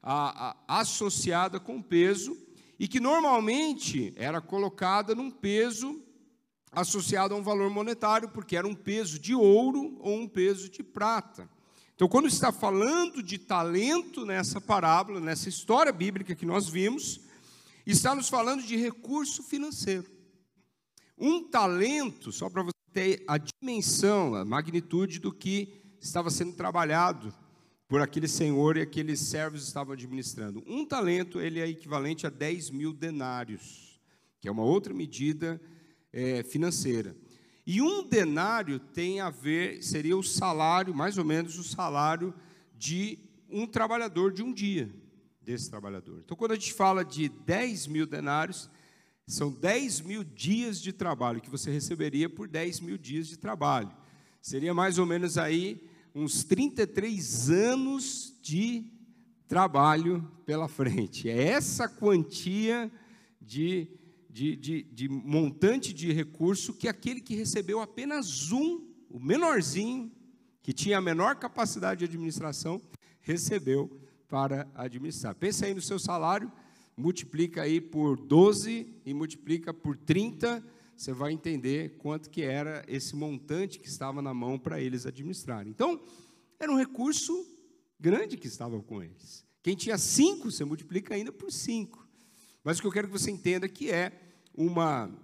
a, 0.02 0.50
a, 0.68 0.80
associada 0.80 1.60
com 1.60 1.80
peso 1.80 2.36
e 2.78 2.88
que 2.88 3.00
normalmente 3.00 4.12
era 4.16 4.40
colocada 4.40 5.14
num 5.14 5.30
peso 5.30 6.02
associado 6.72 7.34
a 7.34 7.38
um 7.38 7.42
valor 7.42 7.70
monetário, 7.70 8.28
porque 8.28 8.56
era 8.56 8.66
um 8.66 8.74
peso 8.74 9.18
de 9.18 9.34
ouro 9.34 9.96
ou 10.00 10.18
um 10.18 10.28
peso 10.28 10.68
de 10.68 10.82
prata. 10.82 11.48
Então, 11.94 12.08
quando 12.08 12.26
está 12.26 12.50
falando 12.50 13.22
de 13.22 13.38
talento 13.38 14.26
nessa 14.26 14.60
parábola, 14.60 15.20
nessa 15.20 15.48
história 15.48 15.92
bíblica 15.92 16.34
que 16.34 16.44
nós 16.44 16.68
vimos, 16.68 17.20
está 17.90 18.14
nos 18.14 18.28
falando 18.28 18.62
de 18.62 18.76
recurso 18.76 19.42
financeiro. 19.42 20.10
Um 21.16 21.48
talento, 21.48 22.32
só 22.32 22.48
para 22.48 22.62
você 22.62 22.72
ter 22.92 23.24
a 23.28 23.38
dimensão, 23.38 24.34
a 24.34 24.44
magnitude 24.44 25.18
do 25.18 25.32
que 25.32 25.82
estava 26.00 26.30
sendo 26.30 26.52
trabalhado 26.52 27.34
por 27.86 28.00
aquele 28.00 28.26
senhor 28.26 28.76
e 28.76 28.82
aqueles 28.82 29.20
servos 29.20 29.66
estavam 29.66 29.92
administrando. 29.92 30.62
Um 30.66 30.84
talento, 30.84 31.40
ele 31.40 31.60
é 31.60 31.68
equivalente 31.68 32.26
a 32.26 32.30
10 32.30 32.70
mil 32.70 32.92
denários, 32.92 34.00
que 34.40 34.48
é 34.48 34.50
uma 34.50 34.64
outra 34.64 34.94
medida 34.94 35.60
é, 36.12 36.42
financeira. 36.42 37.16
E 37.66 37.80
um 37.80 38.06
denário 38.06 38.78
tem 38.78 39.20
a 39.20 39.30
ver, 39.30 39.82
seria 39.82 40.16
o 40.16 40.22
salário, 40.22 40.94
mais 40.94 41.18
ou 41.18 41.24
menos 41.24 41.58
o 41.58 41.64
salário 41.64 42.34
de 42.76 43.18
um 43.48 43.66
trabalhador 43.66 44.32
de 44.32 44.42
um 44.42 44.52
dia, 44.52 44.94
desse 45.44 45.70
trabalhador. 45.70 46.20
Então, 46.24 46.36
quando 46.36 46.52
a 46.52 46.54
gente 46.54 46.72
fala 46.72 47.04
de 47.04 47.28
10 47.28 47.86
mil 47.86 48.06
denários, 48.06 48.70
são 49.26 49.52
10 49.52 50.00
mil 50.00 50.24
dias 50.24 50.80
de 50.80 50.92
trabalho 50.92 51.40
que 51.40 51.50
você 51.50 51.70
receberia 51.70 52.28
por 52.28 52.48
10 52.48 52.80
mil 52.80 52.98
dias 52.98 53.26
de 53.26 53.36
trabalho. 53.36 53.90
Seria 54.40 54.74
mais 54.74 54.98
ou 54.98 55.06
menos 55.06 55.38
aí 55.38 55.86
uns 56.14 56.44
33 56.44 57.50
anos 57.50 58.34
de 58.42 58.84
trabalho 59.48 60.30
pela 60.44 60.68
frente. 60.68 61.28
É 61.28 61.48
essa 61.48 61.88
quantia 61.88 62.90
de 63.40 63.88
de, 64.34 64.56
de, 64.56 64.82
de 64.82 65.08
montante 65.08 65.92
de 65.92 66.12
recurso 66.12 66.74
que 66.74 66.88
aquele 66.88 67.20
que 67.20 67.36
recebeu 67.36 67.80
apenas 67.80 68.50
um, 68.50 68.84
o 69.08 69.20
menorzinho, 69.20 70.10
que 70.60 70.72
tinha 70.72 70.98
a 70.98 71.00
menor 71.00 71.36
capacidade 71.36 72.00
de 72.00 72.06
administração, 72.06 72.82
recebeu 73.20 73.96
para 74.34 74.68
administrar. 74.74 75.32
Pensa 75.36 75.64
aí 75.64 75.72
no 75.72 75.80
seu 75.80 75.96
salário, 75.96 76.50
multiplica 76.96 77.62
aí 77.62 77.80
por 77.80 78.18
12 78.18 78.92
e 79.06 79.14
multiplica 79.14 79.72
por 79.72 79.96
30, 79.96 80.60
você 80.96 81.12
vai 81.12 81.30
entender 81.30 81.96
quanto 81.98 82.28
que 82.28 82.42
era 82.42 82.84
esse 82.88 83.14
montante 83.14 83.78
que 83.78 83.86
estava 83.86 84.20
na 84.20 84.34
mão 84.34 84.58
para 84.58 84.80
eles 84.80 85.06
administrarem. 85.06 85.70
Então, 85.70 86.00
era 86.58 86.72
um 86.72 86.76
recurso 86.76 87.46
grande 87.96 88.36
que 88.36 88.48
estava 88.48 88.82
com 88.82 89.00
eles. 89.00 89.46
Quem 89.62 89.76
tinha 89.76 89.96
cinco, 89.96 90.50
você 90.50 90.64
multiplica 90.64 91.14
ainda 91.14 91.30
por 91.30 91.52
cinco. 91.52 92.04
Mas 92.64 92.78
o 92.78 92.80
que 92.80 92.88
eu 92.88 92.92
quero 92.92 93.06
que 93.06 93.16
você 93.16 93.30
entenda 93.30 93.68
que 93.68 93.88
é 93.88 94.20
uma 94.52 95.16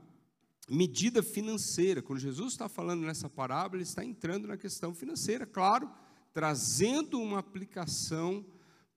medida 0.69 1.21
financeira. 1.21 2.01
Quando 2.01 2.21
Jesus 2.21 2.53
está 2.53 2.69
falando 2.69 3.01
nessa 3.01 3.29
parábola, 3.29 3.79
ele 3.79 3.89
está 3.89 4.05
entrando 4.05 4.47
na 4.47 4.57
questão 4.57 4.95
financeira, 4.95 5.45
claro, 5.47 5.91
trazendo 6.33 7.21
uma 7.21 7.41
aplicação 7.41 8.47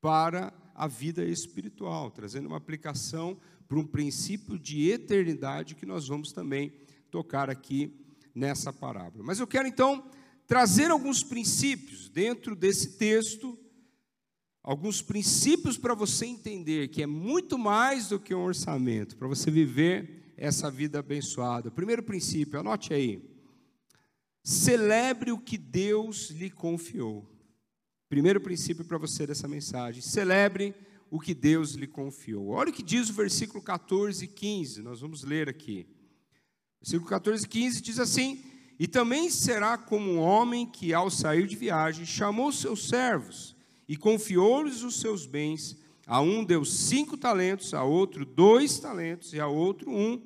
para 0.03 0.53
a 0.75 0.85
vida 0.85 1.23
espiritual, 1.23 2.11
trazendo 2.11 2.47
uma 2.47 2.57
aplicação 2.57 3.37
para 3.69 3.79
um 3.79 3.87
princípio 3.87 4.59
de 4.59 4.89
eternidade 4.89 5.75
que 5.75 5.85
nós 5.85 6.09
vamos 6.09 6.33
também 6.33 6.73
tocar 7.09 7.49
aqui 7.49 7.89
nessa 8.35 8.73
parábola. 8.73 9.23
Mas 9.23 9.39
eu 9.39 9.47
quero 9.47 9.65
então 9.65 10.03
trazer 10.45 10.91
alguns 10.91 11.23
princípios 11.23 12.09
dentro 12.09 12.53
desse 12.53 12.97
texto, 12.97 13.57
alguns 14.61 15.01
princípios 15.01 15.77
para 15.77 15.93
você 15.93 16.25
entender 16.25 16.89
que 16.89 17.01
é 17.01 17.07
muito 17.07 17.57
mais 17.57 18.09
do 18.09 18.19
que 18.19 18.35
um 18.35 18.43
orçamento, 18.43 19.15
para 19.15 19.29
você 19.29 19.49
viver 19.49 20.33
essa 20.35 20.69
vida 20.69 20.99
abençoada. 20.99 21.71
Primeiro 21.71 22.03
princípio, 22.03 22.59
anote 22.59 22.93
aí. 22.93 23.23
Celebre 24.43 25.31
o 25.31 25.39
que 25.39 25.57
Deus 25.57 26.29
lhe 26.29 26.49
confiou. 26.49 27.32
Primeiro 28.13 28.39
princípio 28.39 28.85
para 28.85 28.99
você 28.99 29.25
dessa 29.25 29.47
mensagem. 29.47 29.99
Celebre 29.99 30.75
o 31.09 31.19
que 31.19 31.33
Deus 31.33 31.71
lhe 31.71 31.87
confiou. 31.87 32.49
Olha 32.49 32.69
o 32.69 32.71
que 32.71 32.83
diz 32.83 33.09
o 33.09 33.13
versículo 33.13 33.59
14 33.59 34.25
e 34.25 34.27
15. 34.27 34.83
Nós 34.83 35.01
vamos 35.01 35.23
ler 35.23 35.49
aqui. 35.49 35.87
Versículo 36.79 37.09
14 37.09 37.43
e 37.43 37.47
15 37.47 37.81
diz 37.81 37.97
assim: 37.97 38.39
E 38.77 38.87
também 38.87 39.31
será 39.31 39.79
como 39.79 40.11
um 40.11 40.19
homem 40.19 40.63
que, 40.63 40.93
ao 40.93 41.09
sair 41.09 41.47
de 41.47 41.55
viagem, 41.55 42.05
chamou 42.05 42.51
seus 42.51 42.87
servos 42.87 43.55
e 43.89 43.97
confiou-lhes 43.97 44.83
os 44.83 44.99
seus 44.99 45.25
bens. 45.25 45.75
A 46.05 46.21
um 46.21 46.45
deu 46.45 46.63
cinco 46.63 47.17
talentos, 47.17 47.73
a 47.73 47.83
outro 47.83 48.23
dois 48.23 48.77
talentos 48.77 49.33
e 49.33 49.39
a 49.39 49.47
outro 49.47 49.89
um, 49.89 50.21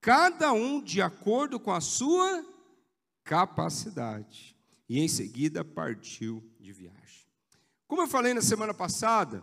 cada 0.00 0.52
um 0.52 0.80
de 0.80 1.02
acordo 1.02 1.58
com 1.58 1.72
a 1.72 1.80
sua 1.80 2.46
capacidade. 3.24 4.54
E 4.88 5.00
em 5.00 5.08
seguida 5.08 5.64
partiu 5.64 6.40
de 6.60 6.72
viagem. 6.72 6.99
Como 7.90 8.02
eu 8.02 8.06
falei 8.06 8.32
na 8.32 8.40
semana 8.40 8.72
passada, 8.72 9.42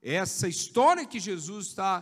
essa 0.00 0.46
história 0.46 1.04
que 1.04 1.18
Jesus 1.18 1.66
está 1.66 2.00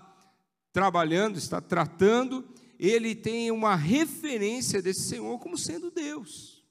trabalhando, 0.71 1.39
está 1.39 1.59
tratando, 1.59 2.47
ele 2.79 3.15
tem 3.15 3.51
uma 3.51 3.75
referência 3.75 4.83
desse 4.83 5.09
Senhor 5.09 5.39
como 5.39 5.57
sendo 5.57 5.91
Deus. 5.91 6.63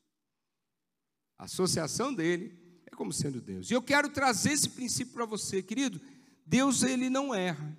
A 1.39 1.45
associação 1.45 2.13
dele 2.13 2.55
é 2.85 2.95
como 2.95 3.11
sendo 3.11 3.41
Deus. 3.41 3.71
E 3.71 3.73
eu 3.73 3.81
quero 3.81 4.09
trazer 4.09 4.51
esse 4.51 4.69
princípio 4.69 5.15
para 5.15 5.25
você, 5.25 5.63
querido. 5.63 5.99
Deus 6.45 6.83
ele 6.83 7.09
não 7.09 7.33
erra. 7.33 7.75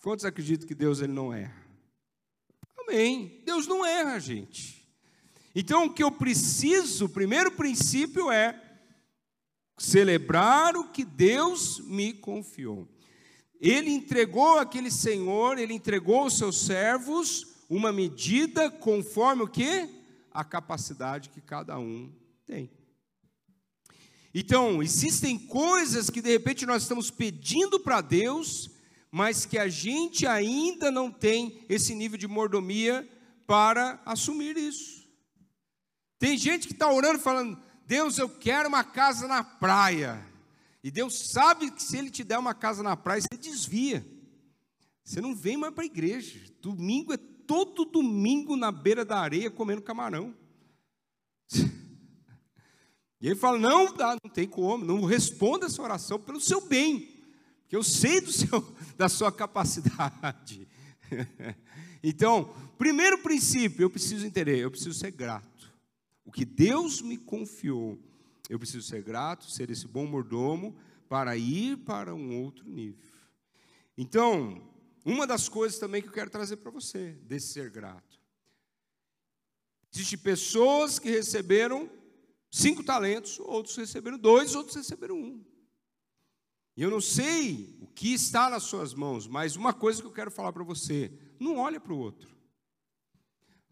Quantos 0.00 0.24
acreditam 0.24 0.68
que 0.68 0.76
Deus 0.76 1.00
ele 1.00 1.12
não 1.12 1.34
erra? 1.34 1.60
Amém. 2.78 3.42
Deus 3.44 3.66
não 3.66 3.84
erra, 3.84 4.20
gente. 4.20 4.88
Então 5.56 5.86
o 5.86 5.92
que 5.92 6.04
eu 6.04 6.12
preciso, 6.12 7.06
o 7.06 7.08
primeiro 7.08 7.50
princípio 7.50 8.30
é 8.30 8.63
celebrar 9.76 10.76
o 10.76 10.90
que 10.90 11.04
Deus 11.04 11.80
me 11.80 12.12
confiou. 12.12 12.88
Ele 13.60 13.90
entregou 13.90 14.58
aquele 14.58 14.90
senhor, 14.90 15.58
ele 15.58 15.72
entregou 15.72 16.20
aos 16.20 16.36
seus 16.36 16.60
servos 16.66 17.46
uma 17.68 17.92
medida 17.92 18.70
conforme 18.70 19.42
o 19.42 19.48
que? 19.48 19.88
A 20.30 20.44
capacidade 20.44 21.30
que 21.30 21.40
cada 21.40 21.78
um 21.78 22.12
tem. 22.46 22.70
Então, 24.34 24.82
existem 24.82 25.38
coisas 25.38 26.10
que 26.10 26.20
de 26.20 26.30
repente 26.30 26.66
nós 26.66 26.82
estamos 26.82 27.10
pedindo 27.10 27.78
para 27.78 28.00
Deus, 28.00 28.68
mas 29.10 29.46
que 29.46 29.56
a 29.56 29.68
gente 29.68 30.26
ainda 30.26 30.90
não 30.90 31.10
tem 31.10 31.64
esse 31.68 31.94
nível 31.94 32.18
de 32.18 32.26
mordomia 32.26 33.08
para 33.46 34.02
assumir 34.04 34.56
isso. 34.56 35.08
Tem 36.18 36.36
gente 36.36 36.66
que 36.66 36.72
está 36.72 36.90
orando 36.90 37.20
falando: 37.20 37.62
Deus, 37.86 38.18
eu 38.18 38.28
quero 38.28 38.68
uma 38.68 38.84
casa 38.84 39.28
na 39.28 39.44
praia. 39.44 40.24
E 40.82 40.90
Deus 40.90 41.30
sabe 41.30 41.70
que 41.70 41.82
se 41.82 41.96
Ele 41.96 42.10
te 42.10 42.24
der 42.24 42.38
uma 42.38 42.54
casa 42.54 42.82
na 42.82 42.96
praia, 42.96 43.20
você 43.22 43.38
desvia. 43.38 44.04
Você 45.04 45.20
não 45.20 45.34
vem 45.34 45.56
mais 45.56 45.74
para 45.74 45.84
a 45.84 45.86
igreja. 45.86 46.40
Domingo 46.60 47.12
é 47.12 47.16
todo 47.16 47.84
domingo 47.84 48.56
na 48.56 48.72
beira 48.72 49.04
da 49.04 49.18
areia 49.18 49.50
comendo 49.50 49.82
camarão. 49.82 50.34
E 53.20 53.26
ele 53.26 53.36
fala: 53.36 53.58
não 53.58 53.94
dá, 53.94 54.18
não 54.22 54.30
tem 54.30 54.46
como, 54.46 54.84
não 54.84 55.02
responda 55.06 55.64
essa 55.64 55.80
oração 55.80 56.20
pelo 56.20 56.38
seu 56.38 56.60
bem, 56.60 57.08
porque 57.62 57.74
eu 57.74 57.82
sei 57.82 58.20
do 58.20 58.30
seu, 58.30 58.76
da 58.98 59.08
sua 59.08 59.32
capacidade. 59.32 60.68
Então, 62.06 62.54
primeiro 62.76 63.16
princípio, 63.16 63.82
eu 63.82 63.88
preciso 63.88 64.26
entender, 64.26 64.58
eu 64.58 64.70
preciso 64.70 64.92
ser 64.92 65.10
grato. 65.10 65.53
Que 66.34 66.44
Deus 66.44 67.00
me 67.00 67.16
confiou, 67.16 67.96
eu 68.50 68.58
preciso 68.58 68.84
ser 68.88 69.04
grato, 69.04 69.48
ser 69.48 69.70
esse 69.70 69.86
bom 69.86 70.04
mordomo 70.04 70.76
para 71.08 71.36
ir 71.36 71.76
para 71.78 72.12
um 72.12 72.42
outro 72.42 72.68
nível. 72.68 73.08
Então, 73.96 74.68
uma 75.04 75.28
das 75.28 75.48
coisas 75.48 75.78
também 75.78 76.02
que 76.02 76.08
eu 76.08 76.12
quero 76.12 76.28
trazer 76.28 76.56
para 76.56 76.72
você, 76.72 77.12
desse 77.22 77.52
ser 77.52 77.70
grato. 77.70 78.18
Existem 79.94 80.18
pessoas 80.18 80.98
que 80.98 81.08
receberam 81.08 81.88
cinco 82.50 82.82
talentos, 82.82 83.38
outros 83.38 83.76
receberam 83.76 84.18
dois, 84.18 84.56
outros 84.56 84.74
receberam 84.74 85.14
um. 85.14 85.44
E 86.76 86.82
eu 86.82 86.90
não 86.90 87.00
sei 87.00 87.78
o 87.80 87.86
que 87.86 88.12
está 88.12 88.50
nas 88.50 88.64
suas 88.64 88.92
mãos, 88.92 89.28
mas 89.28 89.54
uma 89.54 89.72
coisa 89.72 90.00
que 90.00 90.08
eu 90.08 90.12
quero 90.12 90.32
falar 90.32 90.52
para 90.52 90.64
você: 90.64 91.12
não 91.38 91.58
olhe 91.58 91.78
para 91.78 91.92
o 91.92 91.98
outro. 91.98 92.33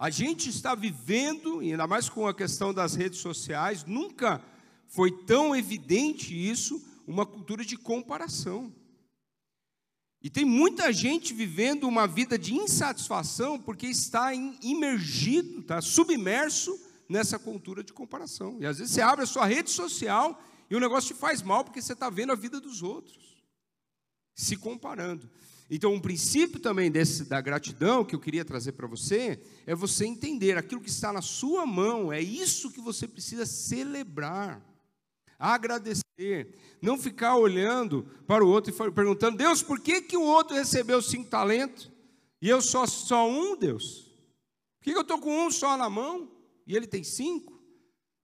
A 0.02 0.10
gente 0.10 0.48
está 0.48 0.74
vivendo, 0.74 1.62
e 1.62 1.70
ainda 1.70 1.86
mais 1.86 2.08
com 2.08 2.26
a 2.26 2.34
questão 2.34 2.74
das 2.74 2.96
redes 2.96 3.20
sociais, 3.20 3.84
nunca 3.84 4.42
foi 4.88 5.12
tão 5.12 5.54
evidente 5.54 6.34
isso, 6.34 6.84
uma 7.06 7.24
cultura 7.24 7.64
de 7.64 7.76
comparação. 7.76 8.74
E 10.20 10.28
tem 10.28 10.44
muita 10.44 10.92
gente 10.92 11.32
vivendo 11.32 11.84
uma 11.84 12.08
vida 12.08 12.36
de 12.36 12.52
insatisfação 12.52 13.60
porque 13.60 13.86
está 13.86 14.34
imergido, 14.34 15.60
está 15.60 15.80
submerso 15.80 16.76
nessa 17.08 17.38
cultura 17.38 17.84
de 17.84 17.92
comparação. 17.92 18.56
E 18.58 18.66
às 18.66 18.78
vezes 18.78 18.92
você 18.92 19.02
abre 19.02 19.22
a 19.22 19.28
sua 19.28 19.46
rede 19.46 19.70
social 19.70 20.42
e 20.68 20.74
o 20.74 20.80
negócio 20.80 21.14
te 21.14 21.20
faz 21.20 21.42
mal 21.42 21.62
porque 21.62 21.80
você 21.80 21.92
está 21.92 22.10
vendo 22.10 22.32
a 22.32 22.34
vida 22.34 22.60
dos 22.60 22.82
outros, 22.82 23.40
se 24.34 24.56
comparando. 24.56 25.30
Então, 25.70 25.94
um 25.94 26.01
princípio 26.01 26.61
também 26.61 26.90
desse, 26.90 27.25
da 27.25 27.40
gratidão 27.40 28.05
que 28.05 28.14
eu 28.14 28.20
queria 28.20 28.44
trazer 28.44 28.72
para 28.72 28.87
você 28.87 29.40
é 29.66 29.75
você 29.75 30.05
entender 30.05 30.59
aquilo 30.59 30.81
que 30.81 30.90
está 30.90 31.12
na 31.12 31.22
sua 31.22 31.64
mão, 31.64 32.12
é 32.12 32.20
isso 32.20 32.70
que 32.70 32.81
você 32.81 33.09
precisa 33.09 33.46
celebrar 33.46 34.62
agradecer, 35.42 36.57
não 36.81 36.96
ficar 36.96 37.37
olhando 37.37 38.05
para 38.27 38.44
o 38.44 38.48
outro 38.48 38.72
e 38.72 38.92
perguntando: 38.92 39.37
Deus, 39.37 39.61
por 39.61 39.81
que, 39.81 40.01
que 40.01 40.16
o 40.16 40.22
outro 40.22 40.55
recebeu 40.55 41.03
cinco 41.03 41.29
talentos 41.29 41.90
e 42.40 42.48
eu 42.48 42.62
só, 42.62 42.87
só 42.87 43.29
um, 43.29 43.57
Deus? 43.57 44.12
Por 44.79 44.85
que, 44.85 44.92
que 44.92 44.98
eu 44.98 45.03
estou 45.03 45.18
com 45.18 45.46
um 45.46 45.51
só 45.51 45.77
na 45.77 45.90
mão 45.90 46.31
e 46.64 46.77
ele 46.77 46.87
tem 46.87 47.03
cinco? 47.03 47.61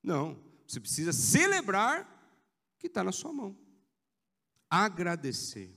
Não, 0.01 0.38
você 0.66 0.79
precisa 0.79 1.12
celebrar 1.12 2.07
que 2.79 2.87
está 2.87 3.03
na 3.03 3.11
sua 3.11 3.33
mão, 3.33 3.57
agradecer. 4.70 5.77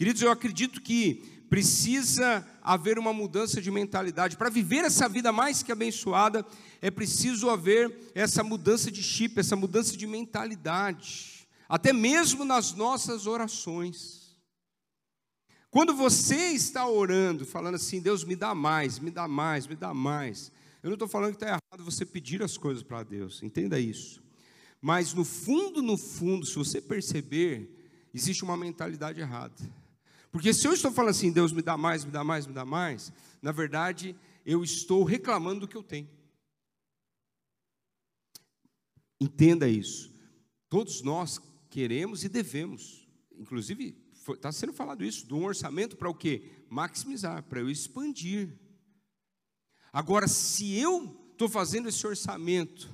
Queridos, 0.00 0.22
eu 0.22 0.30
acredito 0.30 0.80
que 0.80 1.44
precisa 1.50 2.42
haver 2.62 2.98
uma 2.98 3.12
mudança 3.12 3.60
de 3.60 3.70
mentalidade. 3.70 4.34
Para 4.34 4.48
viver 4.48 4.82
essa 4.82 5.06
vida 5.06 5.30
mais 5.30 5.62
que 5.62 5.70
abençoada, 5.70 6.42
é 6.80 6.90
preciso 6.90 7.50
haver 7.50 8.10
essa 8.14 8.42
mudança 8.42 8.90
de 8.90 9.02
chip, 9.02 9.38
essa 9.38 9.54
mudança 9.54 9.94
de 9.98 10.06
mentalidade, 10.06 11.46
até 11.68 11.92
mesmo 11.92 12.46
nas 12.46 12.72
nossas 12.72 13.26
orações. 13.26 14.34
Quando 15.70 15.92
você 15.92 16.46
está 16.46 16.88
orando, 16.88 17.44
falando 17.44 17.74
assim, 17.74 18.00
Deus 18.00 18.24
me 18.24 18.34
dá 18.34 18.54
mais, 18.54 18.98
me 18.98 19.10
dá 19.10 19.28
mais, 19.28 19.66
me 19.66 19.76
dá 19.76 19.92
mais. 19.92 20.50
Eu 20.82 20.88
não 20.88 20.94
estou 20.94 21.08
falando 21.08 21.32
que 21.32 21.44
está 21.44 21.48
errado 21.48 21.84
você 21.84 22.06
pedir 22.06 22.42
as 22.42 22.56
coisas 22.56 22.82
para 22.82 23.02
Deus, 23.02 23.42
entenda 23.42 23.78
isso. 23.78 24.22
Mas 24.80 25.12
no 25.12 25.26
fundo, 25.26 25.82
no 25.82 25.98
fundo, 25.98 26.46
se 26.46 26.54
você 26.54 26.80
perceber, 26.80 28.08
existe 28.14 28.42
uma 28.42 28.56
mentalidade 28.56 29.20
errada. 29.20 29.78
Porque 30.30 30.52
se 30.54 30.66
eu 30.66 30.72
estou 30.72 30.92
falando 30.92 31.10
assim, 31.10 31.32
Deus 31.32 31.52
me 31.52 31.62
dá 31.62 31.76
mais, 31.76 32.04
me 32.04 32.10
dá 32.10 32.22
mais, 32.22 32.46
me 32.46 32.52
dá 32.52 32.64
mais, 32.64 33.12
na 33.42 33.52
verdade, 33.52 34.16
eu 34.44 34.62
estou 34.62 35.02
reclamando 35.02 35.60
do 35.60 35.68
que 35.68 35.76
eu 35.76 35.82
tenho. 35.82 36.08
Entenda 39.20 39.68
isso. 39.68 40.12
Todos 40.68 41.02
nós 41.02 41.40
queremos 41.68 42.24
e 42.24 42.28
devemos, 42.28 43.08
inclusive 43.36 43.96
está 44.28 44.52
sendo 44.52 44.72
falado 44.72 45.04
isso, 45.04 45.26
de 45.26 45.34
um 45.34 45.44
orçamento 45.44 45.96
para 45.96 46.08
o 46.08 46.14
quê? 46.14 46.64
Maximizar, 46.68 47.42
para 47.44 47.60
eu 47.60 47.70
expandir. 47.70 48.56
Agora, 49.92 50.28
se 50.28 50.76
eu 50.76 51.30
estou 51.32 51.48
fazendo 51.48 51.88
esse 51.88 52.06
orçamento 52.06 52.88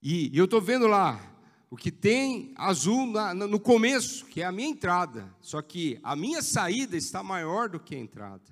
e 0.00 0.30
eu 0.36 0.46
estou 0.46 0.60
vendo 0.60 0.86
lá 0.86 1.20
o 1.70 1.76
que 1.76 1.92
tem 1.92 2.52
azul 2.56 3.06
na, 3.06 3.32
no 3.32 3.60
começo, 3.60 4.26
que 4.26 4.42
é 4.42 4.44
a 4.44 4.50
minha 4.50 4.68
entrada. 4.68 5.32
Só 5.40 5.62
que 5.62 6.00
a 6.02 6.16
minha 6.16 6.42
saída 6.42 6.96
está 6.96 7.22
maior 7.22 7.68
do 7.68 7.78
que 7.78 7.94
a 7.94 7.98
entrada. 7.98 8.42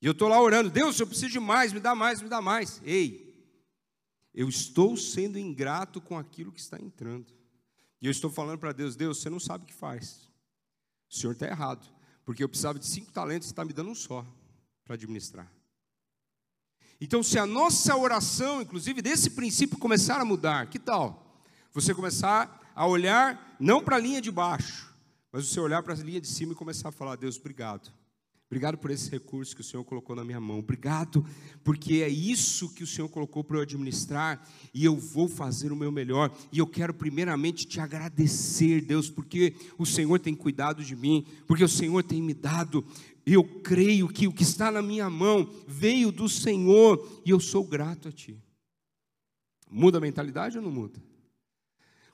E 0.00 0.06
eu 0.06 0.12
estou 0.12 0.28
lá 0.28 0.40
orando, 0.40 0.70
Deus, 0.70 0.98
eu 0.98 1.06
preciso 1.06 1.32
de 1.32 1.40
mais, 1.40 1.72
me 1.72 1.80
dá 1.80 1.94
mais, 1.94 2.22
me 2.22 2.28
dá 2.28 2.40
mais. 2.40 2.80
Ei, 2.82 3.34
eu 4.32 4.48
estou 4.48 4.96
sendo 4.96 5.38
ingrato 5.38 6.00
com 6.00 6.18
aquilo 6.18 6.50
que 6.50 6.60
está 6.60 6.78
entrando. 6.80 7.32
E 8.00 8.06
eu 8.06 8.10
estou 8.10 8.30
falando 8.30 8.58
para 8.58 8.72
Deus, 8.72 8.96
Deus, 8.96 9.18
você 9.18 9.28
não 9.28 9.38
sabe 9.38 9.64
o 9.64 9.66
que 9.66 9.74
faz. 9.74 10.30
O 11.10 11.14
Senhor 11.14 11.32
está 11.32 11.46
errado. 11.46 11.86
Porque 12.24 12.42
eu 12.42 12.48
precisava 12.48 12.78
de 12.78 12.86
cinco 12.86 13.12
talentos, 13.12 13.48
você 13.48 13.52
está 13.52 13.64
me 13.64 13.72
dando 13.74 13.90
um 13.90 13.94
só 13.94 14.26
para 14.82 14.94
administrar. 14.94 15.50
Então, 17.00 17.22
se 17.22 17.38
a 17.38 17.46
nossa 17.46 17.94
oração, 17.96 18.62
inclusive 18.62 19.02
desse 19.02 19.30
princípio, 19.30 19.78
começar 19.78 20.20
a 20.20 20.24
mudar, 20.24 20.68
que 20.68 20.78
tal? 20.78 21.23
Você 21.74 21.92
começar 21.92 22.72
a 22.72 22.86
olhar 22.86 23.56
não 23.58 23.82
para 23.82 23.96
a 23.96 23.98
linha 23.98 24.20
de 24.20 24.30
baixo, 24.30 24.94
mas 25.32 25.48
você 25.48 25.58
olhar 25.58 25.82
para 25.82 25.92
a 25.92 25.96
linha 25.96 26.20
de 26.20 26.28
cima 26.28 26.52
e 26.52 26.56
começar 26.56 26.90
a 26.90 26.92
falar: 26.92 27.16
Deus, 27.16 27.36
obrigado. 27.36 27.92
Obrigado 28.46 28.78
por 28.78 28.92
esse 28.92 29.10
recurso 29.10 29.56
que 29.56 29.60
o 29.60 29.64
Senhor 29.64 29.82
colocou 29.82 30.14
na 30.14 30.22
minha 30.22 30.38
mão. 30.38 30.60
Obrigado, 30.60 31.26
porque 31.64 31.94
é 31.94 32.08
isso 32.08 32.72
que 32.72 32.84
o 32.84 32.86
Senhor 32.86 33.08
colocou 33.08 33.42
para 33.42 33.56
eu 33.56 33.62
administrar 33.62 34.46
e 34.72 34.84
eu 34.84 34.96
vou 34.96 35.26
fazer 35.26 35.72
o 35.72 35.76
meu 35.76 35.90
melhor. 35.90 36.32
E 36.52 36.58
eu 36.60 36.66
quero 36.68 36.94
primeiramente 36.94 37.66
te 37.66 37.80
agradecer, 37.80 38.80
Deus, 38.80 39.10
porque 39.10 39.56
o 39.76 39.84
Senhor 39.84 40.20
tem 40.20 40.36
cuidado 40.36 40.84
de 40.84 40.94
mim, 40.94 41.26
porque 41.44 41.64
o 41.64 41.68
Senhor 41.68 42.04
tem 42.04 42.22
me 42.22 42.34
dado. 42.34 42.86
Eu 43.26 43.42
creio 43.42 44.06
que 44.06 44.28
o 44.28 44.32
que 44.32 44.44
está 44.44 44.70
na 44.70 44.82
minha 44.82 45.10
mão 45.10 45.52
veio 45.66 46.12
do 46.12 46.28
Senhor 46.28 47.20
e 47.24 47.30
eu 47.30 47.40
sou 47.40 47.64
grato 47.64 48.06
a 48.06 48.12
Ti. 48.12 48.38
Muda 49.68 49.98
a 49.98 50.00
mentalidade 50.00 50.56
ou 50.56 50.62
não 50.62 50.70
muda? 50.70 51.02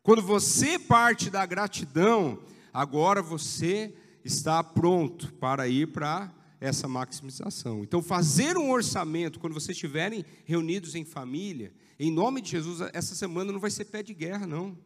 Quando 0.03 0.23
você 0.23 0.79
parte 0.79 1.29
da 1.29 1.45
gratidão, 1.45 2.39
agora 2.73 3.23
você 3.23 3.95
está 4.25 4.65
pronto 4.65 5.33
para 5.35 5.69
ir 5.69 5.89
para 5.89 6.33
essa 6.59 6.89
maximização. 6.89 7.83
Então, 7.83 8.03
fazer 8.03 8.57
um 8.57 8.71
orçamento, 8.71 9.39
quando 9.39 9.53
vocês 9.55 9.77
estiverem 9.77 10.25
reunidos 10.45 10.95
em 10.95 11.05
família, 11.05 11.73
em 11.99 12.11
nome 12.11 12.41
de 12.41 12.51
Jesus, 12.51 12.81
essa 12.95 13.15
semana 13.15 13.53
não 13.53 13.61
vai 13.61 13.71
ser 13.71 13.87
pé 13.87 14.03
de 14.03 14.15
guerra, 14.15 14.47
não. 14.47 14.77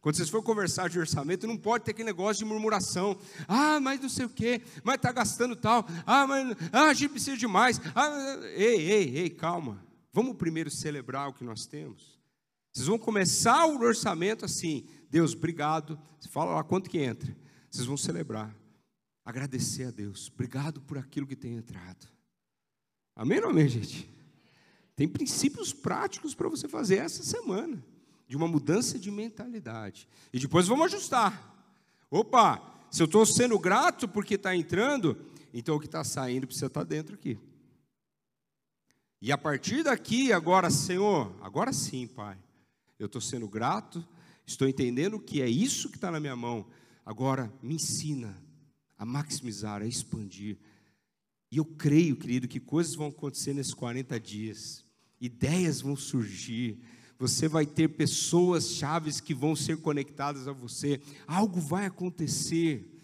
Quando 0.00 0.16
vocês 0.16 0.28
forem 0.28 0.44
conversar 0.44 0.88
de 0.88 0.98
orçamento, 0.98 1.46
não 1.46 1.56
pode 1.56 1.84
ter 1.84 1.92
aquele 1.92 2.06
negócio 2.06 2.44
de 2.44 2.50
murmuração. 2.50 3.16
Ah, 3.48 3.80
mas 3.80 4.00
não 4.00 4.08
sei 4.08 4.26
o 4.26 4.28
quê, 4.28 4.60
mas 4.82 4.96
está 4.96 5.10
gastando 5.12 5.56
tal. 5.56 5.86
Ah, 6.04 6.26
mas 6.26 6.56
ah, 6.72 6.88
a 6.88 6.94
gente 6.94 7.12
precisa 7.12 7.36
de 7.36 7.46
mais. 7.46 7.80
Ah, 7.94 8.38
ei, 8.54 8.90
ei, 8.90 9.18
ei, 9.18 9.30
calma. 9.30 9.82
Vamos 10.12 10.36
primeiro 10.36 10.70
celebrar 10.70 11.28
o 11.28 11.32
que 11.32 11.42
nós 11.42 11.64
temos. 11.64 12.18
Vocês 12.74 12.88
vão 12.88 12.98
começar 12.98 13.66
o 13.66 13.80
orçamento 13.80 14.44
assim: 14.44 14.84
Deus, 15.08 15.32
obrigado. 15.32 15.98
Você 16.18 16.28
fala 16.28 16.56
lá 16.56 16.64
quanto 16.64 16.90
que 16.90 16.98
entra. 16.98 17.34
Vocês 17.70 17.86
vão 17.86 17.96
celebrar, 17.96 18.54
agradecer 19.24 19.84
a 19.84 19.90
Deus. 19.92 20.28
Obrigado 20.34 20.80
por 20.80 20.98
aquilo 20.98 21.26
que 21.26 21.36
tem 21.36 21.54
entrado. 21.54 22.08
Amém 23.14 23.38
ou 23.40 23.50
amém, 23.50 23.68
gente? 23.68 24.12
Tem 24.96 25.06
princípios 25.06 25.72
práticos 25.72 26.34
para 26.34 26.48
você 26.48 26.68
fazer 26.68 26.96
essa 26.96 27.22
semana, 27.22 27.84
de 28.26 28.36
uma 28.36 28.48
mudança 28.48 28.98
de 28.98 29.10
mentalidade. 29.10 30.08
E 30.32 30.40
depois 30.40 30.66
vamos 30.66 30.86
ajustar. 30.86 31.52
Opa, 32.10 32.60
se 32.90 33.00
eu 33.00 33.06
estou 33.06 33.24
sendo 33.24 33.56
grato 33.56 34.08
porque 34.08 34.34
está 34.34 34.54
entrando, 34.54 35.16
então 35.52 35.76
o 35.76 35.80
que 35.80 35.86
está 35.86 36.02
saindo 36.02 36.46
precisa 36.46 36.66
estar 36.66 36.80
tá 36.80 36.84
dentro 36.84 37.14
aqui. 37.14 37.38
E 39.22 39.30
a 39.30 39.38
partir 39.38 39.84
daqui, 39.84 40.32
agora, 40.32 40.70
Senhor, 40.70 41.34
agora 41.40 41.72
sim, 41.72 42.06
Pai, 42.06 42.36
eu 42.98 43.06
estou 43.06 43.20
sendo 43.20 43.48
grato, 43.48 44.06
estou 44.46 44.68
entendendo 44.68 45.18
que 45.18 45.42
é 45.42 45.48
isso 45.48 45.88
que 45.88 45.96
está 45.96 46.10
na 46.10 46.20
minha 46.20 46.36
mão. 46.36 46.66
Agora, 47.04 47.52
me 47.62 47.74
ensina 47.74 48.36
a 48.96 49.04
maximizar, 49.04 49.82
a 49.82 49.86
expandir. 49.86 50.58
E 51.50 51.56
eu 51.56 51.64
creio, 51.64 52.16
querido, 52.16 52.48
que 52.48 52.60
coisas 52.60 52.94
vão 52.94 53.08
acontecer 53.08 53.54
nesses 53.54 53.74
40 53.74 54.18
dias, 54.20 54.84
ideias 55.20 55.80
vão 55.80 55.96
surgir, 55.96 56.80
você 57.18 57.48
vai 57.48 57.64
ter 57.64 57.88
pessoas 57.88 58.70
chaves 58.70 59.20
que 59.20 59.34
vão 59.34 59.54
ser 59.54 59.78
conectadas 59.78 60.48
a 60.48 60.52
você, 60.52 61.00
algo 61.26 61.60
vai 61.60 61.86
acontecer, 61.86 63.00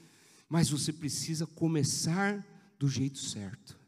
mas 0.49 0.69
você 0.69 0.93
precisa 0.93 1.47
começar 1.47 2.45
do 2.79 2.89
jeito 2.89 3.19
certo 3.19 3.80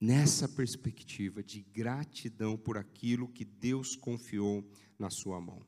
nessa 0.00 0.48
perspectiva 0.48 1.42
de 1.42 1.60
gratidão 1.72 2.56
por 2.56 2.76
aquilo 2.76 3.28
que 3.28 3.44
Deus 3.44 3.96
confiou 3.96 4.64
na 4.98 5.10
sua 5.10 5.40
mão. 5.40 5.62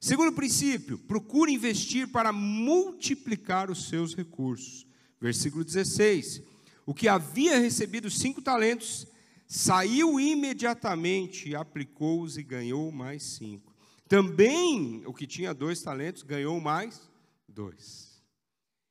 Segundo 0.00 0.32
princípio, 0.32 0.96
procure 0.98 1.52
investir 1.52 2.08
para 2.08 2.32
multiplicar 2.32 3.70
os 3.70 3.88
seus 3.88 4.14
recursos. 4.14 4.86
Versículo 5.20 5.64
16: 5.64 6.42
O 6.86 6.94
que 6.94 7.08
havia 7.08 7.58
recebido 7.58 8.08
cinco 8.10 8.40
talentos, 8.40 9.06
saiu 9.46 10.20
imediatamente, 10.20 11.54
aplicou-os 11.54 12.36
e 12.36 12.42
ganhou 12.42 12.92
mais 12.92 13.22
cinco. 13.22 13.74
Também 14.06 15.02
o 15.04 15.12
que 15.12 15.26
tinha 15.26 15.52
dois 15.52 15.82
talentos 15.82 16.22
ganhou 16.22 16.60
mais 16.60 17.08
dois. 17.48 18.22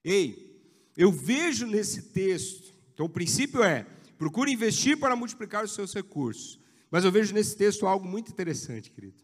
Ei, 0.04 0.62
eu 0.96 1.12
vejo 1.12 1.66
nesse 1.66 2.02
texto, 2.04 2.74
então 2.94 3.06
o 3.06 3.10
princípio 3.10 3.64
é: 3.64 3.86
Procure 4.18 4.52
investir 4.52 5.00
para 5.00 5.16
multiplicar 5.16 5.64
os 5.64 5.72
seus 5.72 5.94
recursos. 5.94 6.60
Mas 6.90 7.04
eu 7.04 7.12
vejo 7.12 7.34
nesse 7.34 7.56
texto 7.56 7.86
algo 7.86 8.08
muito 8.08 8.32
interessante, 8.32 8.90
querido. 8.90 9.22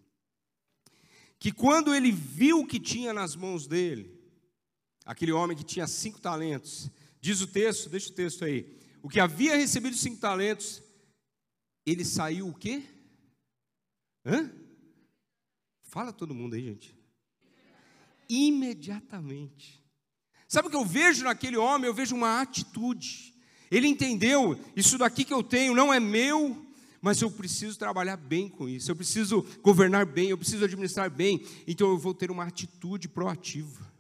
Que 1.39 1.51
quando 1.51 1.93
ele 1.93 2.11
viu 2.11 2.61
o 2.61 2.67
que 2.67 2.79
tinha 2.79 3.13
nas 3.13 3.35
mãos 3.35 3.67
dele, 3.67 4.17
aquele 5.05 5.31
homem 5.31 5.57
que 5.57 5.63
tinha 5.63 5.87
cinco 5.87 6.19
talentos, 6.21 6.89
diz 7.19 7.41
o 7.41 7.47
texto, 7.47 7.89
deixa 7.89 8.09
o 8.09 8.13
texto 8.13 8.45
aí, 8.45 8.77
o 9.01 9.09
que 9.09 9.19
havia 9.19 9.55
recebido 9.55 9.95
cinco 9.95 10.19
talentos, 10.19 10.81
ele 11.85 12.05
saiu 12.05 12.47
o 12.47 12.53
quê? 12.53 12.83
Hã? 14.25 14.49
Fala 15.83 16.13
todo 16.13 16.33
mundo 16.33 16.55
aí, 16.55 16.63
gente. 16.63 16.97
Imediatamente. 18.29 19.83
Sabe 20.47 20.67
o 20.67 20.71
que 20.71 20.77
eu 20.77 20.85
vejo 20.85 21.23
naquele 21.23 21.57
homem? 21.57 21.87
Eu 21.87 21.93
vejo 21.93 22.15
uma 22.15 22.41
atitude. 22.41 23.32
Ele 23.73 23.87
entendeu: 23.87 24.55
isso 24.75 24.99
daqui 24.99 25.25
que 25.25 25.33
eu 25.33 25.41
tenho 25.41 25.73
não 25.73 25.91
é 25.91 25.99
meu, 25.99 26.63
mas 27.01 27.19
eu 27.19 27.31
preciso 27.31 27.77
trabalhar 27.79 28.15
bem 28.15 28.47
com 28.47 28.69
isso, 28.69 28.91
eu 28.91 28.95
preciso 28.95 29.43
governar 29.63 30.05
bem, 30.05 30.29
eu 30.29 30.37
preciso 30.37 30.63
administrar 30.63 31.09
bem, 31.09 31.43
então 31.65 31.89
eu 31.89 31.97
vou 31.97 32.13
ter 32.13 32.29
uma 32.29 32.43
atitude 32.43 33.09
proativa. 33.09 33.91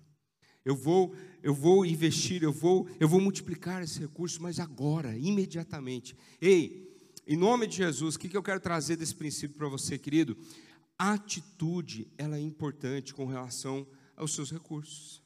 Eu 0.63 0.75
vou, 0.75 1.15
eu 1.41 1.55
vou 1.55 1.85
investir, 1.85 2.43
eu 2.43 2.53
vou, 2.53 2.87
eu 2.99 3.09
vou 3.09 3.19
multiplicar 3.19 3.81
esse 3.81 3.99
recurso, 3.99 4.41
mas 4.41 4.59
agora, 4.59 5.17
imediatamente. 5.17 6.15
Ei, 6.39 6.87
em 7.27 7.35
nome 7.35 7.65
de 7.65 7.77
Jesus, 7.77 8.13
o 8.13 8.19
que 8.19 8.37
eu 8.37 8.43
quero 8.43 8.59
trazer 8.59 8.95
desse 8.95 9.15
princípio 9.15 9.57
para 9.57 9.67
você, 9.67 9.97
querido? 9.97 10.37
A 10.99 11.13
atitude, 11.13 12.07
ela 12.15 12.37
é 12.37 12.41
importante 12.41 13.11
com 13.11 13.25
relação 13.25 13.87
aos 14.15 14.35
seus 14.35 14.51
recursos. 14.51 15.22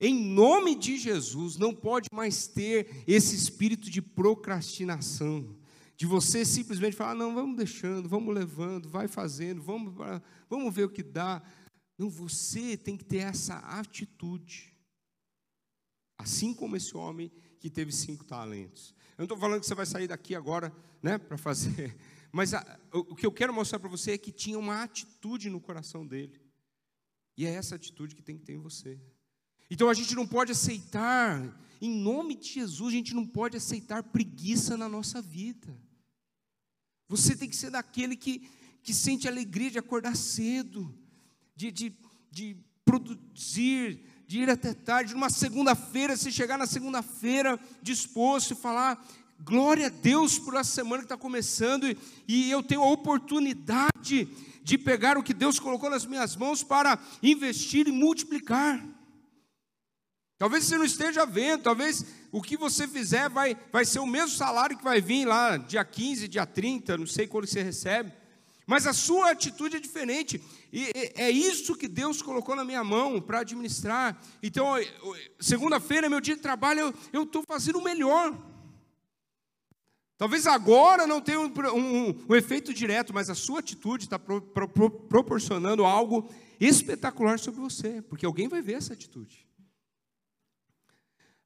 Em 0.00 0.14
nome 0.14 0.74
de 0.74 0.98
Jesus, 0.98 1.56
não 1.56 1.74
pode 1.74 2.08
mais 2.12 2.46
ter 2.46 3.04
esse 3.06 3.34
espírito 3.36 3.88
de 3.88 4.02
procrastinação, 4.02 5.56
de 5.96 6.06
você 6.06 6.44
simplesmente 6.44 6.96
falar, 6.96 7.14
não, 7.14 7.34
vamos 7.34 7.56
deixando, 7.56 8.08
vamos 8.08 8.34
levando, 8.34 8.88
vai 8.88 9.06
fazendo, 9.06 9.62
vamos, 9.62 9.94
vamos 10.48 10.74
ver 10.74 10.84
o 10.84 10.90
que 10.90 11.02
dá. 11.02 11.42
Não, 11.96 12.10
você 12.10 12.76
tem 12.76 12.96
que 12.96 13.04
ter 13.04 13.18
essa 13.18 13.58
atitude. 13.58 14.74
Assim 16.18 16.52
como 16.52 16.76
esse 16.76 16.96
homem 16.96 17.30
que 17.60 17.70
teve 17.70 17.92
cinco 17.92 18.24
talentos. 18.24 18.94
Eu 19.12 19.18
não 19.18 19.24
estou 19.24 19.38
falando 19.38 19.60
que 19.60 19.66
você 19.66 19.74
vai 19.74 19.86
sair 19.86 20.08
daqui 20.08 20.34
agora 20.34 20.74
né, 21.00 21.18
para 21.18 21.38
fazer, 21.38 21.96
mas 22.32 22.52
a, 22.52 22.80
o 22.92 23.14
que 23.14 23.24
eu 23.24 23.32
quero 23.32 23.54
mostrar 23.54 23.78
para 23.78 23.88
você 23.88 24.12
é 24.12 24.18
que 24.18 24.32
tinha 24.32 24.58
uma 24.58 24.82
atitude 24.82 25.48
no 25.48 25.60
coração 25.60 26.04
dele. 26.04 26.40
E 27.36 27.46
é 27.46 27.50
essa 27.50 27.76
atitude 27.76 28.14
que 28.14 28.22
tem 28.22 28.36
que 28.36 28.44
ter 28.44 28.54
em 28.54 28.60
você. 28.60 29.00
Então 29.70 29.88
a 29.88 29.94
gente 29.94 30.14
não 30.14 30.26
pode 30.26 30.52
aceitar, 30.52 31.42
em 31.80 31.90
nome 31.90 32.34
de 32.34 32.48
Jesus, 32.48 32.92
a 32.92 32.96
gente 32.96 33.14
não 33.14 33.26
pode 33.26 33.56
aceitar 33.56 34.02
preguiça 34.02 34.76
na 34.76 34.88
nossa 34.88 35.20
vida. 35.20 35.76
Você 37.08 37.36
tem 37.36 37.48
que 37.48 37.56
ser 37.56 37.70
daquele 37.70 38.16
que, 38.16 38.48
que 38.82 38.94
sente 38.94 39.28
alegria 39.28 39.70
de 39.70 39.78
acordar 39.78 40.16
cedo, 40.16 40.94
de, 41.54 41.70
de, 41.70 41.96
de 42.30 42.56
produzir, 42.84 44.00
de 44.26 44.40
ir 44.40 44.50
até 44.50 44.74
tarde. 44.74 45.14
Numa 45.14 45.30
segunda-feira, 45.30 46.16
se 46.16 46.32
chegar 46.32 46.58
na 46.58 46.66
segunda-feira 46.66 47.58
disposto 47.82 48.52
e 48.52 48.56
falar: 48.56 49.04
glória 49.40 49.86
a 49.86 49.90
Deus 49.90 50.38
por 50.38 50.54
essa 50.54 50.70
semana 50.70 50.98
que 50.98 51.06
está 51.06 51.16
começando, 51.16 51.84
e, 51.86 51.98
e 52.28 52.50
eu 52.50 52.62
tenho 52.62 52.82
a 52.82 52.90
oportunidade 52.90 54.28
de 54.62 54.78
pegar 54.78 55.18
o 55.18 55.22
que 55.22 55.34
Deus 55.34 55.58
colocou 55.58 55.90
nas 55.90 56.06
minhas 56.06 56.36
mãos 56.36 56.62
para 56.62 56.98
investir 57.22 57.86
e 57.86 57.92
multiplicar. 57.92 58.93
Talvez 60.44 60.64
você 60.64 60.76
não 60.76 60.84
esteja 60.84 61.24
vendo, 61.24 61.62
talvez 61.62 62.04
o 62.30 62.42
que 62.42 62.54
você 62.54 62.86
fizer 62.86 63.30
vai, 63.30 63.56
vai 63.72 63.82
ser 63.82 64.00
o 64.00 64.06
mesmo 64.06 64.36
salário 64.36 64.76
que 64.76 64.84
vai 64.84 65.00
vir 65.00 65.24
lá 65.24 65.56
dia 65.56 65.82
15, 65.82 66.28
dia 66.28 66.44
30, 66.44 66.98
não 66.98 67.06
sei 67.06 67.26
quando 67.26 67.46
você 67.46 67.62
recebe. 67.62 68.12
Mas 68.66 68.86
a 68.86 68.92
sua 68.92 69.30
atitude 69.30 69.76
é 69.76 69.80
diferente. 69.80 70.38
E 70.70 70.90
é 71.14 71.30
isso 71.30 71.74
que 71.74 71.88
Deus 71.88 72.20
colocou 72.20 72.54
na 72.54 72.62
minha 72.62 72.84
mão 72.84 73.22
para 73.22 73.38
administrar. 73.38 74.20
Então, 74.42 74.74
segunda-feira 75.40 76.08
é 76.08 76.10
meu 76.10 76.20
dia 76.20 76.36
de 76.36 76.42
trabalho, 76.42 76.92
eu 77.10 77.22
estou 77.22 77.42
fazendo 77.48 77.78
o 77.78 77.82
melhor. 77.82 78.36
Talvez 80.18 80.46
agora 80.46 81.06
não 81.06 81.22
tenha 81.22 81.40
um, 81.40 81.50
um, 81.74 82.26
um 82.28 82.36
efeito 82.36 82.74
direto, 82.74 83.14
mas 83.14 83.30
a 83.30 83.34
sua 83.34 83.60
atitude 83.60 84.04
está 84.04 84.18
pro, 84.18 84.42
pro, 84.42 84.68
pro, 84.68 84.90
proporcionando 84.90 85.86
algo 85.86 86.30
espetacular 86.60 87.38
sobre 87.38 87.62
você, 87.62 88.02
porque 88.02 88.26
alguém 88.26 88.46
vai 88.46 88.60
ver 88.60 88.74
essa 88.74 88.92
atitude. 88.92 89.43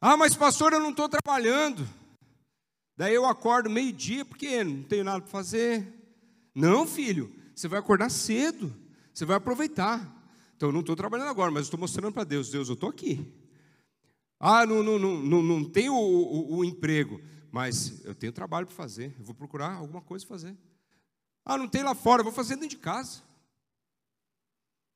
Ah, 0.01 0.17
mas 0.17 0.37
pastor, 0.37 0.73
eu 0.73 0.81
não 0.81 0.91
estou 0.91 1.09
trabalhando. 1.09 1.87
Daí 2.97 3.15
eu 3.15 3.27
acordo 3.27 3.69
meio-dia, 3.69 4.25
porque 4.25 4.63
não 4.63 4.83
tenho 4.83 5.05
nada 5.05 5.21
para 5.21 5.31
fazer. 5.31 5.87
Não, 6.55 6.87
filho, 6.87 7.33
você 7.55 7.67
vai 7.67 7.81
acordar 7.81 8.11
cedo, 8.11 8.75
você 9.13 9.25
vai 9.25 9.37
aproveitar. 9.37 10.01
Então, 10.57 10.69
eu 10.69 10.73
não 10.73 10.81
estou 10.81 10.97
trabalhando 10.97 11.29
agora, 11.29 11.51
mas 11.51 11.65
estou 11.65 11.79
mostrando 11.79 12.13
para 12.13 12.25
Deus: 12.25 12.51
Deus, 12.51 12.69
eu 12.69 12.75
estou 12.75 12.89
aqui. 12.89 13.33
Ah, 14.39 14.65
não, 14.65 14.85
não, 14.85 14.99
não, 14.99 15.17
não, 15.19 15.43
não 15.43 15.65
tenho 15.65 15.95
o, 15.95 16.55
o, 16.55 16.57
o 16.59 16.65
emprego, 16.65 17.21
mas 17.51 18.05
eu 18.05 18.15
tenho 18.15 18.33
trabalho 18.33 18.67
para 18.67 18.77
fazer, 18.77 19.15
eu 19.19 19.25
vou 19.25 19.35
procurar 19.35 19.75
alguma 19.75 20.01
coisa 20.01 20.25
para 20.25 20.37
fazer. 20.37 20.57
Ah, 21.45 21.59
não 21.59 21.69
tem 21.69 21.83
lá 21.83 21.95
fora, 21.95 22.23
vou 22.23 22.33
fazer 22.33 22.55
dentro 22.55 22.71
de 22.71 22.79
casa. 22.79 23.23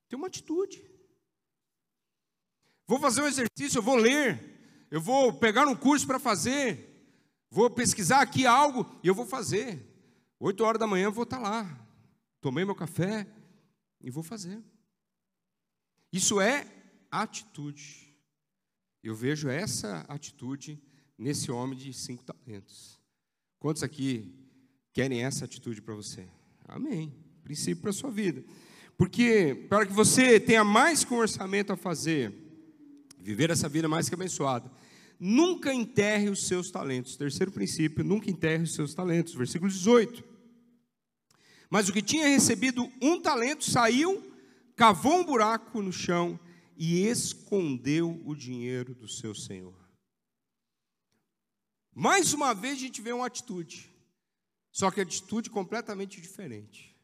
Tem 0.09 0.16
uma 0.16 0.28
atitude. 0.28 0.84
Vou 2.86 3.00
fazer 3.00 3.22
um 3.22 3.26
exercício, 3.26 3.78
eu 3.78 3.82
vou 3.82 3.96
ler 3.96 4.53
eu 4.93 5.01
vou 5.01 5.32
pegar 5.32 5.66
um 5.66 5.74
curso 5.74 6.07
para 6.07 6.18
fazer, 6.18 7.09
vou 7.51 7.70
pesquisar 7.70 8.20
aqui 8.20 8.45
algo 8.45 8.86
e 9.03 9.09
eu 9.09 9.14
vou 9.14 9.24
fazer. 9.24 9.82
Oito 10.38 10.62
horas 10.62 10.78
da 10.78 10.86
manhã 10.86 11.05
eu 11.05 11.12
vou 11.12 11.24
estar 11.24 11.38
tá 11.38 11.43
lá. 11.43 11.88
Tomei 12.43 12.62
meu 12.62 12.74
café 12.74 13.26
e 14.03 14.11
vou 14.11 14.22
fazer. 14.22 14.62
Isso 16.12 16.38
é 16.43 16.66
atitude. 17.11 18.14
Eu 19.03 19.14
vejo 19.14 19.49
essa 19.49 20.05
atitude 20.09 20.78
nesse 21.16 21.51
homem 21.51 21.78
de 21.78 21.95
cinco 21.95 22.22
talentos. 22.22 23.01
Quantos 23.59 23.82
aqui 23.82 24.30
querem 24.93 25.24
essa 25.24 25.47
atitude 25.47 25.80
para 25.80 25.95
você? 25.95 26.28
Amém. 26.68 27.16
Princípio 27.43 27.80
para 27.80 27.90
a 27.90 27.95
sua 27.95 28.11
vida. 28.11 28.45
Porque 28.99 29.66
para 29.70 29.86
que 29.86 29.93
você 29.95 30.38
tenha 30.38 30.62
mais 30.62 31.03
um 31.11 31.14
orçamento 31.14 31.72
a 31.72 31.78
fazer, 31.78 32.30
viver 33.18 33.49
essa 33.49 33.70
vida 33.70 33.88
mais 33.88 34.07
que 34.07 34.14
abençoada, 34.14 34.70
nunca 35.18 35.72
enterre 35.72 36.28
os 36.28 36.46
seus 36.46 36.70
talentos. 36.70 37.16
Terceiro 37.16 37.52
princípio, 37.52 38.04
nunca 38.04 38.30
enterre 38.30 38.64
os 38.64 38.74
seus 38.74 38.94
talentos. 38.94 39.34
Versículo 39.34 39.70
18. 39.70 40.24
Mas 41.70 41.88
o 41.88 41.92
que 41.92 42.02
tinha 42.02 42.28
recebido 42.28 42.90
um 43.00 43.20
talento 43.20 43.64
saiu, 43.64 44.22
cavou 44.76 45.20
um 45.20 45.24
buraco 45.24 45.80
no 45.80 45.92
chão 45.92 46.38
e 46.76 47.06
escondeu 47.06 48.20
o 48.26 48.34
dinheiro 48.34 48.94
do 48.94 49.08
seu 49.08 49.34
senhor. 49.34 49.74
Mais 51.94 52.32
uma 52.32 52.54
vez 52.54 52.74
a 52.74 52.80
gente 52.80 53.00
vê 53.00 53.12
uma 53.12 53.26
atitude, 53.26 53.90
só 54.70 54.90
que 54.90 55.00
atitude 55.00 55.48
completamente 55.48 56.20
diferente. 56.20 56.96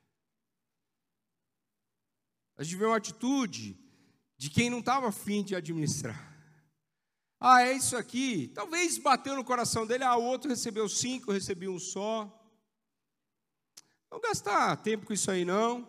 A 2.56 2.62
gente 2.62 2.76
vê 2.76 2.84
uma 2.84 2.96
atitude 2.96 3.78
de 4.36 4.50
quem 4.50 4.68
não 4.68 4.80
estava 4.80 5.08
afim 5.08 5.42
de 5.42 5.54
administrar. 5.54 6.27
Ah, 7.40 7.62
é 7.62 7.72
isso 7.72 7.96
aqui. 7.96 8.48
Talvez 8.48 8.98
bateu 8.98 9.36
no 9.36 9.44
coração 9.44 9.86
dele, 9.86 10.04
ah, 10.04 10.16
o 10.16 10.24
outro 10.24 10.50
recebeu 10.50 10.88
cinco, 10.88 11.32
recebi 11.32 11.68
um 11.68 11.78
só. 11.78 12.34
Não 14.10 14.20
gastar 14.20 14.76
tempo 14.78 15.06
com 15.06 15.12
isso 15.12 15.30
aí, 15.30 15.44
não. 15.44 15.82
O 15.82 15.86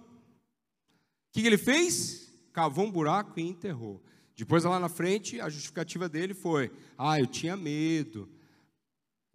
que, 1.32 1.42
que 1.42 1.48
ele 1.48 1.58
fez? 1.58 2.32
Cavou 2.54 2.86
um 2.86 2.92
buraco 2.92 3.40
e 3.40 3.44
enterrou. 3.44 4.04
Depois, 4.36 4.64
lá 4.64 4.80
na 4.80 4.90
frente, 4.90 5.42
a 5.42 5.50
justificativa 5.50 6.08
dele 6.08 6.34
foi: 6.34 6.72
ah, 6.98 7.20
eu 7.20 7.26
tinha 7.26 7.58
medo. 7.58 8.30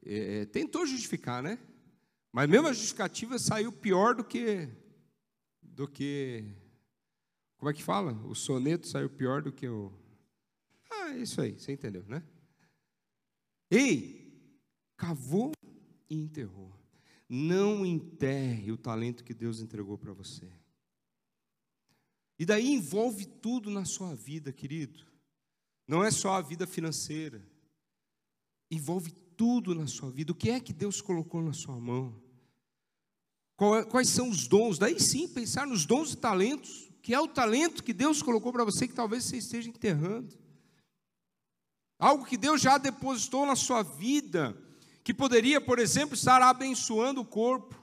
É, 0.04 0.42
é 0.42 0.44
tentou 0.46 0.86
justificar, 0.86 1.42
né? 1.42 1.58
Mas 2.32 2.48
mesmo 2.48 2.68
a 2.68 2.72
justificativa 2.72 3.38
saiu 3.38 3.72
pior 3.72 4.14
do 4.14 4.24
que. 4.24 4.68
do 5.62 5.88
que. 5.88 6.44
Como 7.56 7.70
é 7.70 7.74
que 7.74 7.82
fala? 7.82 8.12
O 8.24 8.34
soneto 8.34 8.86
saiu 8.86 9.10
pior 9.10 9.42
do 9.42 9.52
que 9.52 9.68
o. 9.68 9.92
É 11.14 11.18
isso 11.18 11.40
aí, 11.40 11.52
você 11.52 11.72
entendeu, 11.72 12.04
né? 12.08 12.24
Ei, 13.70 14.50
cavou 14.96 15.52
e 16.10 16.16
enterrou. 16.16 16.74
Não 17.28 17.86
enterre 17.86 18.72
o 18.72 18.76
talento 18.76 19.22
que 19.22 19.32
Deus 19.32 19.60
entregou 19.60 19.96
para 19.96 20.12
você. 20.12 20.50
E 22.36 22.44
daí 22.44 22.68
envolve 22.68 23.26
tudo 23.26 23.70
na 23.70 23.84
sua 23.84 24.14
vida, 24.16 24.52
querido. 24.52 25.06
Não 25.86 26.02
é 26.02 26.10
só 26.10 26.34
a 26.34 26.42
vida 26.42 26.66
financeira. 26.66 27.46
Envolve 28.68 29.12
tudo 29.36 29.72
na 29.72 29.86
sua 29.86 30.10
vida. 30.10 30.32
O 30.32 30.36
que 30.36 30.50
é 30.50 30.58
que 30.58 30.72
Deus 30.72 31.00
colocou 31.00 31.40
na 31.40 31.52
sua 31.52 31.78
mão? 31.78 32.20
É, 33.78 33.84
quais 33.84 34.08
são 34.08 34.28
os 34.28 34.48
dons? 34.48 34.78
Daí 34.78 34.98
sim, 34.98 35.28
pensar 35.28 35.64
nos 35.64 35.86
dons 35.86 36.12
e 36.12 36.16
talentos. 36.16 36.90
Que 37.00 37.14
é 37.14 37.20
o 37.20 37.28
talento 37.28 37.84
que 37.84 37.92
Deus 37.92 38.20
colocou 38.20 38.52
para 38.52 38.64
você 38.64 38.88
que 38.88 38.94
talvez 38.94 39.24
você 39.24 39.36
esteja 39.36 39.68
enterrando. 39.68 40.43
Algo 41.98 42.24
que 42.24 42.36
Deus 42.36 42.60
já 42.60 42.78
depositou 42.78 43.46
na 43.46 43.56
sua 43.56 43.82
vida, 43.82 44.56
que 45.02 45.14
poderia, 45.14 45.60
por 45.60 45.78
exemplo, 45.78 46.14
estar 46.14 46.42
abençoando 46.42 47.20
o 47.20 47.26
corpo, 47.26 47.80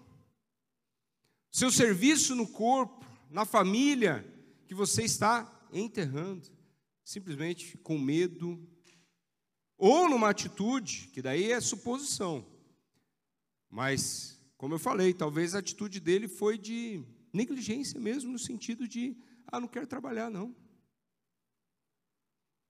seu 1.51 1.71
serviço 1.71 2.35
no 2.35 2.47
corpo, 2.47 3.05
na 3.29 3.45
família, 3.45 4.25
que 4.65 4.73
você 4.73 5.03
está 5.03 5.49
enterrando, 5.71 6.49
simplesmente 7.03 7.77
com 7.77 7.97
medo, 7.97 8.59
ou 9.77 10.09
numa 10.09 10.29
atitude, 10.29 11.09
que 11.13 11.21
daí 11.21 11.51
é 11.51 11.59
suposição, 11.59 12.45
mas, 13.71 14.37
como 14.57 14.73
eu 14.73 14.79
falei, 14.79 15.13
talvez 15.13 15.55
a 15.55 15.59
atitude 15.59 16.01
dele 16.01 16.27
foi 16.27 16.57
de 16.57 17.01
negligência 17.31 17.99
mesmo, 17.99 18.33
no 18.33 18.37
sentido 18.37 18.85
de, 18.85 19.15
ah, 19.47 19.61
não 19.61 19.67
quero 19.67 19.87
trabalhar, 19.87 20.29
não. 20.29 20.53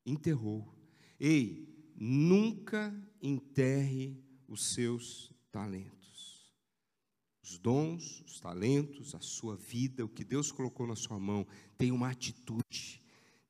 Enterrou. 0.06 0.81
Ei, 1.24 1.72
nunca 1.96 2.92
enterre 3.22 4.20
os 4.48 4.74
seus 4.74 5.32
talentos. 5.52 6.52
Os 7.44 7.60
dons, 7.60 8.24
os 8.26 8.40
talentos, 8.40 9.14
a 9.14 9.20
sua 9.20 9.56
vida, 9.56 10.04
o 10.04 10.10
que 10.10 10.24
Deus 10.24 10.52
colocou 10.52 10.88
na 10.88 10.96
sua 10.96 11.20
mão, 11.20 11.46
tem 11.78 11.92
uma 11.92 12.10
atitude 12.10 13.04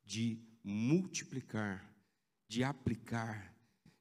de 0.04 0.38
multiplicar, 0.62 1.90
de 2.46 2.62
aplicar, 2.62 3.56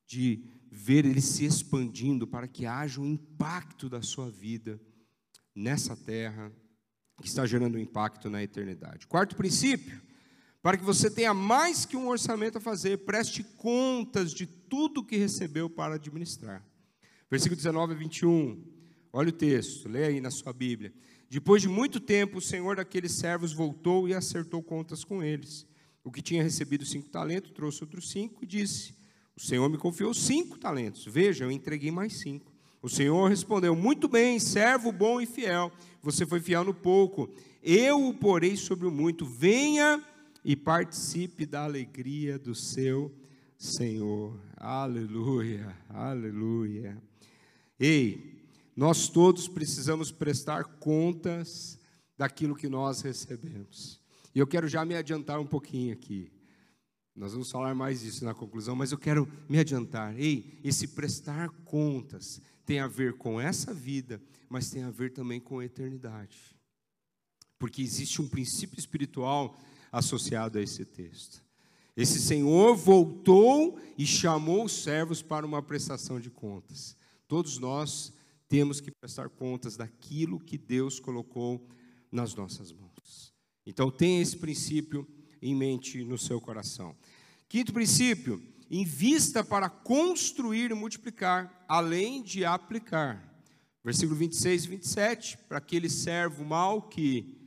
de 0.04 0.42
ver 0.68 1.04
ele 1.04 1.20
se 1.20 1.44
expandindo 1.44 2.26
para 2.26 2.48
que 2.48 2.66
haja 2.66 3.00
um 3.00 3.06
impacto 3.06 3.88
da 3.88 4.02
sua 4.02 4.28
vida 4.28 4.80
nessa 5.54 5.96
terra 5.96 6.52
que 7.22 7.28
está 7.28 7.46
gerando 7.46 7.76
um 7.76 7.80
impacto 7.80 8.28
na 8.28 8.42
eternidade. 8.42 9.06
Quarto 9.06 9.36
princípio, 9.36 10.09
para 10.62 10.76
que 10.76 10.84
você 10.84 11.10
tenha 11.10 11.32
mais 11.32 11.86
que 11.86 11.96
um 11.96 12.08
orçamento 12.08 12.58
a 12.58 12.60
fazer, 12.60 12.98
preste 12.98 13.42
contas 13.42 14.32
de 14.32 14.46
tudo 14.46 15.04
que 15.04 15.16
recebeu 15.16 15.70
para 15.70 15.94
administrar. 15.94 16.64
Versículo 17.30 17.56
19 17.56 17.94
a 17.94 17.96
21. 17.96 18.62
Olha 19.12 19.30
o 19.30 19.32
texto, 19.32 19.88
leia 19.88 20.08
aí 20.08 20.20
na 20.20 20.30
sua 20.30 20.52
Bíblia. 20.52 20.92
Depois 21.28 21.62
de 21.62 21.68
muito 21.68 22.00
tempo, 22.00 22.38
o 22.38 22.42
senhor 22.42 22.76
daqueles 22.76 23.12
servos 23.12 23.52
voltou 23.52 24.08
e 24.08 24.14
acertou 24.14 24.62
contas 24.62 25.04
com 25.04 25.22
eles. 25.22 25.66
O 26.02 26.10
que 26.10 26.20
tinha 26.20 26.42
recebido 26.42 26.84
cinco 26.84 27.08
talentos 27.08 27.52
trouxe 27.52 27.82
outros 27.82 28.10
cinco 28.10 28.42
e 28.42 28.46
disse: 28.46 28.94
O 29.36 29.40
senhor 29.40 29.68
me 29.68 29.78
confiou 29.78 30.12
cinco 30.12 30.58
talentos. 30.58 31.04
Veja, 31.06 31.44
eu 31.44 31.50
entreguei 31.50 31.90
mais 31.90 32.14
cinco. 32.14 32.52
O 32.82 32.88
senhor 32.88 33.28
respondeu: 33.28 33.76
Muito 33.76 34.08
bem, 34.08 34.38
servo 34.38 34.90
bom 34.90 35.20
e 35.20 35.26
fiel. 35.26 35.70
Você 36.02 36.26
foi 36.26 36.40
fiel 36.40 36.64
no 36.64 36.74
pouco. 36.74 37.30
Eu 37.62 38.08
o 38.08 38.14
porei 38.14 38.56
sobre 38.56 38.86
o 38.86 38.90
muito. 38.90 39.24
Venha 39.24 40.02
e 40.44 40.56
participe 40.56 41.44
da 41.46 41.64
alegria 41.64 42.38
do 42.38 42.54
seu 42.54 43.14
Senhor. 43.58 44.40
Aleluia, 44.56 45.76
aleluia. 45.88 47.00
Ei, 47.78 48.40
nós 48.74 49.08
todos 49.08 49.48
precisamos 49.48 50.10
prestar 50.10 50.64
contas 50.64 51.78
daquilo 52.16 52.56
que 52.56 52.68
nós 52.68 53.02
recebemos. 53.02 54.00
E 54.34 54.38
eu 54.38 54.46
quero 54.46 54.68
já 54.68 54.84
me 54.84 54.94
adiantar 54.94 55.40
um 55.40 55.46
pouquinho 55.46 55.92
aqui. 55.92 56.30
Nós 57.14 57.32
vamos 57.32 57.50
falar 57.50 57.74
mais 57.74 58.00
disso 58.00 58.24
na 58.24 58.32
conclusão, 58.32 58.74
mas 58.74 58.92
eu 58.92 58.98
quero 58.98 59.28
me 59.48 59.58
adiantar. 59.58 60.18
Ei, 60.18 60.58
esse 60.64 60.88
prestar 60.88 61.50
contas 61.64 62.40
tem 62.64 62.78
a 62.78 62.86
ver 62.86 63.14
com 63.14 63.40
essa 63.40 63.74
vida, 63.74 64.22
mas 64.48 64.70
tem 64.70 64.84
a 64.84 64.90
ver 64.90 65.12
também 65.12 65.40
com 65.40 65.58
a 65.58 65.64
eternidade. 65.64 66.38
Porque 67.58 67.82
existe 67.82 68.22
um 68.22 68.28
princípio 68.28 68.78
espiritual 68.78 69.58
associado 69.90 70.58
a 70.58 70.62
esse 70.62 70.84
texto. 70.84 71.42
Esse 71.96 72.20
senhor 72.20 72.76
voltou 72.76 73.78
e 73.98 74.06
chamou 74.06 74.64
os 74.64 74.82
servos 74.82 75.22
para 75.22 75.44
uma 75.44 75.62
prestação 75.62 76.20
de 76.20 76.30
contas. 76.30 76.96
Todos 77.26 77.58
nós 77.58 78.12
temos 78.48 78.80
que 78.80 78.90
prestar 78.90 79.28
contas 79.28 79.76
daquilo 79.76 80.40
que 80.40 80.56
Deus 80.56 80.98
colocou 80.98 81.66
nas 82.10 82.34
nossas 82.34 82.72
mãos. 82.72 83.32
Então 83.66 83.90
tenha 83.90 84.22
esse 84.22 84.36
princípio 84.36 85.06
em 85.40 85.54
mente 85.54 86.02
no 86.04 86.18
seu 86.18 86.40
coração. 86.40 86.96
Quinto 87.48 87.72
princípio, 87.72 88.42
invista 88.70 89.42
para 89.42 89.68
construir 89.68 90.70
e 90.70 90.74
multiplicar, 90.74 91.64
além 91.68 92.22
de 92.22 92.44
aplicar. 92.44 93.28
Versículo 93.84 94.18
26 94.18 94.64
e 94.64 94.68
27, 94.68 95.38
para 95.48 95.58
aquele 95.58 95.88
servo 95.88 96.44
mau 96.44 96.82
que 96.82 97.39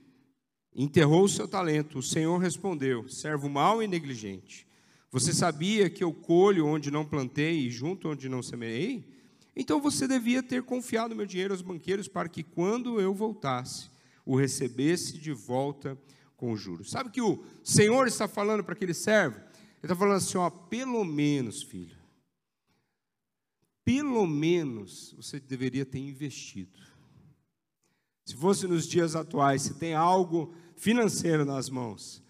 enterrou 0.75 1.23
o 1.23 1.29
seu 1.29 1.47
talento. 1.47 1.99
O 1.99 2.03
Senhor 2.03 2.37
respondeu: 2.37 3.07
servo 3.07 3.49
mau 3.49 3.81
e 3.81 3.87
negligente. 3.87 4.67
Você 5.11 5.31
sabia 5.33 5.89
que 5.89 6.03
eu 6.03 6.11
colho 6.13 6.65
onde 6.65 6.89
não 6.89 7.05
plantei 7.05 7.67
e 7.67 7.69
junto 7.69 8.09
onde 8.09 8.27
não 8.27 8.41
semeei? 8.41 9.13
Então 9.55 9.79
você 9.79 10.07
devia 10.07 10.41
ter 10.41 10.63
confiado 10.63 11.15
meu 11.15 11.25
dinheiro 11.25 11.53
aos 11.53 11.61
banqueiros 11.61 12.07
para 12.07 12.27
que 12.27 12.41
quando 12.41 12.99
eu 12.99 13.13
voltasse, 13.13 13.91
o 14.25 14.35
recebesse 14.35 15.17
de 15.19 15.31
volta 15.31 15.97
com 16.35 16.55
juros. 16.55 16.89
Sabe 16.89 17.11
que 17.11 17.21
o 17.21 17.43
Senhor 17.63 18.07
está 18.07 18.27
falando 18.27 18.63
para 18.63 18.73
aquele 18.73 18.93
servo? 18.93 19.37
Ele 19.37 19.83
está 19.83 19.95
falando 19.95 20.17
assim: 20.17 20.37
ó, 20.37 20.49
pelo 20.49 21.03
menos, 21.03 21.61
filho, 21.61 21.97
pelo 23.85 24.25
menos 24.25 25.13
você 25.15 25.39
deveria 25.39 25.85
ter 25.85 25.99
investido. 25.99 26.79
Se 28.25 28.35
fosse 28.35 28.65
nos 28.67 28.87
dias 28.87 29.15
atuais, 29.15 29.63
se 29.63 29.73
tem 29.73 29.93
algo 29.93 30.55
financeiro 30.75 31.45
nas 31.45 31.69
mãos. 31.69 32.21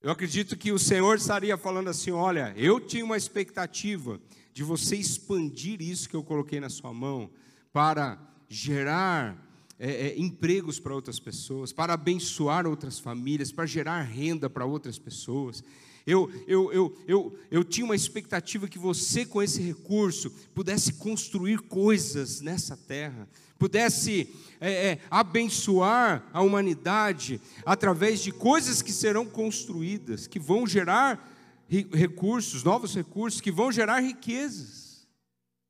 Eu 0.00 0.10
acredito 0.12 0.56
que 0.56 0.70
o 0.70 0.78
Senhor 0.78 1.16
estaria 1.16 1.56
falando 1.56 1.88
assim: 1.88 2.10
olha, 2.10 2.54
eu 2.56 2.80
tinha 2.80 3.04
uma 3.04 3.16
expectativa 3.16 4.20
de 4.52 4.62
você 4.62 4.96
expandir 4.96 5.82
isso 5.82 6.08
que 6.08 6.16
eu 6.16 6.22
coloquei 6.22 6.60
na 6.60 6.68
sua 6.68 6.92
mão 6.92 7.30
para 7.72 8.18
gerar 8.48 9.48
é, 9.78 10.08
é, 10.08 10.18
empregos 10.18 10.80
para 10.80 10.94
outras 10.94 11.20
pessoas, 11.20 11.72
para 11.72 11.94
abençoar 11.94 12.66
outras 12.66 12.98
famílias, 12.98 13.52
para 13.52 13.66
gerar 13.66 14.02
renda 14.02 14.50
para 14.50 14.64
outras 14.64 14.98
pessoas. 14.98 15.62
Eu, 16.06 16.30
eu, 16.46 16.72
eu, 16.72 16.98
eu, 17.06 17.38
eu 17.50 17.62
tinha 17.62 17.84
uma 17.84 17.94
expectativa 17.94 18.66
que 18.66 18.78
você, 18.78 19.26
com 19.26 19.42
esse 19.42 19.60
recurso, 19.60 20.30
pudesse 20.54 20.94
construir 20.94 21.58
coisas 21.60 22.40
nessa 22.40 22.76
terra, 22.76 23.28
pudesse 23.58 24.34
é, 24.60 24.72
é, 24.72 25.00
abençoar 25.10 26.24
a 26.32 26.40
humanidade 26.40 27.40
através 27.66 28.20
de 28.20 28.32
coisas 28.32 28.80
que 28.80 28.92
serão 28.92 29.26
construídas, 29.26 30.26
que 30.26 30.38
vão 30.38 30.66
gerar 30.66 31.34
recursos, 31.68 32.64
novos 32.64 32.94
recursos, 32.94 33.40
que 33.40 33.52
vão 33.52 33.70
gerar 33.70 34.00
riquezas. 34.00 35.06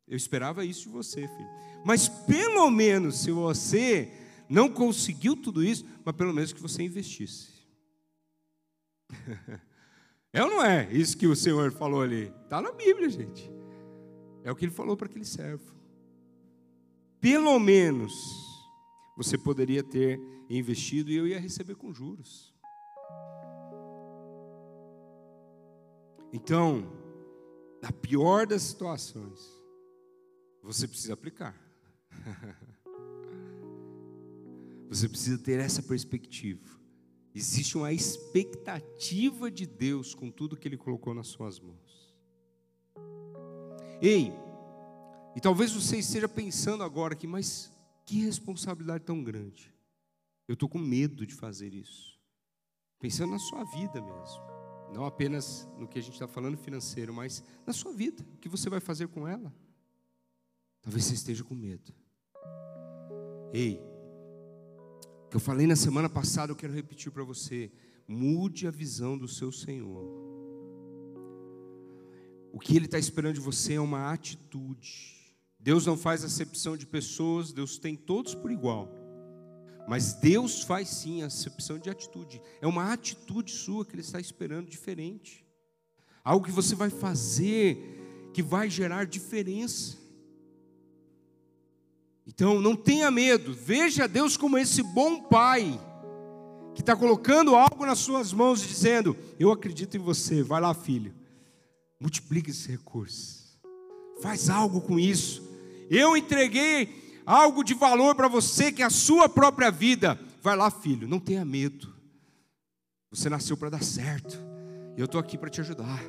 Eu 0.06 0.16
esperava 0.16 0.64
isso 0.64 0.84
de 0.84 0.88
você, 0.90 1.26
filho. 1.26 1.48
Mas 1.84 2.08
pelo 2.08 2.70
menos 2.70 3.20
se 3.20 3.30
você 3.30 4.12
não 4.48 4.68
conseguiu 4.68 5.36
tudo 5.36 5.62
isso, 5.62 5.84
mas 6.04 6.14
pelo 6.14 6.32
menos 6.32 6.52
que 6.52 6.62
você 6.62 6.82
investisse. 6.82 7.48
É 10.30 10.44
ou 10.44 10.50
não 10.50 10.62
é 10.62 10.86
isso 10.92 11.16
que 11.16 11.26
o 11.26 11.34
Senhor 11.34 11.72
falou 11.72 12.02
ali? 12.02 12.30
Está 12.44 12.60
na 12.60 12.70
Bíblia, 12.70 13.08
gente. 13.08 13.50
É 14.44 14.52
o 14.52 14.54
que 14.54 14.66
ele 14.66 14.72
falou 14.72 14.94
para 14.94 15.06
aquele 15.06 15.24
servo. 15.24 15.77
Pelo 17.20 17.58
menos 17.58 18.14
você 19.16 19.36
poderia 19.36 19.82
ter 19.82 20.20
investido 20.48 21.10
e 21.10 21.16
eu 21.16 21.26
ia 21.26 21.40
receber 21.40 21.74
com 21.74 21.92
juros. 21.92 22.54
Então, 26.32 26.92
na 27.82 27.90
pior 27.90 28.46
das 28.46 28.62
situações, 28.62 29.40
você 30.62 30.86
precisa 30.86 31.14
aplicar. 31.14 31.56
Você 34.88 35.06
precisa 35.06 35.36
ter 35.36 35.60
essa 35.60 35.82
perspectiva. 35.82 36.66
Existe 37.34 37.76
uma 37.76 37.92
expectativa 37.92 39.50
de 39.50 39.66
Deus 39.66 40.14
com 40.14 40.30
tudo 40.30 40.56
que 40.56 40.66
Ele 40.66 40.78
colocou 40.78 41.12
nas 41.12 41.26
suas 41.28 41.60
mãos. 41.60 42.16
Ei, 44.00 44.32
e 45.38 45.40
talvez 45.40 45.70
você 45.70 45.98
esteja 45.98 46.28
pensando 46.28 46.82
agora 46.82 47.14
aqui, 47.14 47.24
mas 47.24 47.70
que 48.04 48.18
responsabilidade 48.24 49.04
tão 49.04 49.22
grande. 49.22 49.72
Eu 50.48 50.54
estou 50.54 50.68
com 50.68 50.80
medo 50.80 51.24
de 51.24 51.32
fazer 51.32 51.72
isso. 51.72 52.18
Pensando 52.98 53.30
na 53.30 53.38
sua 53.38 53.62
vida 53.62 54.02
mesmo. 54.02 54.42
Não 54.92 55.06
apenas 55.06 55.68
no 55.78 55.86
que 55.86 55.96
a 55.96 56.02
gente 56.02 56.14
está 56.14 56.26
falando 56.26 56.58
financeiro, 56.58 57.14
mas 57.14 57.44
na 57.64 57.72
sua 57.72 57.92
vida. 57.92 58.26
O 58.34 58.38
que 58.38 58.48
você 58.48 58.68
vai 58.68 58.80
fazer 58.80 59.06
com 59.06 59.28
ela? 59.28 59.54
Talvez 60.82 61.04
você 61.04 61.14
esteja 61.14 61.44
com 61.44 61.54
medo. 61.54 61.94
Ei, 63.52 63.80
o 65.24 65.28
que 65.30 65.36
eu 65.36 65.40
falei 65.40 65.68
na 65.68 65.76
semana 65.76 66.08
passada, 66.08 66.50
eu 66.50 66.56
quero 66.56 66.72
repetir 66.72 67.12
para 67.12 67.22
você. 67.22 67.70
Mude 68.08 68.66
a 68.66 68.72
visão 68.72 69.16
do 69.16 69.28
seu 69.28 69.52
Senhor. 69.52 70.04
O 72.52 72.58
que 72.58 72.74
Ele 72.74 72.86
está 72.86 72.98
esperando 72.98 73.34
de 73.34 73.40
você 73.40 73.74
é 73.74 73.80
uma 73.80 74.12
atitude. 74.12 75.17
Deus 75.58 75.84
não 75.84 75.96
faz 75.96 76.24
acepção 76.24 76.76
de 76.76 76.86
pessoas, 76.86 77.52
Deus 77.52 77.78
tem 77.78 77.96
todos 77.96 78.34
por 78.34 78.50
igual. 78.50 78.88
Mas 79.88 80.12
Deus 80.12 80.62
faz 80.62 80.88
sim 80.88 81.22
acepção 81.22 81.78
de 81.78 81.88
atitude. 81.88 82.40
É 82.60 82.66
uma 82.66 82.92
atitude 82.92 83.50
sua 83.50 83.84
que 83.84 83.94
Ele 83.94 84.02
está 84.02 84.20
esperando 84.20 84.68
diferente. 84.68 85.44
Algo 86.22 86.44
que 86.44 86.52
você 86.52 86.74
vai 86.74 86.90
fazer 86.90 88.30
que 88.34 88.42
vai 88.42 88.68
gerar 88.68 89.06
diferença. 89.06 89.96
Então 92.26 92.60
não 92.60 92.76
tenha 92.76 93.10
medo, 93.10 93.54
veja 93.54 94.06
Deus 94.06 94.36
como 94.36 94.58
esse 94.58 94.82
bom 94.82 95.22
pai, 95.22 95.80
que 96.74 96.82
está 96.82 96.94
colocando 96.94 97.56
algo 97.56 97.86
nas 97.86 97.98
suas 97.98 98.32
mãos 98.32 98.62
e 98.62 98.68
dizendo: 98.68 99.16
Eu 99.40 99.50
acredito 99.50 99.96
em 99.96 100.00
você, 100.00 100.42
vai 100.42 100.60
lá, 100.60 100.74
filho, 100.74 101.14
multiplique 101.98 102.50
esse 102.50 102.68
recurso, 102.68 103.58
faz 104.20 104.50
algo 104.50 104.82
com 104.82 105.00
isso. 105.00 105.47
Eu 105.90 106.16
entreguei 106.16 107.22
algo 107.24 107.62
de 107.62 107.74
valor 107.74 108.14
para 108.14 108.28
você, 108.28 108.70
que 108.72 108.82
é 108.82 108.86
a 108.86 108.90
sua 108.90 109.28
própria 109.28 109.70
vida. 109.70 110.18
Vai 110.42 110.56
lá, 110.56 110.70
filho, 110.70 111.08
não 111.08 111.20
tenha 111.20 111.44
medo. 111.44 111.94
Você 113.10 113.28
nasceu 113.28 113.56
para 113.56 113.70
dar 113.70 113.82
certo, 113.82 114.38
e 114.96 115.00
eu 115.00 115.06
estou 115.06 115.20
aqui 115.20 115.38
para 115.38 115.48
te 115.48 115.60
ajudar. 115.60 116.02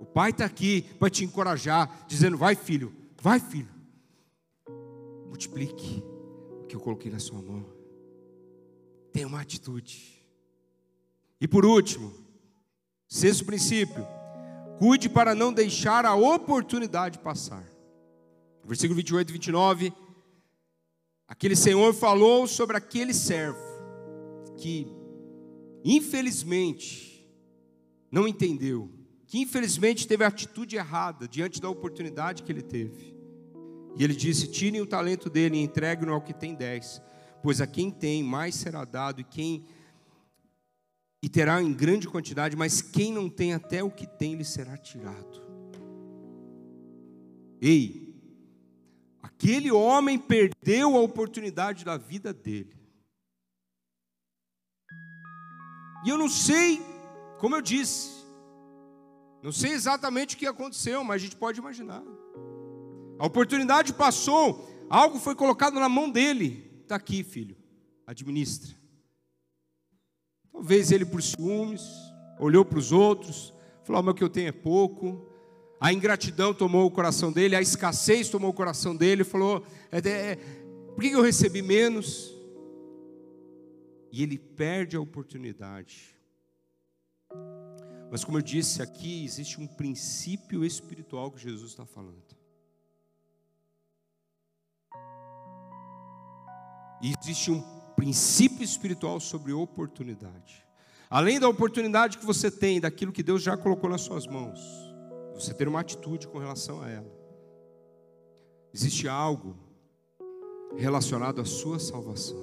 O 0.00 0.06
pai 0.06 0.30
está 0.30 0.44
aqui 0.44 0.82
para 0.98 1.10
te 1.10 1.24
encorajar, 1.24 2.04
dizendo: 2.06 2.36
Vai, 2.38 2.54
filho, 2.54 2.94
vai, 3.20 3.38
filho 3.38 3.76
multiplique 5.36 6.02
o 6.62 6.66
que 6.66 6.74
eu 6.74 6.80
coloquei 6.80 7.12
na 7.12 7.18
sua 7.18 7.42
mão. 7.42 7.66
Tenha 9.12 9.26
uma 9.26 9.40
atitude. 9.40 10.26
E 11.38 11.46
por 11.46 11.66
último, 11.66 12.12
sexto 13.06 13.44
princípio, 13.44 14.06
cuide 14.78 15.10
para 15.10 15.34
não 15.34 15.52
deixar 15.52 16.06
a 16.06 16.14
oportunidade 16.14 17.18
passar. 17.18 17.62
Versículo 18.66 18.96
28 18.96 19.28
e 19.28 19.32
29. 19.32 19.92
Aquele 21.28 21.56
Senhor 21.56 21.94
falou 21.94 22.46
sobre 22.46 22.76
aquele 22.76 23.14
servo 23.14 23.60
que, 24.56 24.86
infelizmente, 25.84 27.26
não 28.10 28.26
entendeu, 28.26 28.90
que 29.26 29.38
infelizmente 29.38 30.06
teve 30.06 30.24
a 30.24 30.28
atitude 30.28 30.76
errada 30.76 31.26
diante 31.28 31.60
da 31.60 31.68
oportunidade 31.68 32.42
que 32.42 32.52
ele 32.52 32.62
teve. 32.62 33.14
E 33.96 34.04
ele 34.04 34.14
disse: 34.14 34.48
Tirem 34.48 34.80
o 34.80 34.86
talento 34.86 35.28
dele 35.28 35.56
e 35.56 35.62
entreguem-no 35.62 36.12
ao 36.12 36.22
que 36.22 36.34
tem 36.34 36.54
dez, 36.54 37.00
pois 37.42 37.60
a 37.60 37.66
quem 37.66 37.90
tem 37.90 38.22
mais 38.22 38.54
será 38.54 38.84
dado, 38.84 39.20
e 39.20 39.24
quem 39.24 39.64
e 41.22 41.28
terá 41.28 41.60
em 41.60 41.72
grande 41.72 42.06
quantidade, 42.06 42.54
mas 42.54 42.80
quem 42.80 43.12
não 43.12 43.28
tem 43.28 43.52
até 43.52 43.82
o 43.82 43.90
que 43.90 44.06
tem 44.06 44.36
lhe 44.36 44.44
será 44.44 44.76
tirado. 44.76 45.42
Ei, 47.60 48.05
aquele 49.36 49.70
homem 49.70 50.18
perdeu 50.18 50.96
a 50.96 51.00
oportunidade 51.00 51.84
da 51.84 51.96
vida 51.98 52.32
dele. 52.32 52.74
E 56.04 56.08
eu 56.08 56.16
não 56.16 56.28
sei, 56.28 56.80
como 57.38 57.54
eu 57.54 57.60
disse, 57.60 58.24
não 59.42 59.52
sei 59.52 59.72
exatamente 59.72 60.34
o 60.34 60.38
que 60.38 60.46
aconteceu, 60.46 61.04
mas 61.04 61.16
a 61.16 61.24
gente 61.24 61.36
pode 61.36 61.60
imaginar. 61.60 62.02
A 63.18 63.26
oportunidade 63.26 63.92
passou, 63.92 64.68
algo 64.88 65.18
foi 65.18 65.34
colocado 65.34 65.78
na 65.78 65.88
mão 65.88 66.10
dele. 66.10 66.70
Está 66.82 66.96
aqui, 66.96 67.22
filho, 67.22 67.56
administra. 68.06 68.74
Talvez 70.50 70.90
ele, 70.90 71.04
por 71.04 71.22
ciúmes, 71.22 71.82
olhou 72.38 72.64
para 72.64 72.78
os 72.78 72.92
outros, 72.92 73.52
falou: 73.84 74.02
oh, 74.06 74.10
o 74.10 74.14
que 74.14 74.24
eu 74.24 74.30
tenho 74.30 74.48
é 74.48 74.52
pouco. 74.52 75.35
A 75.80 75.92
ingratidão 75.92 76.54
tomou 76.54 76.86
o 76.86 76.90
coração 76.90 77.30
dele, 77.30 77.54
a 77.54 77.60
escassez 77.60 78.28
tomou 78.28 78.50
o 78.50 78.54
coração 78.54 78.96
dele, 78.96 79.24
falou: 79.24 79.64
é, 79.92 79.98
é, 79.98 80.36
por 80.94 81.02
que 81.02 81.10
eu 81.10 81.22
recebi 81.22 81.60
menos? 81.60 82.34
E 84.10 84.22
ele 84.22 84.38
perde 84.38 84.96
a 84.96 85.00
oportunidade. 85.00 86.16
Mas, 88.10 88.24
como 88.24 88.38
eu 88.38 88.42
disse 88.42 88.80
aqui, 88.80 89.24
existe 89.24 89.60
um 89.60 89.66
princípio 89.66 90.64
espiritual 90.64 91.30
que 91.30 91.42
Jesus 91.42 91.72
está 91.72 91.84
falando. 91.84 92.36
E 97.02 97.12
existe 97.20 97.50
um 97.50 97.60
princípio 97.94 98.62
espiritual 98.62 99.20
sobre 99.20 99.52
oportunidade. 99.52 100.64
Além 101.10 101.38
da 101.38 101.48
oportunidade 101.48 102.18
que 102.18 102.24
você 102.24 102.50
tem, 102.50 102.80
daquilo 102.80 103.12
que 103.12 103.22
Deus 103.22 103.42
já 103.42 103.56
colocou 103.56 103.90
nas 103.90 104.00
suas 104.00 104.26
mãos, 104.26 104.85
você 105.38 105.54
ter 105.54 105.68
uma 105.68 105.80
atitude 105.80 106.26
com 106.28 106.38
relação 106.38 106.82
a 106.82 106.90
ela. 106.90 107.10
Existe 108.72 109.08
algo 109.08 109.56
relacionado 110.76 111.40
à 111.40 111.44
sua 111.44 111.78
salvação. 111.78 112.38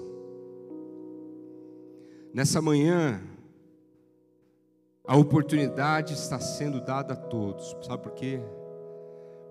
Nessa 2.33 2.61
manhã, 2.61 3.21
a 5.05 5.15
oportunidade 5.15 6.13
está 6.13 6.39
sendo 6.39 6.81
dada 6.81 7.13
a 7.13 7.17
todos. 7.17 7.75
Sabe 7.85 8.01
por 8.01 8.13
quê? 8.13 8.39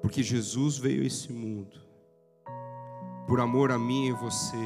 Porque 0.00 0.22
Jesus 0.22 0.78
veio 0.78 1.02
a 1.02 1.06
esse 1.06 1.32
mundo 1.32 1.78
por 3.26 3.40
amor 3.40 3.70
a 3.70 3.78
mim 3.78 4.08
e 4.08 4.12
você 4.12 4.56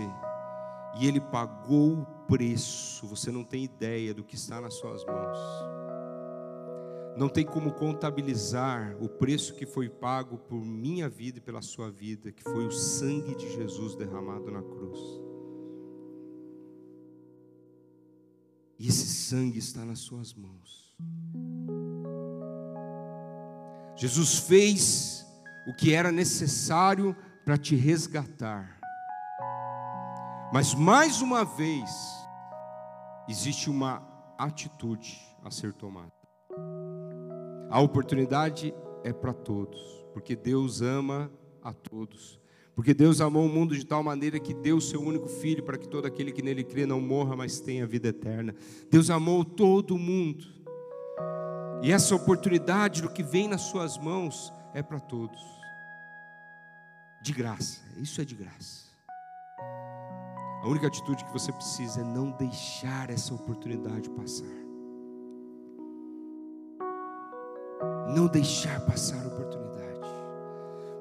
e 0.99 1.07
Ele 1.07 1.21
pagou 1.21 2.01
o 2.01 2.07
preço, 2.27 3.07
você 3.07 3.31
não 3.31 3.45
tem 3.45 3.65
ideia 3.65 4.15
do 4.15 4.25
que 4.25 4.35
está 4.35 4.61
nas 4.61 4.75
suas 4.75 5.05
mãos. 5.05 5.39
Não 7.17 7.31
tem 7.31 7.47
como 7.47 7.73
contabilizar 7.73 8.95
o 9.01 9.09
preço 9.09 9.55
que 9.55 9.65
foi 9.65 9.89
pago 9.89 10.37
por 10.37 10.63
minha 10.63 11.09
vida 11.09 11.39
e 11.39 11.41
pela 11.41 11.63
sua 11.63 11.91
vida, 11.91 12.31
que 12.31 12.43
foi 12.43 12.67
o 12.67 12.71
sangue 12.71 13.35
de 13.35 13.51
Jesus 13.55 13.95
derramado 13.95 14.51
na 14.51 14.63
cruz. 14.63 15.01
E 18.79 18.89
esse 18.89 19.07
sangue 19.07 19.59
está 19.59 19.83
nas 19.85 20.01
suas 20.01 20.35
mãos. 20.35 20.95
Jesus 23.97 24.41
fez 24.41 25.25
o 25.67 25.75
que 25.75 25.95
era 25.95 26.13
necessário 26.13 27.17
para 27.47 27.57
te 27.57 27.75
resgatar. 27.75 28.79
Mas 30.53 30.75
mais 30.75 31.23
uma 31.23 31.45
vez, 31.45 31.91
existe 33.27 33.71
uma 33.71 34.07
atitude 34.39 35.19
a 35.43 35.51
ser 35.51 35.73
tomada. 35.73 36.16
A 37.69 37.81
oportunidade 37.81 38.73
é 39.03 39.13
para 39.13 39.33
todos, 39.33 39.81
porque 40.13 40.37
Deus 40.37 40.83
ama 40.83 41.31
a 41.63 41.73
todos. 41.73 42.41
Porque 42.77 42.93
Deus 42.93 43.23
amou 43.23 43.47
o 43.47 43.49
mundo 43.49 43.75
de 43.75 43.87
tal 43.87 44.03
maneira 44.03 44.39
que 44.39 44.53
deu 44.53 44.77
o 44.77 44.81
seu 44.83 45.01
único 45.01 45.27
filho 45.29 45.63
para 45.63 45.79
que 45.79 45.89
todo 45.89 46.05
aquele 46.05 46.31
que 46.31 46.43
nele 46.43 46.63
crê 46.63 46.85
não 46.85 47.01
morra, 47.01 47.35
mas 47.35 47.59
tenha 47.59 47.87
vida 47.87 48.09
eterna. 48.09 48.55
Deus 48.91 49.09
amou 49.09 49.45
todo 49.45 49.97
mundo. 49.97 50.45
E 51.83 51.91
essa 51.91 52.15
oportunidade 52.15 53.01
do 53.01 53.09
que 53.09 53.23
vem 53.23 53.49
nas 53.49 53.63
suas 53.63 53.97
mãos 53.97 54.53
é 54.75 54.83
para 54.83 55.01
todos. 55.01 55.41
De 57.23 57.33
graça, 57.33 57.81
isso 57.99 58.21
é 58.21 58.25
de 58.27 58.35
graça. 58.35 58.87
A 60.63 60.69
única 60.69 60.87
atitude 60.87 61.25
que 61.25 61.33
você 61.33 61.51
precisa 61.51 62.03
é 62.03 62.05
não 62.05 62.31
deixar 62.33 63.09
essa 63.09 63.35
oportunidade 63.35 64.11
passar. 64.11 64.66
Não 68.15 68.27
deixar 68.27 68.81
passar 68.87 69.23
a 69.25 69.29
oportunidade. 69.29 70.01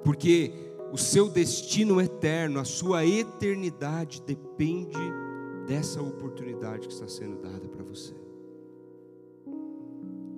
Porque 0.03 0.51
o 0.91 0.97
seu 0.97 1.29
destino 1.29 1.99
eterno, 1.99 2.59
a 2.59 2.65
sua 2.65 3.05
eternidade 3.05 4.21
depende 4.21 4.97
dessa 5.67 6.01
oportunidade 6.01 6.87
que 6.87 6.93
está 6.93 7.07
sendo 7.07 7.41
dada 7.41 7.67
para 7.67 7.83
você. 7.83 8.24